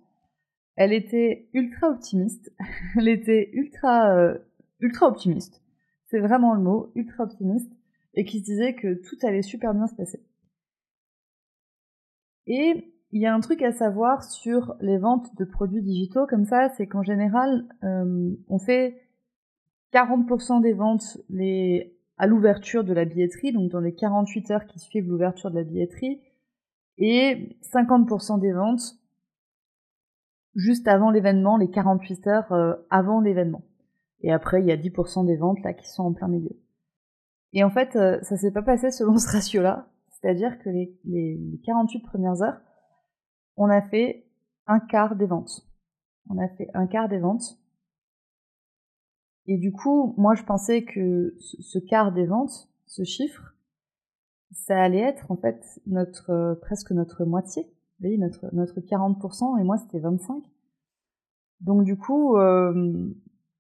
elle 0.76 0.94
était 0.94 1.48
ultra 1.54 1.90
optimiste. 1.90 2.54
Elle 2.98 3.08
était 3.08 3.50
ultra, 3.54 4.14
euh, 4.16 4.38
ultra 4.80 5.08
optimiste. 5.08 5.62
C'est 6.06 6.20
vraiment 6.20 6.54
le 6.54 6.62
mot, 6.62 6.92
ultra 6.96 7.24
optimiste. 7.24 7.72
Et 8.14 8.26
qui 8.26 8.40
se 8.40 8.46
disait 8.46 8.76
que 8.76 8.94
tout 8.94 9.18
allait 9.24 9.42
super 9.42 9.74
bien 9.74 9.88
se 9.88 9.96
passer. 9.96 10.24
Et 12.48 12.94
il 13.12 13.22
y 13.22 13.26
a 13.26 13.34
un 13.34 13.40
truc 13.40 13.62
à 13.62 13.72
savoir 13.72 14.24
sur 14.24 14.76
les 14.82 14.98
ventes 14.98 15.36
de 15.38 15.46
produits 15.46 15.82
digitaux 15.82 16.26
comme 16.28 16.46
ça, 16.46 16.70
c'est 16.70 16.88
qu'en 16.88 17.04
général, 17.04 17.66
euh, 17.84 18.32
on 18.48 18.60
fait 18.60 19.02
40% 19.94 20.62
des 20.62 20.74
ventes 20.74 21.18
à 22.18 22.28
l'ouverture 22.28 22.84
de 22.84 22.94
la 22.94 23.06
billetterie, 23.06 23.52
donc 23.52 23.72
dans 23.72 23.80
les 23.80 23.94
48 23.94 24.52
heures 24.52 24.66
qui 24.66 24.80
suivent 24.80 25.10
l'ouverture 25.10 25.50
de 25.50 25.56
la 25.56 25.64
billetterie, 25.64 26.22
et 26.98 27.58
50% 27.64 28.40
des 28.40 28.52
ventes 28.52 28.98
juste 30.56 30.88
avant 30.88 31.12
l'événement, 31.12 31.58
les 31.58 31.70
48 31.70 32.28
heures 32.28 32.52
euh, 32.54 32.74
avant 32.90 33.20
l'événement. 33.20 33.64
Et 34.22 34.32
après, 34.32 34.62
il 34.62 34.68
y 34.68 34.72
a 34.72 34.78
10% 34.78 35.26
des 35.26 35.36
ventes 35.36 35.62
là 35.64 35.74
qui 35.74 35.88
sont 35.88 36.04
en 36.04 36.14
plein 36.14 36.28
milieu. 36.28 36.58
Et 37.54 37.64
en 37.64 37.70
fait, 37.70 37.96
euh, 37.96 38.20
ça 38.22 38.38
s'est 38.38 38.52
pas 38.52 38.64
passé 38.64 38.92
selon 38.92 39.18
ce 39.18 39.30
ratio-là. 39.30 39.90
C'est-à-dire 40.10 40.58
que 40.60 40.70
les, 40.70 40.98
les, 41.04 41.40
48 41.66 42.02
premières 42.02 42.42
heures, 42.42 42.60
on 43.58 43.70
a 43.70 43.82
fait 43.82 44.28
un 44.66 44.80
quart 44.80 45.16
des 45.16 45.28
ventes. 45.28 45.68
On 46.30 46.40
a 46.40 46.48
fait 46.50 46.70
un 46.74 46.88
quart 46.88 47.10
des 47.10 47.20
ventes. 47.20 47.60
Et 49.46 49.58
du 49.58 49.72
coup, 49.72 50.16
moi, 50.18 50.34
je 50.34 50.44
pensais 50.44 50.84
que 50.84 51.36
ce, 51.40 51.78
quart 51.78 52.12
des 52.12 52.26
ventes, 52.26 52.70
ce 52.88 53.04
chiffre, 53.04 53.54
ça 54.52 54.82
allait 54.82 55.02
être 55.02 55.30
en 55.30 55.38
fait 55.38 55.62
notre 55.86 56.32
euh, 56.32 56.56
presque 56.56 56.92
notre 56.92 57.26
moitié 57.26 57.75
voyez, 58.00 58.18
notre, 58.18 58.54
notre 58.54 58.80
40%, 58.80 59.60
et 59.60 59.64
moi 59.64 59.78
c'était 59.78 60.00
25%. 60.00 60.44
Donc 61.62 61.84
du 61.84 61.98
coup, 61.98 62.38
euh, 62.38 63.14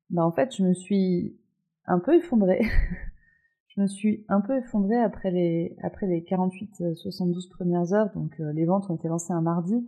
bah 0.09 0.25
en 0.25 0.31
fait, 0.31 0.55
je 0.55 0.63
me 0.63 0.73
suis 0.73 1.37
un 1.85 1.99
peu 1.99 2.15
effondrée. 2.15 2.61
je 3.67 3.81
me 3.81 3.87
suis 3.87 4.25
un 4.27 4.41
peu 4.41 4.57
effondrée 4.57 5.01
après 5.01 5.31
les, 5.31 5.75
après 5.81 6.07
les 6.07 6.21
48-72 6.21 7.49
premières 7.49 7.93
heures. 7.93 8.11
Donc 8.13 8.39
euh, 8.39 8.51
les 8.53 8.65
ventes 8.65 8.89
ont 8.89 8.95
été 8.95 9.07
lancées 9.07 9.33
un 9.33 9.41
mardi. 9.41 9.87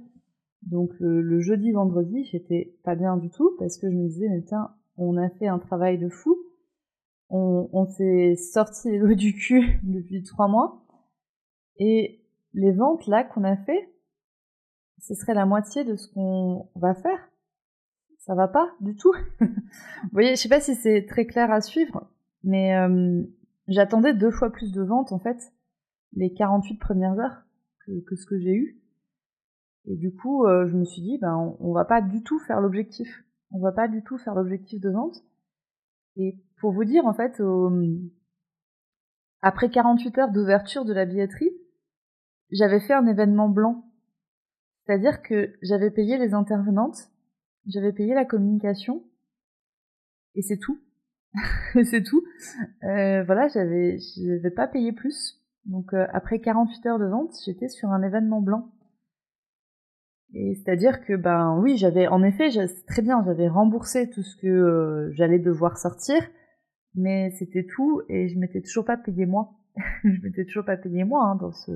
Donc 0.63 0.91
le, 0.99 1.21
le 1.21 1.39
jeudi, 1.39 1.71
vendredi, 1.71 2.25
j'étais 2.25 2.75
pas 2.83 2.95
bien 2.95 3.17
du 3.17 3.29
tout 3.29 3.55
parce 3.59 3.77
que 3.77 3.89
je 3.89 3.95
me 3.95 4.07
disais, 4.07 4.27
mais 4.29 4.41
putain, 4.41 4.71
on 4.97 5.17
a 5.17 5.29
fait 5.29 5.47
un 5.47 5.59
travail 5.59 5.97
de 5.97 6.09
fou. 6.09 6.37
On, 7.29 7.69
on 7.73 7.85
s'est 7.85 8.35
sorti 8.35 8.89
les 8.91 8.99
doigts 8.99 9.15
du 9.15 9.33
cul 9.33 9.79
depuis 9.83 10.23
trois 10.23 10.47
mois. 10.47 10.83
Et 11.77 12.21
les 12.53 12.71
ventes 12.71 13.05
là 13.05 13.23
qu'on 13.23 13.43
a 13.43 13.55
fait, 13.55 13.89
ce 14.99 15.13
serait 15.13 15.33
la 15.33 15.45
moitié 15.45 15.83
de 15.83 15.95
ce 15.95 16.07
qu'on 16.07 16.69
va 16.75 16.93
faire. 16.93 17.29
Ça 18.19 18.35
va 18.35 18.47
pas 18.47 18.69
du 18.81 18.95
tout. 18.95 19.13
Vous 19.39 20.09
voyez, 20.11 20.35
je 20.35 20.41
sais 20.41 20.49
pas 20.49 20.59
si 20.59 20.75
c'est 20.75 21.05
très 21.05 21.25
clair 21.25 21.51
à 21.51 21.61
suivre, 21.61 22.09
mais 22.43 22.75
euh, 22.75 23.23
j'attendais 23.67 24.13
deux 24.13 24.31
fois 24.31 24.51
plus 24.51 24.71
de 24.71 24.81
ventes 24.81 25.11
en 25.11 25.19
fait 25.19 25.53
les 26.13 26.33
48 26.33 26.77
premières 26.77 27.19
heures 27.19 27.43
que, 27.85 28.15
ce 28.15 28.25
que 28.25 28.39
j'ai 28.39 28.53
eu. 28.53 28.81
Et 29.85 29.95
du 29.95 30.13
coup, 30.13 30.45
euh, 30.45 30.67
je 30.67 30.75
me 30.75 30.83
suis 30.83 31.01
dit, 31.01 31.17
ben, 31.19 31.55
on, 31.59 31.71
va 31.71 31.85
pas 31.85 32.01
du 32.01 32.21
tout 32.21 32.39
faire 32.39 32.59
l'objectif. 32.59 33.23
On 33.51 33.59
va 33.59 33.71
pas 33.71 33.87
du 33.87 34.03
tout 34.03 34.17
faire 34.17 34.35
l'objectif 34.35 34.81
de 34.81 34.89
vente. 34.89 35.23
Et 36.17 36.37
pour 36.59 36.73
vous 36.73 36.83
dire, 36.83 37.05
en 37.05 37.13
fait, 37.13 37.41
après 39.41 39.69
48 39.69 40.17
heures 40.17 40.31
d'ouverture 40.31 40.83
de 40.83 40.91
la 40.91 41.05
billetterie, 41.05 41.51
j'avais 42.51 42.81
fait 42.81 42.93
un 42.93 43.05
événement 43.05 43.47
blanc 43.47 43.86
c'est-à-dire 44.87 45.21
que 45.21 45.53
j'avais 45.61 45.91
payé 45.91 46.17
les 46.17 46.33
intervenantes, 46.33 47.09
j'avais 47.65 47.91
payé 47.91 48.13
la 48.13 48.23
communication, 48.23 49.03
et 50.35 50.41
c'est 50.41 50.57
tout. 50.57 50.79
c'est 51.83 52.03
tout. 52.03 52.23
Euh, 52.83 53.21
voilà, 53.25 53.49
j'avais, 53.49 53.97
j'avais 54.15 54.51
pas 54.51 54.67
payé 54.67 54.93
plus. 54.93 55.43
Donc 55.65 55.93
euh, 55.93 56.07
après 56.13 56.39
48 56.39 56.85
heures 56.85 56.99
de 56.99 57.05
vente, 57.05 57.33
j'étais 57.45 57.67
sur 57.67 57.89
un 57.89 58.01
événement 58.01 58.39
blanc. 58.39 58.71
Et 60.33 60.55
c'est-à-dire 60.55 61.03
que 61.03 61.13
ben 61.17 61.59
oui, 61.61 61.75
j'avais 61.75 62.07
en 62.07 62.23
effet, 62.23 62.49
très 62.87 63.01
bien, 63.01 63.21
j'avais 63.25 63.49
remboursé 63.49 64.09
tout 64.09 64.23
ce 64.23 64.35
que 64.37 64.47
euh, 64.47 65.11
j'allais 65.13 65.39
devoir 65.39 65.77
sortir, 65.77 66.21
mais 66.95 67.31
c'était 67.31 67.65
tout 67.65 68.01
et 68.07 68.29
je 68.29 68.39
m'étais 68.39 68.61
toujours 68.61 68.85
pas 68.85 68.97
payé 68.97 69.25
moi. 69.25 69.53
je 70.03 70.21
m'étais 70.23 70.45
toujours 70.45 70.65
pas 70.65 70.77
payé 70.77 71.03
moi 71.03 71.25
hein, 71.25 71.35
dans 71.35 71.51
ce, 71.51 71.71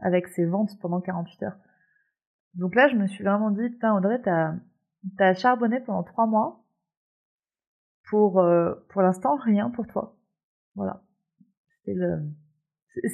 avec 0.00 0.26
ces 0.28 0.46
ventes 0.46 0.76
pendant 0.80 1.00
48 1.00 1.42
heures. 1.44 1.58
Donc 2.56 2.74
là, 2.74 2.88
je 2.88 2.96
me 2.96 3.06
suis 3.06 3.24
vraiment 3.24 3.50
dit, 3.50 3.68
putain, 3.70 3.94
Audrey, 3.96 4.20
t'as 4.22 4.54
as 5.18 5.34
charbonné 5.34 5.80
pendant 5.80 6.02
trois 6.02 6.26
mois 6.26 6.64
pour, 8.08 8.40
euh, 8.40 8.74
pour 8.88 9.02
l'instant, 9.02 9.36
rien 9.36 9.70
pour 9.70 9.86
toi. 9.86 10.16
Voilà. 10.74 11.02
C'était 11.68 11.94
le, 11.94 12.22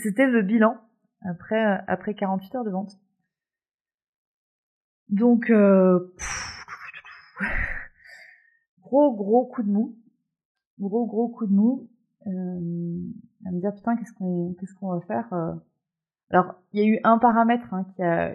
c'était 0.03 0.27
le 0.27 0.43
bilan 0.43 0.77
après, 1.23 1.85
après 1.87 2.15
48 2.15 2.55
heures 2.57 2.65
de 2.65 2.71
vente. 2.71 2.99
Donc, 5.09 5.51
euh, 5.51 6.15
gros, 8.81 9.15
gros 9.15 9.47
coup 9.47 9.63
de 9.63 9.71
mou. 9.71 9.97
Gros, 10.79 11.07
gros 11.07 11.29
coup 11.29 11.47
de 11.47 11.53
mou. 11.53 11.89
euh, 12.27 13.01
à 13.45 13.51
me 13.51 13.61
dire 13.61 13.75
putain 13.75 13.97
qu'est-ce 13.97 14.13
qu'on 14.13 14.55
qu'est-ce 14.59 14.75
qu'on 14.75 14.95
va 14.95 15.01
faire. 15.03 15.33
Euh. 15.33 15.55
Alors 16.31 16.55
il 16.73 16.81
y 16.81 16.83
a 16.85 16.87
eu 16.87 17.01
un 17.05 17.19
paramètre 17.19 17.73
hein, 17.75 17.85
qui, 17.95 18.03
a, 18.03 18.33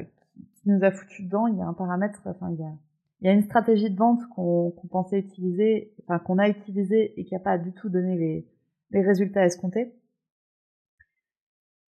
nous 0.68 0.84
a 0.84 0.92
foutu 0.92 1.24
dedans. 1.24 1.48
Il 1.48 1.58
y 1.58 1.62
a 1.62 1.68
un 1.68 1.74
paramètre, 1.74 2.22
enfin 2.26 2.50
il 2.52 2.60
y 2.60 2.64
a 2.64 2.72
il 3.22 3.28
y 3.28 3.30
a 3.30 3.34
une 3.34 3.44
stratégie 3.44 3.90
de 3.90 3.98
vente 3.98 4.22
qu'on 4.36 4.72
pensait 4.92 5.20
utiliser, 5.20 5.92
enfin 6.04 6.20
qu'on 6.20 6.38
a 6.38 6.50
utilisée 6.50 7.20
et 7.20 7.26
qui 7.26 7.34
n'a 7.34 7.40
pas 7.40 7.58
du 7.58 7.74
tout 7.74 7.90
donné 7.90 8.16
les, 8.16 8.48
les 8.92 9.02
résultats 9.02 9.46
escomptés. 9.46 9.94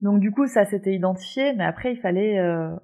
Donc 0.00 0.20
du 0.20 0.32
coup, 0.32 0.46
ça 0.46 0.64
s'était 0.64 0.94
identifié, 0.94 1.52
mais 1.54 1.64
après 1.64 1.92
il 1.92 1.98
fallait 1.98 2.38
euh, 2.38 2.74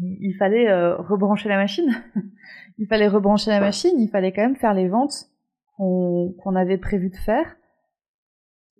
il 0.00 0.34
fallait 0.38 0.68
euh, 0.68 0.96
rebrancher 0.96 1.48
la 1.48 1.56
machine. 1.56 1.90
il 2.78 2.86
fallait 2.86 3.08
rebrancher 3.08 3.50
la 3.50 3.60
machine, 3.60 3.98
il 3.98 4.10
fallait 4.10 4.32
quand 4.32 4.42
même 4.42 4.56
faire 4.56 4.74
les 4.74 4.88
ventes 4.88 5.30
qu'on 5.76 6.56
avait 6.56 6.76
prévu 6.76 7.08
de 7.08 7.16
faire 7.16 7.56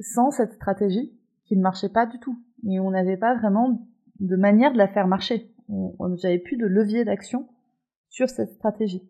sans 0.01 0.33
cette 0.33 0.53
stratégie 0.55 1.17
qui 1.45 1.57
ne 1.57 1.63
marchait 1.63 1.89
pas 1.89 2.07
du 2.07 2.19
tout. 2.19 2.39
Et 2.69 2.81
on 2.81 2.91
n'avait 2.91 3.17
pas 3.17 3.37
vraiment 3.37 3.89
de 4.19 4.37
manière 4.37 4.73
de 4.73 4.79
la 4.79 4.89
faire 4.89 5.07
marcher. 5.07 5.49
J'avais 6.17 6.39
plus 6.39 6.57
de 6.57 6.67
levier 6.67 7.05
d'action 7.05 7.49
sur 8.09 8.29
cette 8.29 8.53
stratégie. 8.53 9.09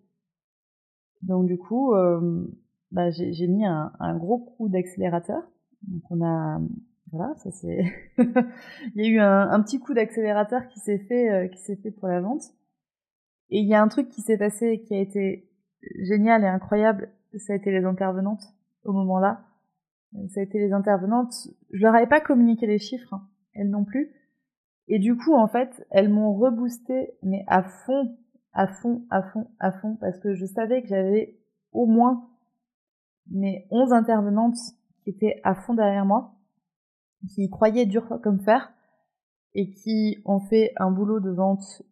Donc 1.23 1.47
du 1.47 1.59
coup, 1.59 1.95
euh, 1.95 2.47
bah, 2.91 3.11
j'ai 3.11 3.47
mis 3.47 3.65
un, 3.65 4.17
gros 4.17 4.39
coup 4.39 4.69
d'accélérateur. 4.69 5.43
Donc 5.83 6.03
on 6.11 6.25
a 6.25 6.61
voilà, 7.11 7.35
ça 7.37 7.51
c'est. 7.51 7.85
il 8.19 9.03
y 9.03 9.07
a 9.07 9.09
eu 9.09 9.19
un, 9.19 9.51
un 9.51 9.63
petit 9.63 9.81
coup 9.81 9.95
d'accélérateur 9.95 10.69
qui 10.69 10.79
s'est 10.81 10.99
fait, 10.99 11.31
euh, 11.31 11.49
qui 11.49 11.59
s'est 11.59 11.77
fait 11.77 11.91
pour 11.91 12.09
la 12.09 12.21
vente. 12.21 12.43
Et 13.51 13.61
il 13.61 13.67
y 13.67 13.75
a 13.75 13.83
un 13.83 13.89
truc 13.89 14.09
qui 14.09 14.21
s'est 14.21 14.37
passé 14.37 14.81
qui 14.81 14.95
a 14.95 15.01
été 15.01 15.49
génial 16.03 16.45
et 16.45 16.49
incroyable. 16.49 17.11
Ça 17.39 17.55
a 17.55 17.57
été 17.57 17.71
les 17.71 17.85
intervenantes 17.85 18.43
au 18.85 18.93
moment-là. 18.93 19.45
Ça 20.29 20.41
a 20.41 20.43
été 20.43 20.59
les 20.59 20.73
intervenantes. 20.73 21.33
Je 21.73 21.83
leur 21.83 21.95
avais 21.95 22.07
pas 22.07 22.21
communiqué 22.21 22.67
les 22.67 22.79
chiffres, 22.79 23.15
hein, 23.15 23.29
elles 23.55 23.71
non 23.71 23.85
plus. 23.85 24.13
Et 24.89 24.99
du 24.99 25.17
coup, 25.17 25.35
en 25.35 25.49
fait, 25.49 25.87
elles 25.91 26.09
m'ont 26.09 26.35
reboosté, 26.35 27.13
mais 27.23 27.45
à 27.47 27.63
fond, 27.63 28.17
à 28.53 28.67
fond, 28.67 29.05
à 29.11 29.23
fond, 29.23 29.49
à 29.61 29.71
fond, 29.73 29.97
parce 30.01 30.19
que 30.19 30.35
je 30.35 30.47
savais 30.47 30.83
que 30.83 30.89
j'avais 30.89 31.39
au 31.73 31.87
moins 31.87 32.29
mes 33.31 33.67
11 33.71 33.93
intervenantes 33.93 34.57
qui 35.05 35.11
étaient 35.11 35.41
à 35.45 35.55
fond 35.55 35.75
derrière 35.75 36.07
moi 36.07 36.35
qui 37.27 37.49
croyaient 37.51 37.87
dur 37.87 38.21
comme 38.23 38.41
fer 38.41 38.73
et 39.55 39.71
qui 39.71 40.19
ont 40.25 40.41
fait 40.41 40.73
un 40.77 40.91
boulot 40.91 41.21
de 41.21 41.31
vente 41.31 41.83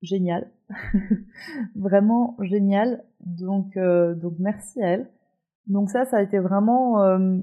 génial, 0.00 0.50
vraiment 1.76 2.36
génial. 2.40 3.04
Donc, 3.20 3.76
euh, 3.76 4.14
donc 4.14 4.34
merci 4.38 4.82
à 4.82 4.88
elles. 4.88 5.10
Donc 5.66 5.90
ça, 5.90 6.04
ça 6.04 6.16
a 6.16 6.22
été 6.22 6.40
vraiment, 6.40 7.02
euh, 7.02 7.38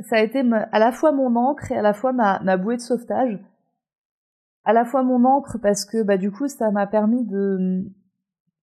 ça 0.00 0.16
a 0.16 0.20
été 0.20 0.40
à 0.72 0.78
la 0.78 0.92
fois 0.92 1.12
mon 1.12 1.34
encre 1.36 1.72
et 1.72 1.76
à 1.76 1.82
la 1.82 1.94
fois 1.94 2.12
ma, 2.12 2.40
ma 2.40 2.56
bouée 2.56 2.76
de 2.76 2.82
sauvetage. 2.82 3.38
À 4.64 4.72
la 4.72 4.84
fois 4.84 5.02
mon 5.02 5.24
encre 5.24 5.58
parce 5.60 5.84
que 5.84 6.02
bah 6.02 6.18
du 6.18 6.30
coup 6.30 6.48
ça 6.48 6.70
m'a 6.70 6.86
permis 6.86 7.24
de 7.24 7.84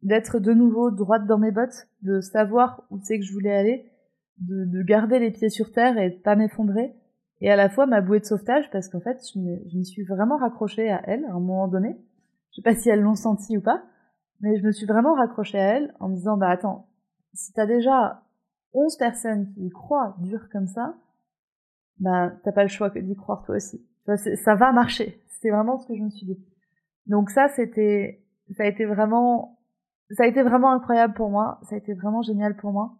d'être 0.02 0.38
de 0.38 0.52
nouveau 0.52 0.90
droite 0.90 1.26
dans 1.26 1.38
mes 1.38 1.50
bottes, 1.50 1.88
de 2.02 2.20
savoir 2.20 2.84
où 2.90 2.98
c'est 3.02 3.18
que 3.18 3.24
je 3.24 3.32
voulais 3.32 3.56
aller, 3.56 3.90
de, 4.38 4.64
de 4.64 4.82
garder 4.82 5.18
les 5.18 5.30
pieds 5.30 5.48
sur 5.48 5.72
terre 5.72 5.98
et 5.98 6.10
de 6.10 6.16
pas 6.16 6.36
m'effondrer 6.36 6.94
et 7.40 7.50
à 7.50 7.56
la 7.56 7.68
fois 7.68 7.86
ma 7.86 8.00
bouée 8.00 8.20
de 8.20 8.24
sauvetage 8.24 8.70
parce 8.70 8.88
qu'en 8.88 9.00
fait 9.00 9.20
je 9.34 9.38
m'y 9.38 9.84
suis 9.84 10.04
vraiment 10.04 10.36
raccrochée 10.36 10.90
à 10.90 11.02
elle 11.04 11.24
à 11.24 11.30
un 11.30 11.40
moment 11.40 11.68
donné. 11.68 11.96
Je 12.50 12.56
sais 12.56 12.62
pas 12.62 12.74
si 12.74 12.88
elles 12.88 13.00
l'ont 13.00 13.14
senti 13.14 13.56
ou 13.58 13.60
pas, 13.60 13.82
mais 14.40 14.56
je 14.58 14.64
me 14.64 14.72
suis 14.72 14.86
vraiment 14.86 15.14
raccrochée 15.14 15.58
à 15.58 15.76
elle 15.76 15.94
en 16.00 16.08
me 16.08 16.14
disant 16.14 16.36
bah 16.36 16.50
attends, 16.50 16.88
si 17.34 17.52
t'as 17.52 17.66
déjà 17.66 18.22
11 18.72 18.96
personnes 18.96 19.52
qui 19.52 19.66
y 19.66 19.70
croient 19.70 20.16
dur 20.20 20.48
comme 20.50 20.66
ça, 20.66 20.94
bah 21.98 22.32
t'as 22.44 22.52
pas 22.52 22.62
le 22.62 22.68
choix 22.68 22.90
que 22.90 22.98
d'y 22.98 23.16
croire 23.16 23.42
toi 23.44 23.56
aussi. 23.56 23.84
Ça 24.06 24.54
va 24.54 24.72
marcher. 24.72 25.20
C'était 25.36 25.50
vraiment 25.50 25.76
ce 25.78 25.86
que 25.86 25.94
je 25.94 26.02
me 26.02 26.10
suis 26.10 26.24
dit. 26.24 26.38
Donc 27.04 27.30
ça 27.30 27.48
c'était 27.48 28.24
ça 28.56 28.62
a 28.62 28.66
été 28.66 28.86
vraiment 28.86 29.58
ça 30.10 30.24
a 30.24 30.26
été 30.26 30.42
vraiment 30.42 30.72
incroyable 30.72 31.14
pour 31.14 31.30
moi, 31.30 31.60
ça 31.64 31.74
a 31.74 31.78
été 31.78 31.92
vraiment 31.92 32.22
génial 32.22 32.56
pour 32.56 32.72
moi. 32.72 32.98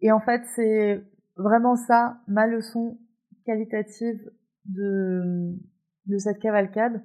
Et 0.00 0.12
en 0.12 0.20
fait, 0.20 0.42
c'est 0.54 1.02
vraiment 1.36 1.76
ça 1.76 2.20
ma 2.26 2.46
leçon 2.46 2.98
qualitative 3.44 4.30
de, 4.64 5.54
de 6.06 6.18
cette 6.18 6.38
cavalcade, 6.38 7.02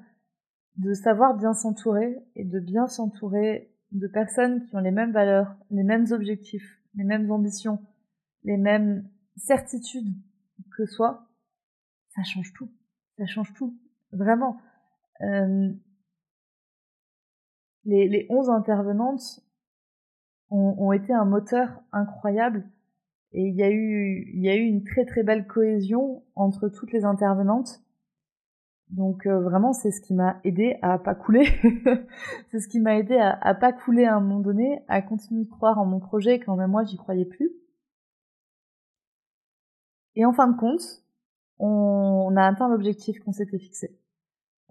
de 0.77 0.93
savoir 0.93 1.37
bien 1.37 1.53
s'entourer 1.53 2.17
et 2.35 2.43
de 2.43 2.59
bien 2.59 2.87
s'entourer 2.87 3.71
de 3.91 4.07
personnes 4.07 4.65
qui 4.65 4.75
ont 4.75 4.79
les 4.79 4.91
mêmes 4.91 5.11
valeurs, 5.11 5.55
les 5.69 5.83
mêmes 5.83 6.07
objectifs, 6.11 6.81
les 6.95 7.03
mêmes 7.03 7.31
ambitions, 7.31 7.79
les 8.43 8.57
mêmes 8.57 9.07
certitudes 9.37 10.13
que 10.75 10.85
soi, 10.85 11.27
ça 12.09 12.23
change 12.23 12.51
tout. 12.53 12.69
Ça 13.17 13.25
change 13.25 13.53
tout. 13.53 13.77
Vraiment. 14.11 14.57
Euh, 15.21 15.71
les, 17.85 18.07
les 18.07 18.27
11 18.29 18.49
intervenantes 18.49 19.41
ont, 20.49 20.75
ont 20.77 20.91
été 20.91 21.13
un 21.13 21.25
moteur 21.25 21.81
incroyable 21.91 22.69
et 23.33 23.47
il 23.47 23.55
y 23.55 23.63
a 23.63 23.69
eu, 23.69 24.31
il 24.33 24.41
y 24.41 24.49
a 24.49 24.55
eu 24.55 24.63
une 24.63 24.83
très 24.83 25.05
très 25.05 25.23
belle 25.23 25.47
cohésion 25.47 26.23
entre 26.35 26.67
toutes 26.69 26.91
les 26.91 27.05
intervenantes. 27.05 27.81
Donc 28.89 29.25
euh, 29.25 29.39
vraiment, 29.39 29.71
c'est 29.71 29.91
ce 29.91 30.01
qui 30.01 30.13
m'a 30.13 30.41
aidé 30.43 30.77
à 30.81 30.99
pas 30.99 31.15
couler. 31.15 31.45
c'est 32.49 32.59
ce 32.59 32.67
qui 32.67 32.81
m'a 32.81 32.97
aidé 32.97 33.15
à, 33.15 33.31
à 33.41 33.53
pas 33.55 33.71
couler 33.71 34.05
à 34.05 34.15
un 34.15 34.19
moment 34.19 34.41
donné, 34.41 34.83
à 34.89 35.01
continuer 35.01 35.45
de 35.45 35.49
croire 35.49 35.79
en 35.79 35.85
mon 35.85 35.99
projet 35.99 36.39
quand 36.39 36.57
même 36.57 36.71
moi 36.71 36.83
j'y 36.83 36.97
croyais 36.97 37.25
plus. 37.25 37.51
Et 40.15 40.25
en 40.25 40.33
fin 40.33 40.47
de 40.47 40.57
compte, 40.57 41.03
on, 41.59 42.35
a 42.35 42.45
atteint 42.45 42.67
l'objectif 42.67 43.19
qu'on 43.19 43.31
s'était 43.31 43.59
fixé. 43.59 43.97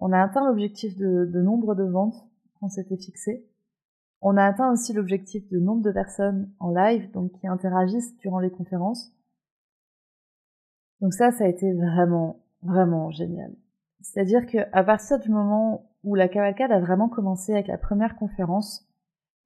On 0.01 0.11
a 0.11 0.19
atteint 0.19 0.43
l'objectif 0.45 0.97
de, 0.97 1.41
nombre 1.41 1.75
de 1.75 1.83
ventes 1.83 2.27
qu'on 2.59 2.69
s'était 2.69 2.97
fixé. 2.97 3.47
On 4.19 4.35
a 4.35 4.43
atteint 4.43 4.71
aussi 4.71 4.93
l'objectif 4.93 5.47
de 5.49 5.59
nombre 5.59 5.83
de 5.83 5.91
personnes 5.91 6.51
en 6.59 6.71
live, 6.71 7.11
donc 7.11 7.31
qui 7.33 7.47
interagissent 7.47 8.17
durant 8.17 8.39
les 8.39 8.49
conférences. 8.49 9.13
Donc 11.01 11.13
ça, 11.13 11.31
ça 11.31 11.43
a 11.43 11.47
été 11.47 11.71
vraiment, 11.73 12.39
vraiment 12.63 13.11
génial. 13.11 13.53
C'est-à-dire 14.01 14.47
qu'à 14.47 14.83
partir 14.83 15.19
du 15.19 15.29
moment 15.29 15.87
où 16.03 16.15
la 16.15 16.27
cavalcade 16.27 16.71
a 16.71 16.79
vraiment 16.79 17.07
commencé 17.07 17.53
avec 17.53 17.67
la 17.67 17.77
première 17.77 18.15
conférence, 18.15 18.87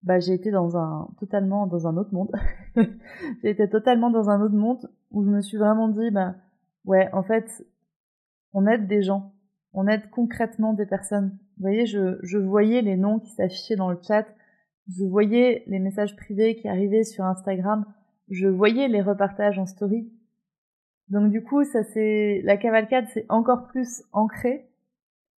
bah 0.04 0.20
j'ai 0.20 0.34
été 0.34 0.52
dans 0.52 0.78
un 0.78 1.10
totalement 1.20 1.68
dans 1.68 1.88
un 1.88 1.98
autre 1.98 2.14
monde. 2.14 2.32
j'ai 3.44 3.50
été 3.50 3.70
totalement 3.70 4.10
dans 4.10 4.30
un 4.30 4.40
autre 4.42 4.56
monde 4.56 4.90
où 5.12 5.26
je 5.26 5.30
me 5.30 5.42
suis 5.42 5.58
vraiment 5.58 5.90
dit 5.90 6.12
bah 6.12 6.36
ouais 6.86 7.10
en 7.12 7.24
fait 7.24 7.66
on 8.54 8.68
aide 8.68 8.88
des 8.88 9.02
gens, 9.02 9.35
on 9.76 9.88
aide 9.88 10.10
concrètement 10.10 10.74
des 10.74 10.86
personnes. 10.86 11.38
Vous 11.58 11.62
voyez, 11.62 11.86
je, 11.86 12.18
je 12.24 12.38
voyais 12.38 12.82
les 12.82 12.98
noms 12.98 13.20
qui 13.20 13.32
s'affichaient 13.32 13.76
dans 13.76 13.90
le 13.90 14.00
chat 14.02 14.26
je 14.88 15.04
voyais 15.04 15.64
les 15.68 15.80
messages 15.80 16.16
privés 16.16 16.56
qui 16.56 16.68
arrivaient 16.68 17.04
sur 17.04 17.26
Instagram, 17.26 17.86
je 18.30 18.48
voyais 18.48 18.88
les 18.88 19.02
repartages 19.02 19.60
en 19.60 19.66
story. 19.66 20.12
Donc 21.10 21.32
du 21.32 21.44
coup, 21.44 21.64
ça 21.64 21.84
c'est 21.84 22.42
la 22.44 22.58
cavalcade 22.58 23.06
c'est 23.14 23.26
encore 23.30 23.68
plus 23.68 24.04
ancré. 24.12 24.70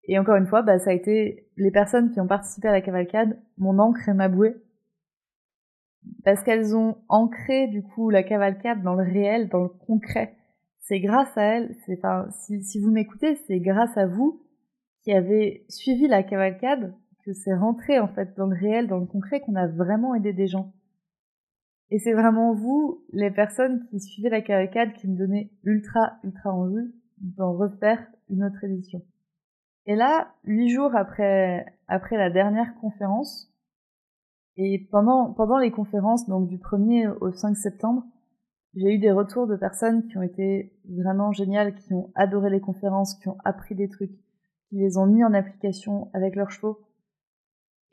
Et 0.10 0.18
encore 0.18 0.38
une 0.38 0.48
fois, 0.48 0.62
bah, 0.62 0.80
ça 0.80 0.92
a 0.92 0.94
été 0.94 1.50
les 1.58 1.72
personnes 1.72 2.12
qui 2.12 2.22
ont 2.22 2.28
participé 2.28 2.70
à 2.70 2.72
la 2.72 2.80
cavalcade, 2.80 3.38
mon 3.58 3.78
encre 3.78 4.08
et 4.08 4.14
ma 4.14 4.30
bouée. 4.30 4.56
Parce 6.24 6.44
qu'elles 6.44 6.78
ont 6.78 6.96
ancré 7.10 7.68
du 7.68 7.84
coup 7.84 8.10
la 8.10 8.24
cavalcade 8.24 8.82
dans 8.84 8.96
le 8.96 9.04
réel, 9.04 9.50
dans 9.50 9.64
le 9.64 9.68
concret. 9.68 10.38
C'est 10.88 11.02
grâce 11.02 11.38
à 11.38 11.44
elles, 11.44 11.76
c'est 11.86 12.00
si, 12.32 12.64
si 12.64 12.80
vous 12.80 12.92
m'écoutez, 12.92 13.36
c'est 13.46 13.60
grâce 13.60 13.98
à 13.98 14.08
vous 14.08 14.42
qui 15.04 15.12
avez 15.12 15.66
suivi 15.68 16.08
la 16.08 16.24
cavalcade 16.24 16.94
que 17.26 17.34
c'est 17.34 17.54
rentré 17.54 18.00
en 18.00 18.08
fait 18.08 18.38
dans 18.38 18.48
le 18.48 18.56
réel, 18.56 18.88
dans 18.88 19.00
le 19.00 19.06
concret, 19.06 19.42
qu'on 19.42 19.56
a 19.56 19.68
vraiment 19.68 20.16
aidé 20.16 20.32
des 20.32 20.48
gens. 20.48 20.72
Et 21.90 22.00
c'est 22.00 22.14
vraiment 22.14 22.54
vous, 22.54 23.04
les 23.12 23.32
personnes 23.32 23.86
qui 23.88 24.00
suivaient 24.00 24.30
la 24.30 24.42
cavalcade, 24.42 24.94
qui 24.94 25.10
me 25.10 25.18
donnaient 25.18 25.52
ultra, 25.66 26.14
ultra 26.24 26.54
envie 26.54 26.90
d'en 27.18 27.52
refaire 27.52 28.08
une 28.30 28.46
autre 28.46 28.64
édition. 28.64 29.02
Et 29.88 29.96
là, 29.96 30.34
huit 30.46 30.70
jours 30.70 30.96
après, 30.96 31.66
après 31.90 32.16
la 32.16 32.30
dernière 32.30 32.76
conférence, 32.80 33.54
et 34.56 34.88
pendant, 34.90 35.34
pendant 35.34 35.58
les 35.58 35.72
conférences, 35.72 36.30
donc 36.30 36.48
du 36.48 36.58
1er 36.58 37.14
au 37.20 37.34
5 37.34 37.58
septembre, 37.58 38.06
j'ai 38.78 38.94
eu 38.94 39.00
des 39.00 39.12
retours 39.12 39.48
de 39.48 39.56
personnes 39.56 40.08
qui 40.08 40.18
ont 40.18 40.22
été 40.22 40.72
vraiment 40.88 41.32
géniales, 41.32 41.74
qui 41.76 41.94
ont 41.94 42.12
adoré 42.16 42.50
les 42.50 42.60
conférences, 42.60 43.16
qui 43.16 43.28
ont 43.28 43.38
appris 43.44 43.76
des 43.76 43.90
trucs, 43.90 44.12
qui 44.70 44.76
les 44.76 44.98
ont 44.98 45.08
mis 45.08 45.24
en 45.24 45.34
application 45.34 46.10
avec 46.14 46.36
leurs 46.36 46.52
chevaux, 46.52 46.80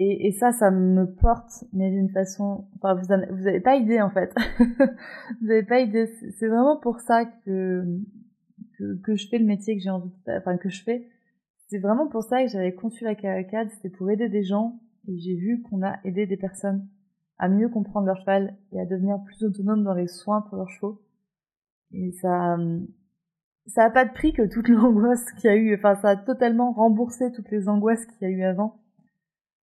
et, 0.01 0.26
et, 0.26 0.32
ça, 0.32 0.51
ça 0.51 0.72
me 0.72 1.07
porte, 1.07 1.64
mais 1.72 1.91
d'une 1.91 2.11
façon, 2.11 2.66
enfin, 2.76 2.95
vous, 2.95 3.07
vous 3.30 3.47
avez 3.47 3.61
pas 3.61 3.76
idée 3.76 4.01
en 4.01 4.11
fait. 4.11 4.35
vous 5.41 5.51
avez 5.51 5.62
pas 5.62 5.80
idée. 5.80 6.11
C'est 6.37 6.49
vraiment 6.49 6.78
pour 6.80 6.99
ça 6.99 7.24
que, 7.24 7.85
que, 8.76 9.01
que 9.03 9.14
je 9.14 9.28
fais 9.28 9.39
le 9.39 9.45
métier 9.45 9.76
que 9.76 9.82
j'ai 9.82 9.91
envie 9.91 10.11
de 10.26 10.32
enfin 10.37 10.57
que 10.57 10.68
je 10.68 10.82
fais. 10.82 11.09
C'est 11.68 11.78
vraiment 11.78 12.09
pour 12.09 12.24
ça 12.24 12.43
que 12.43 12.51
j'avais 12.51 12.74
conçu 12.74 13.05
la 13.05 13.14
cavalcade. 13.14 13.70
C'était 13.70 13.89
pour 13.89 14.11
aider 14.11 14.28
des 14.28 14.43
gens, 14.43 14.80
et 15.07 15.16
j'ai 15.16 15.37
vu 15.37 15.62
qu'on 15.62 15.82
a 15.82 16.01
aidé 16.03 16.26
des 16.26 16.37
personnes 16.37 16.89
à 17.39 17.49
mieux 17.49 17.68
comprendre 17.68 18.07
leur 18.07 18.18
cheval 18.18 18.57
et 18.72 18.80
à 18.80 18.87
devenir 18.87 19.18
plus 19.24 19.45
autonomes 19.45 19.85
dans 19.85 19.95
les 19.95 20.09
soins 20.09 20.43
pour 20.43 20.57
leurs 20.57 20.68
chevaux. 20.68 21.03
Et 21.93 22.12
ça, 22.12 22.57
ça 23.66 23.85
a 23.85 23.91
pas 23.91 24.05
de 24.05 24.12
prix 24.12 24.32
que 24.32 24.43
toute 24.43 24.68
l'angoisse 24.68 25.32
qu'il 25.32 25.51
y 25.51 25.53
a 25.53 25.57
eu. 25.57 25.74
Enfin, 25.74 25.97
ça 25.97 26.11
a 26.11 26.16
totalement 26.16 26.72
remboursé 26.72 27.32
toutes 27.32 27.51
les 27.51 27.68
angoisses 27.68 28.05
qu'il 28.07 28.28
y 28.28 28.30
a 28.30 28.35
eu 28.35 28.43
avant. 28.43 28.80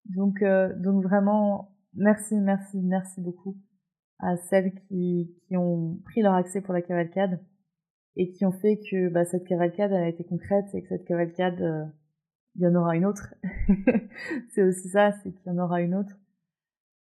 Donc, 0.06 0.42
euh, 0.42 0.74
donc 0.78 1.04
vraiment, 1.04 1.76
merci, 1.94 2.36
merci, 2.36 2.80
merci 2.82 3.22
beaucoup 3.22 3.58
à 4.20 4.38
celles 4.38 4.74
qui, 4.74 5.36
qui 5.48 5.58
ont 5.58 6.00
pris 6.06 6.22
leur 6.22 6.34
accès 6.34 6.62
pour 6.62 6.74
la 6.74 6.82
cavalcade 6.82 7.40
et 8.16 8.32
qui 8.32 8.46
ont 8.46 8.52
fait 8.52 8.80
que 8.90 9.10
bah, 9.10 9.26
cette 9.26 9.48
cavalcade 9.48 9.94
a 9.94 10.08
été 10.08 10.24
concrète 10.24 10.66
et 10.74 10.82
que 10.82 10.88
cette 10.90 11.06
cavalcade, 11.06 11.62
euh, 11.62 11.86
il 12.56 12.64
y 12.64 12.68
en 12.68 12.76
aura 12.76 12.96
une 12.96 13.06
autre. 13.06 13.34
c'est 14.50 14.64
aussi 14.64 14.90
ça, 14.90 15.12
c'est 15.12 15.32
qu'il 15.32 15.48
y 15.48 15.50
en 15.50 15.58
aura 15.58 15.82
une 15.82 15.96
autre. 15.96 16.16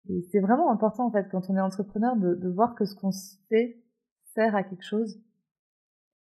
Et 0.10 0.22
c'est 0.32 0.40
vraiment 0.40 0.72
important 0.72 1.08
en 1.08 1.12
fait 1.12 1.28
quand 1.30 1.50
on 1.50 1.56
est 1.56 1.62
entrepreneur 1.62 2.16
de, 2.16 2.36
de 2.36 2.50
voir 2.50 2.76
que 2.76 2.86
ce 2.86 2.96
qu'on 2.96 3.12
fait 3.50 3.84
sert 4.34 4.56
à 4.56 4.64
quelque 4.64 4.86
chose. 4.86 5.22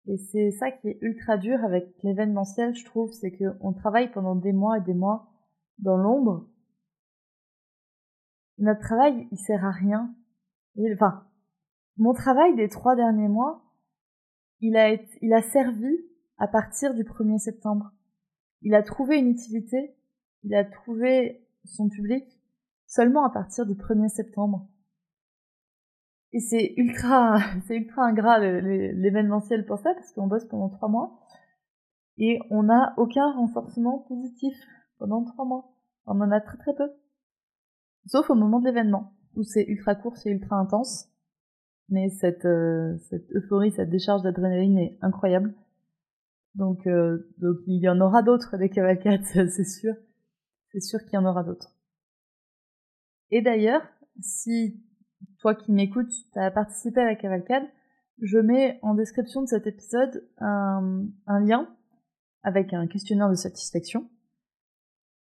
Et 0.08 0.16
c'est 0.16 0.52
ça 0.52 0.70
qui 0.70 0.88
est 0.88 0.98
ultra 1.00 1.36
dur 1.36 1.64
avec 1.64 1.88
l'événementiel, 2.02 2.74
je 2.74 2.84
trouve, 2.84 3.12
c'est 3.12 3.32
qu'on 3.32 3.72
travaille 3.72 4.10
pendant 4.12 4.36
des 4.36 4.52
mois 4.52 4.78
et 4.78 4.82
des 4.82 4.94
mois 4.94 5.28
dans 5.78 5.96
l'ombre. 5.96 6.48
Notre 8.58 8.80
travail, 8.80 9.28
il 9.32 9.38
sert 9.38 9.64
à 9.64 9.72
rien. 9.72 10.14
enfin, 10.94 11.26
mon 11.96 12.14
travail 12.14 12.54
des 12.54 12.68
trois 12.68 12.94
derniers 12.94 13.28
mois, 13.28 13.64
il 14.60 14.76
a, 14.76 14.90
été, 14.90 15.18
il 15.22 15.32
a 15.34 15.42
servi 15.42 15.94
à 16.38 16.46
partir 16.46 16.94
du 16.94 17.02
1er 17.02 17.38
septembre. 17.38 17.92
Il 18.62 18.74
a 18.74 18.82
trouvé 18.82 19.18
une 19.18 19.28
utilité, 19.28 19.96
il 20.44 20.54
a 20.54 20.64
trouvé 20.64 21.46
son 21.64 21.88
public 21.88 22.35
seulement 22.96 23.24
à 23.24 23.30
partir 23.30 23.66
du 23.66 23.74
1er 23.74 24.08
septembre. 24.08 24.66
Et 26.32 26.40
c'est 26.40 26.74
ultra, 26.76 27.38
c'est 27.66 27.76
ultra 27.76 28.06
ingrat 28.06 28.38
l'événementiel 28.38 29.66
pour 29.66 29.78
ça, 29.78 29.94
parce 29.94 30.12
qu'on 30.12 30.26
bosse 30.26 30.46
pendant 30.46 30.70
trois 30.70 30.88
mois 30.88 31.20
et 32.18 32.40
on 32.50 32.64
n'a 32.64 32.94
aucun 32.96 33.30
renforcement 33.32 33.98
positif 34.08 34.56
pendant 34.98 35.22
trois 35.24 35.44
mois. 35.44 35.74
On 36.06 36.20
en 36.20 36.30
a 36.30 36.40
très 36.40 36.56
très 36.56 36.74
peu. 36.74 36.90
Sauf 38.06 38.30
au 38.30 38.34
moment 38.34 38.60
de 38.60 38.64
l'événement, 38.64 39.12
où 39.34 39.42
c'est 39.42 39.64
ultra 39.64 39.94
court, 39.94 40.16
c'est 40.16 40.30
ultra 40.30 40.56
intense. 40.56 41.08
Mais 41.88 42.08
cette, 42.08 42.46
euh, 42.46 42.96
cette 43.08 43.30
euphorie, 43.32 43.70
cette 43.70 43.90
décharge 43.90 44.22
d'adrénaline 44.22 44.78
est 44.78 44.98
incroyable. 45.02 45.54
Donc, 46.54 46.86
euh, 46.86 47.30
donc 47.38 47.58
il 47.66 47.82
y 47.82 47.88
en 47.88 48.00
aura 48.00 48.22
d'autres 48.22 48.56
des 48.56 48.70
cavalcades, 48.70 49.24
c'est 49.24 49.64
sûr. 49.64 49.94
C'est 50.72 50.80
sûr 50.80 51.00
qu'il 51.04 51.14
y 51.14 51.18
en 51.18 51.26
aura 51.26 51.44
d'autres. 51.44 51.75
Et 53.30 53.42
d'ailleurs, 53.42 53.82
si 54.20 54.80
toi 55.38 55.54
qui 55.54 55.72
m'écoutes, 55.72 56.12
tu 56.32 56.38
as 56.38 56.50
participé 56.50 57.00
à 57.00 57.04
la 57.04 57.16
cavalcade, 57.16 57.64
je 58.20 58.38
mets 58.38 58.78
en 58.82 58.94
description 58.94 59.42
de 59.42 59.46
cet 59.46 59.66
épisode 59.66 60.26
un, 60.38 61.08
lien 61.26 61.68
avec 62.42 62.72
un 62.72 62.86
questionnaire 62.86 63.28
de 63.28 63.34
satisfaction 63.34 64.08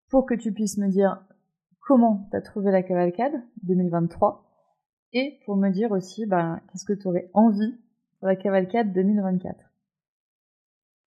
pour 0.08 0.26
que 0.26 0.34
tu 0.34 0.52
puisses 0.52 0.78
me 0.78 0.88
dire 0.88 1.24
comment 1.80 2.26
tu 2.30 2.36
as 2.36 2.40
trouvé 2.40 2.72
la 2.72 2.82
cavalcade 2.82 3.34
2023 3.62 4.46
et 5.12 5.38
pour 5.44 5.56
me 5.56 5.70
dire 5.70 5.92
aussi 5.92 6.26
bah, 6.26 6.60
qu'est-ce 6.70 6.84
que 6.84 6.92
tu 6.92 7.06
aurais 7.06 7.30
envie 7.32 7.78
pour 8.18 8.28
la 8.28 8.36
cavalcade 8.36 8.92
2024. 8.92 9.56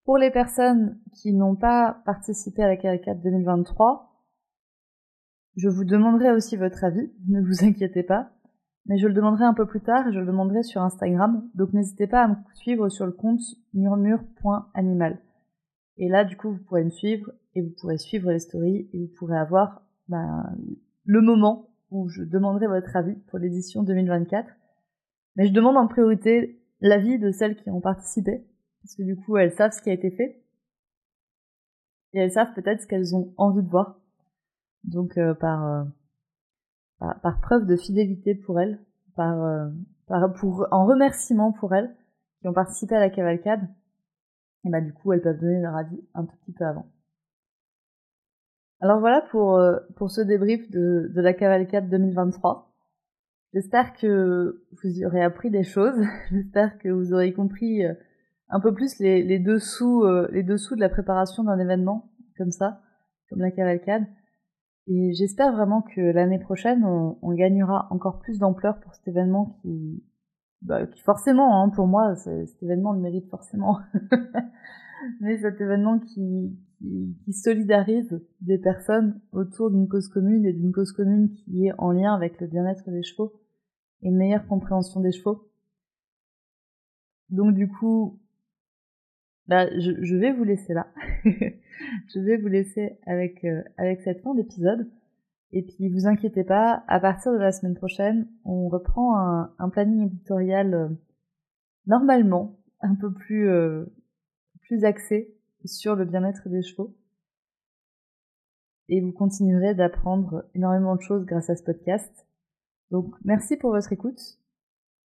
Pour 0.06 0.18
les 0.18 0.32
personnes 0.32 1.00
qui 1.14 1.34
n'ont 1.34 1.56
pas 1.56 2.02
participé 2.06 2.64
à 2.64 2.68
la 2.68 2.78
cavalcade 2.78 3.22
2023, 3.22 4.12
je 5.56 5.70
vous 5.70 5.84
demanderai 5.84 6.32
aussi 6.32 6.58
votre 6.58 6.84
avis, 6.84 7.12
ne 7.28 7.41
vous 7.41 7.64
inquiétez 7.64 8.04
pas, 8.04 8.32
mais 8.86 8.97
je 8.97 9.08
le 9.08 9.14
demanderai 9.14 9.45
un 9.45 9.54
peu 9.54 9.66
plus 9.66 9.82
tard 9.82 10.08
et 10.08 10.14
je 10.14 10.20
le 10.20 10.26
demanderai 10.26 10.64
sur 10.64 10.82
Instagram, 10.82 11.47
donc 11.56 11.74
n'hésitez 11.74 12.08
pas 12.08 12.24
à 12.24 12.28
me 12.28 12.36
suivre 12.56 12.89
sur 12.89 13.06
le 13.06 13.12
compte 13.12 13.41
murmure.animal. 13.74 15.20
Et 15.97 16.10
là, 16.10 16.24
du 16.24 16.36
coup, 16.36 16.51
vous 16.51 16.64
pourrez 16.64 16.84
me 16.84 16.89
suivre 16.89 17.32
et 17.56 17.62
vous 17.62 17.74
pourrez 17.80 17.97
suivre 17.97 18.32
les 18.32 18.39
stories 18.39 18.89
et 18.93 18.99
vous 18.99 19.14
pourrez 19.18 19.38
avoir 19.38 19.84
ben, 20.08 20.56
le 21.06 21.22
moment 21.22 21.70
où 21.91 22.10
je 22.10 22.24
demanderai 22.24 22.68
votre 22.68 22.95
avis 22.95 23.16
pour 23.28 23.39
l'édition 23.39 23.84
2024. 23.84 24.49
Mais 25.36 25.47
je 25.47 25.54
demande 25.54 25.78
en 25.78 25.88
priorité 25.88 26.60
l'avis 26.82 27.20
de 27.20 27.32
celles 27.32 27.56
qui 27.56 27.70
ont 27.70 27.82
participé, 27.82 28.45
parce 28.82 28.95
que 28.95 29.04
du 29.04 29.16
coup, 29.16 29.38
elles 29.38 29.54
savent 29.54 29.72
ce 29.72 29.82
qui 29.82 29.89
a 29.89 29.93
été 29.93 30.12
fait. 30.12 30.43
Et 32.14 32.20
elles 32.20 32.32
savent 32.32 32.54
peut-être 32.54 32.82
ce 32.82 32.88
qu'elles 32.88 33.16
ont 33.16 33.34
envie 33.38 33.64
de 33.64 33.70
voir. 33.70 33.99
Donc, 34.84 35.18
euh, 35.18 35.34
par, 35.34 35.66
euh, 35.66 35.84
par, 37.22 37.40
preuve 37.42 37.66
de 37.66 37.76
fidélité 37.76 38.36
pour 38.36 38.60
elles, 38.60 38.80
par, 39.16 39.42
euh, 39.44 39.70
par, 40.08 40.34
pour, 40.34 40.68
en 40.72 40.86
remerciement 40.86 41.52
pour 41.52 41.74
elles, 41.74 41.96
qui 42.42 42.48
ont 42.48 42.54
participé 42.54 42.96
à 42.96 43.00
la 43.00 43.10
cavalcade, 43.10 43.68
et 44.66 44.70
bah 44.70 44.82
du 44.82 44.94
coup, 44.94 45.12
elles 45.14 45.22
peuvent 45.22 45.40
donner 45.40 45.62
leur 45.62 45.76
avis 45.76 46.02
un 46.14 46.26
tout 46.26 46.36
petit 46.38 46.54
peu 46.54 46.66
avant. 46.66 46.88
Alors 48.80 49.00
voilà 49.00 49.22
pour, 49.32 49.62
pour 49.96 50.12
ce 50.12 50.22
débrief 50.22 50.70
de, 50.70 51.10
de 51.14 51.22
la 51.22 51.34
cavalcade 51.34 51.90
2023. 51.90 52.70
J'espère 53.54 53.94
que 53.94 54.66
vous 54.72 54.90
y 54.90 55.06
aurez 55.06 55.22
appris 55.22 55.52
des 55.52 55.64
choses. 55.64 56.02
J'espère 56.32 56.78
que 56.80 56.90
vous 56.90 57.14
aurez 57.14 57.34
compris 57.34 57.84
un 58.50 58.60
peu 58.60 58.74
plus 58.74 59.00
les, 59.00 59.24
les, 59.24 59.40
dessous, 59.40 60.06
les 60.32 60.44
dessous 60.44 60.76
de 60.76 60.82
la 60.82 60.90
préparation 60.90 61.44
d'un 61.44 61.60
événement 61.60 62.12
comme 62.38 62.52
ça, 62.52 62.82
comme 63.30 63.40
la 63.40 63.52
cavalcade. 63.52 64.06
Et 64.88 65.14
j'espère 65.14 65.54
vraiment 65.54 65.82
que 65.82 66.02
l'année 66.02 66.40
prochaine, 66.40 66.84
on, 66.84 67.18
on, 67.22 67.34
gagnera 67.34 67.88
encore 67.90 68.20
plus 68.20 68.40
d'ampleur 68.40 68.80
pour 68.82 68.94
cet 68.94 69.08
événement 69.08 69.58
qui, 69.62 70.04
bah, 70.62 70.86
qui 70.88 71.02
forcément, 71.02 71.62
hein, 71.62 71.70
pour 71.70 71.88
moi, 71.88 72.16
cet 72.16 72.62
événement 72.62 72.92
le 72.94 73.00
mérite 73.00 73.30
forcément. 73.30 73.80
Mais 75.22 75.38
cet 75.38 75.60
événement 75.62 76.00
qui, 76.00 76.58
qui, 76.80 77.34
solidarise 77.34 78.20
des 78.42 78.58
personnes 78.58 79.20
autour 79.32 79.72
d'une 79.72 79.88
cause 79.88 80.08
commune 80.08 80.46
et 80.46 80.54
d'une 80.54 80.72
cause 80.72 80.92
commune 80.92 81.34
qui 81.34 81.68
est 81.68 81.74
en 81.78 81.92
lien 81.92 82.14
avec 82.14 82.40
le 82.40 82.48
bien-être 82.48 82.90
des 82.90 83.04
chevaux 83.04 83.34
et 84.02 84.10
une 84.10 84.18
meilleure 84.18 84.48
compréhension 84.48 85.00
des 85.00 85.12
chevaux. 85.12 85.50
Donc 87.30 87.54
du 87.54 87.68
coup, 87.68 88.20
bah, 89.48 89.68
je, 89.80 90.16
vais 90.16 90.32
vous 90.32 90.44
laisser 90.44 90.74
là. 90.74 90.88
je 92.14 92.20
vais 92.20 92.38
vous 92.38 92.48
laisser 92.48 92.98
avec, 93.06 93.44
euh, 93.44 93.64
avec 93.78 94.02
cette 94.02 94.22
fin 94.22 94.34
d'épisode. 94.34 94.89
Et 95.52 95.62
puis 95.62 95.89
vous 95.89 96.08
inquiétez 96.08 96.44
pas, 96.44 96.84
à 96.88 97.00
partir 97.00 97.32
de 97.32 97.38
la 97.38 97.52
semaine 97.52 97.76
prochaine, 97.76 98.28
on 98.44 98.70
reprend 98.70 99.18
un, 99.60 99.70
planning 99.70 100.08
éditorial 100.08 100.74
euh, 100.74 100.89
normalement 101.86 102.58
un 102.82 102.96
peu 102.96 103.14
plus, 103.14 103.48
euh, 103.50 103.86
plus 104.62 104.84
axé 104.84 105.36
sur 105.64 105.96
le 105.96 106.06
bien-être 106.06 106.50
des 106.50 106.64
chevaux. 106.64 106.96
Et 108.89 109.00
vous 109.00 109.12
continuerez 109.12 109.76
d'apprendre 109.76 110.46
énormément 110.56 110.96
de 110.96 111.02
choses 111.02 111.26
grâce 111.26 111.50
à 111.50 111.56
ce 111.56 111.64
podcast. 111.64 112.28
Donc 112.89 113.14
merci 113.24 113.56
pour 113.56 113.72
votre 113.72 113.94
écoute. 113.94 114.39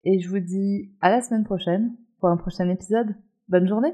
Et 0.05 0.19
je 0.19 0.29
vous 0.29 0.39
dis 0.39 0.89
à 1.01 1.09
la 1.09 1.21
semaine 1.21 1.43
prochaine 1.43 1.95
pour 2.19 2.29
un 2.29 2.37
prochain 2.37 2.69
épisode. 2.69 3.13
Bonne 3.49 3.67
journée 3.67 3.93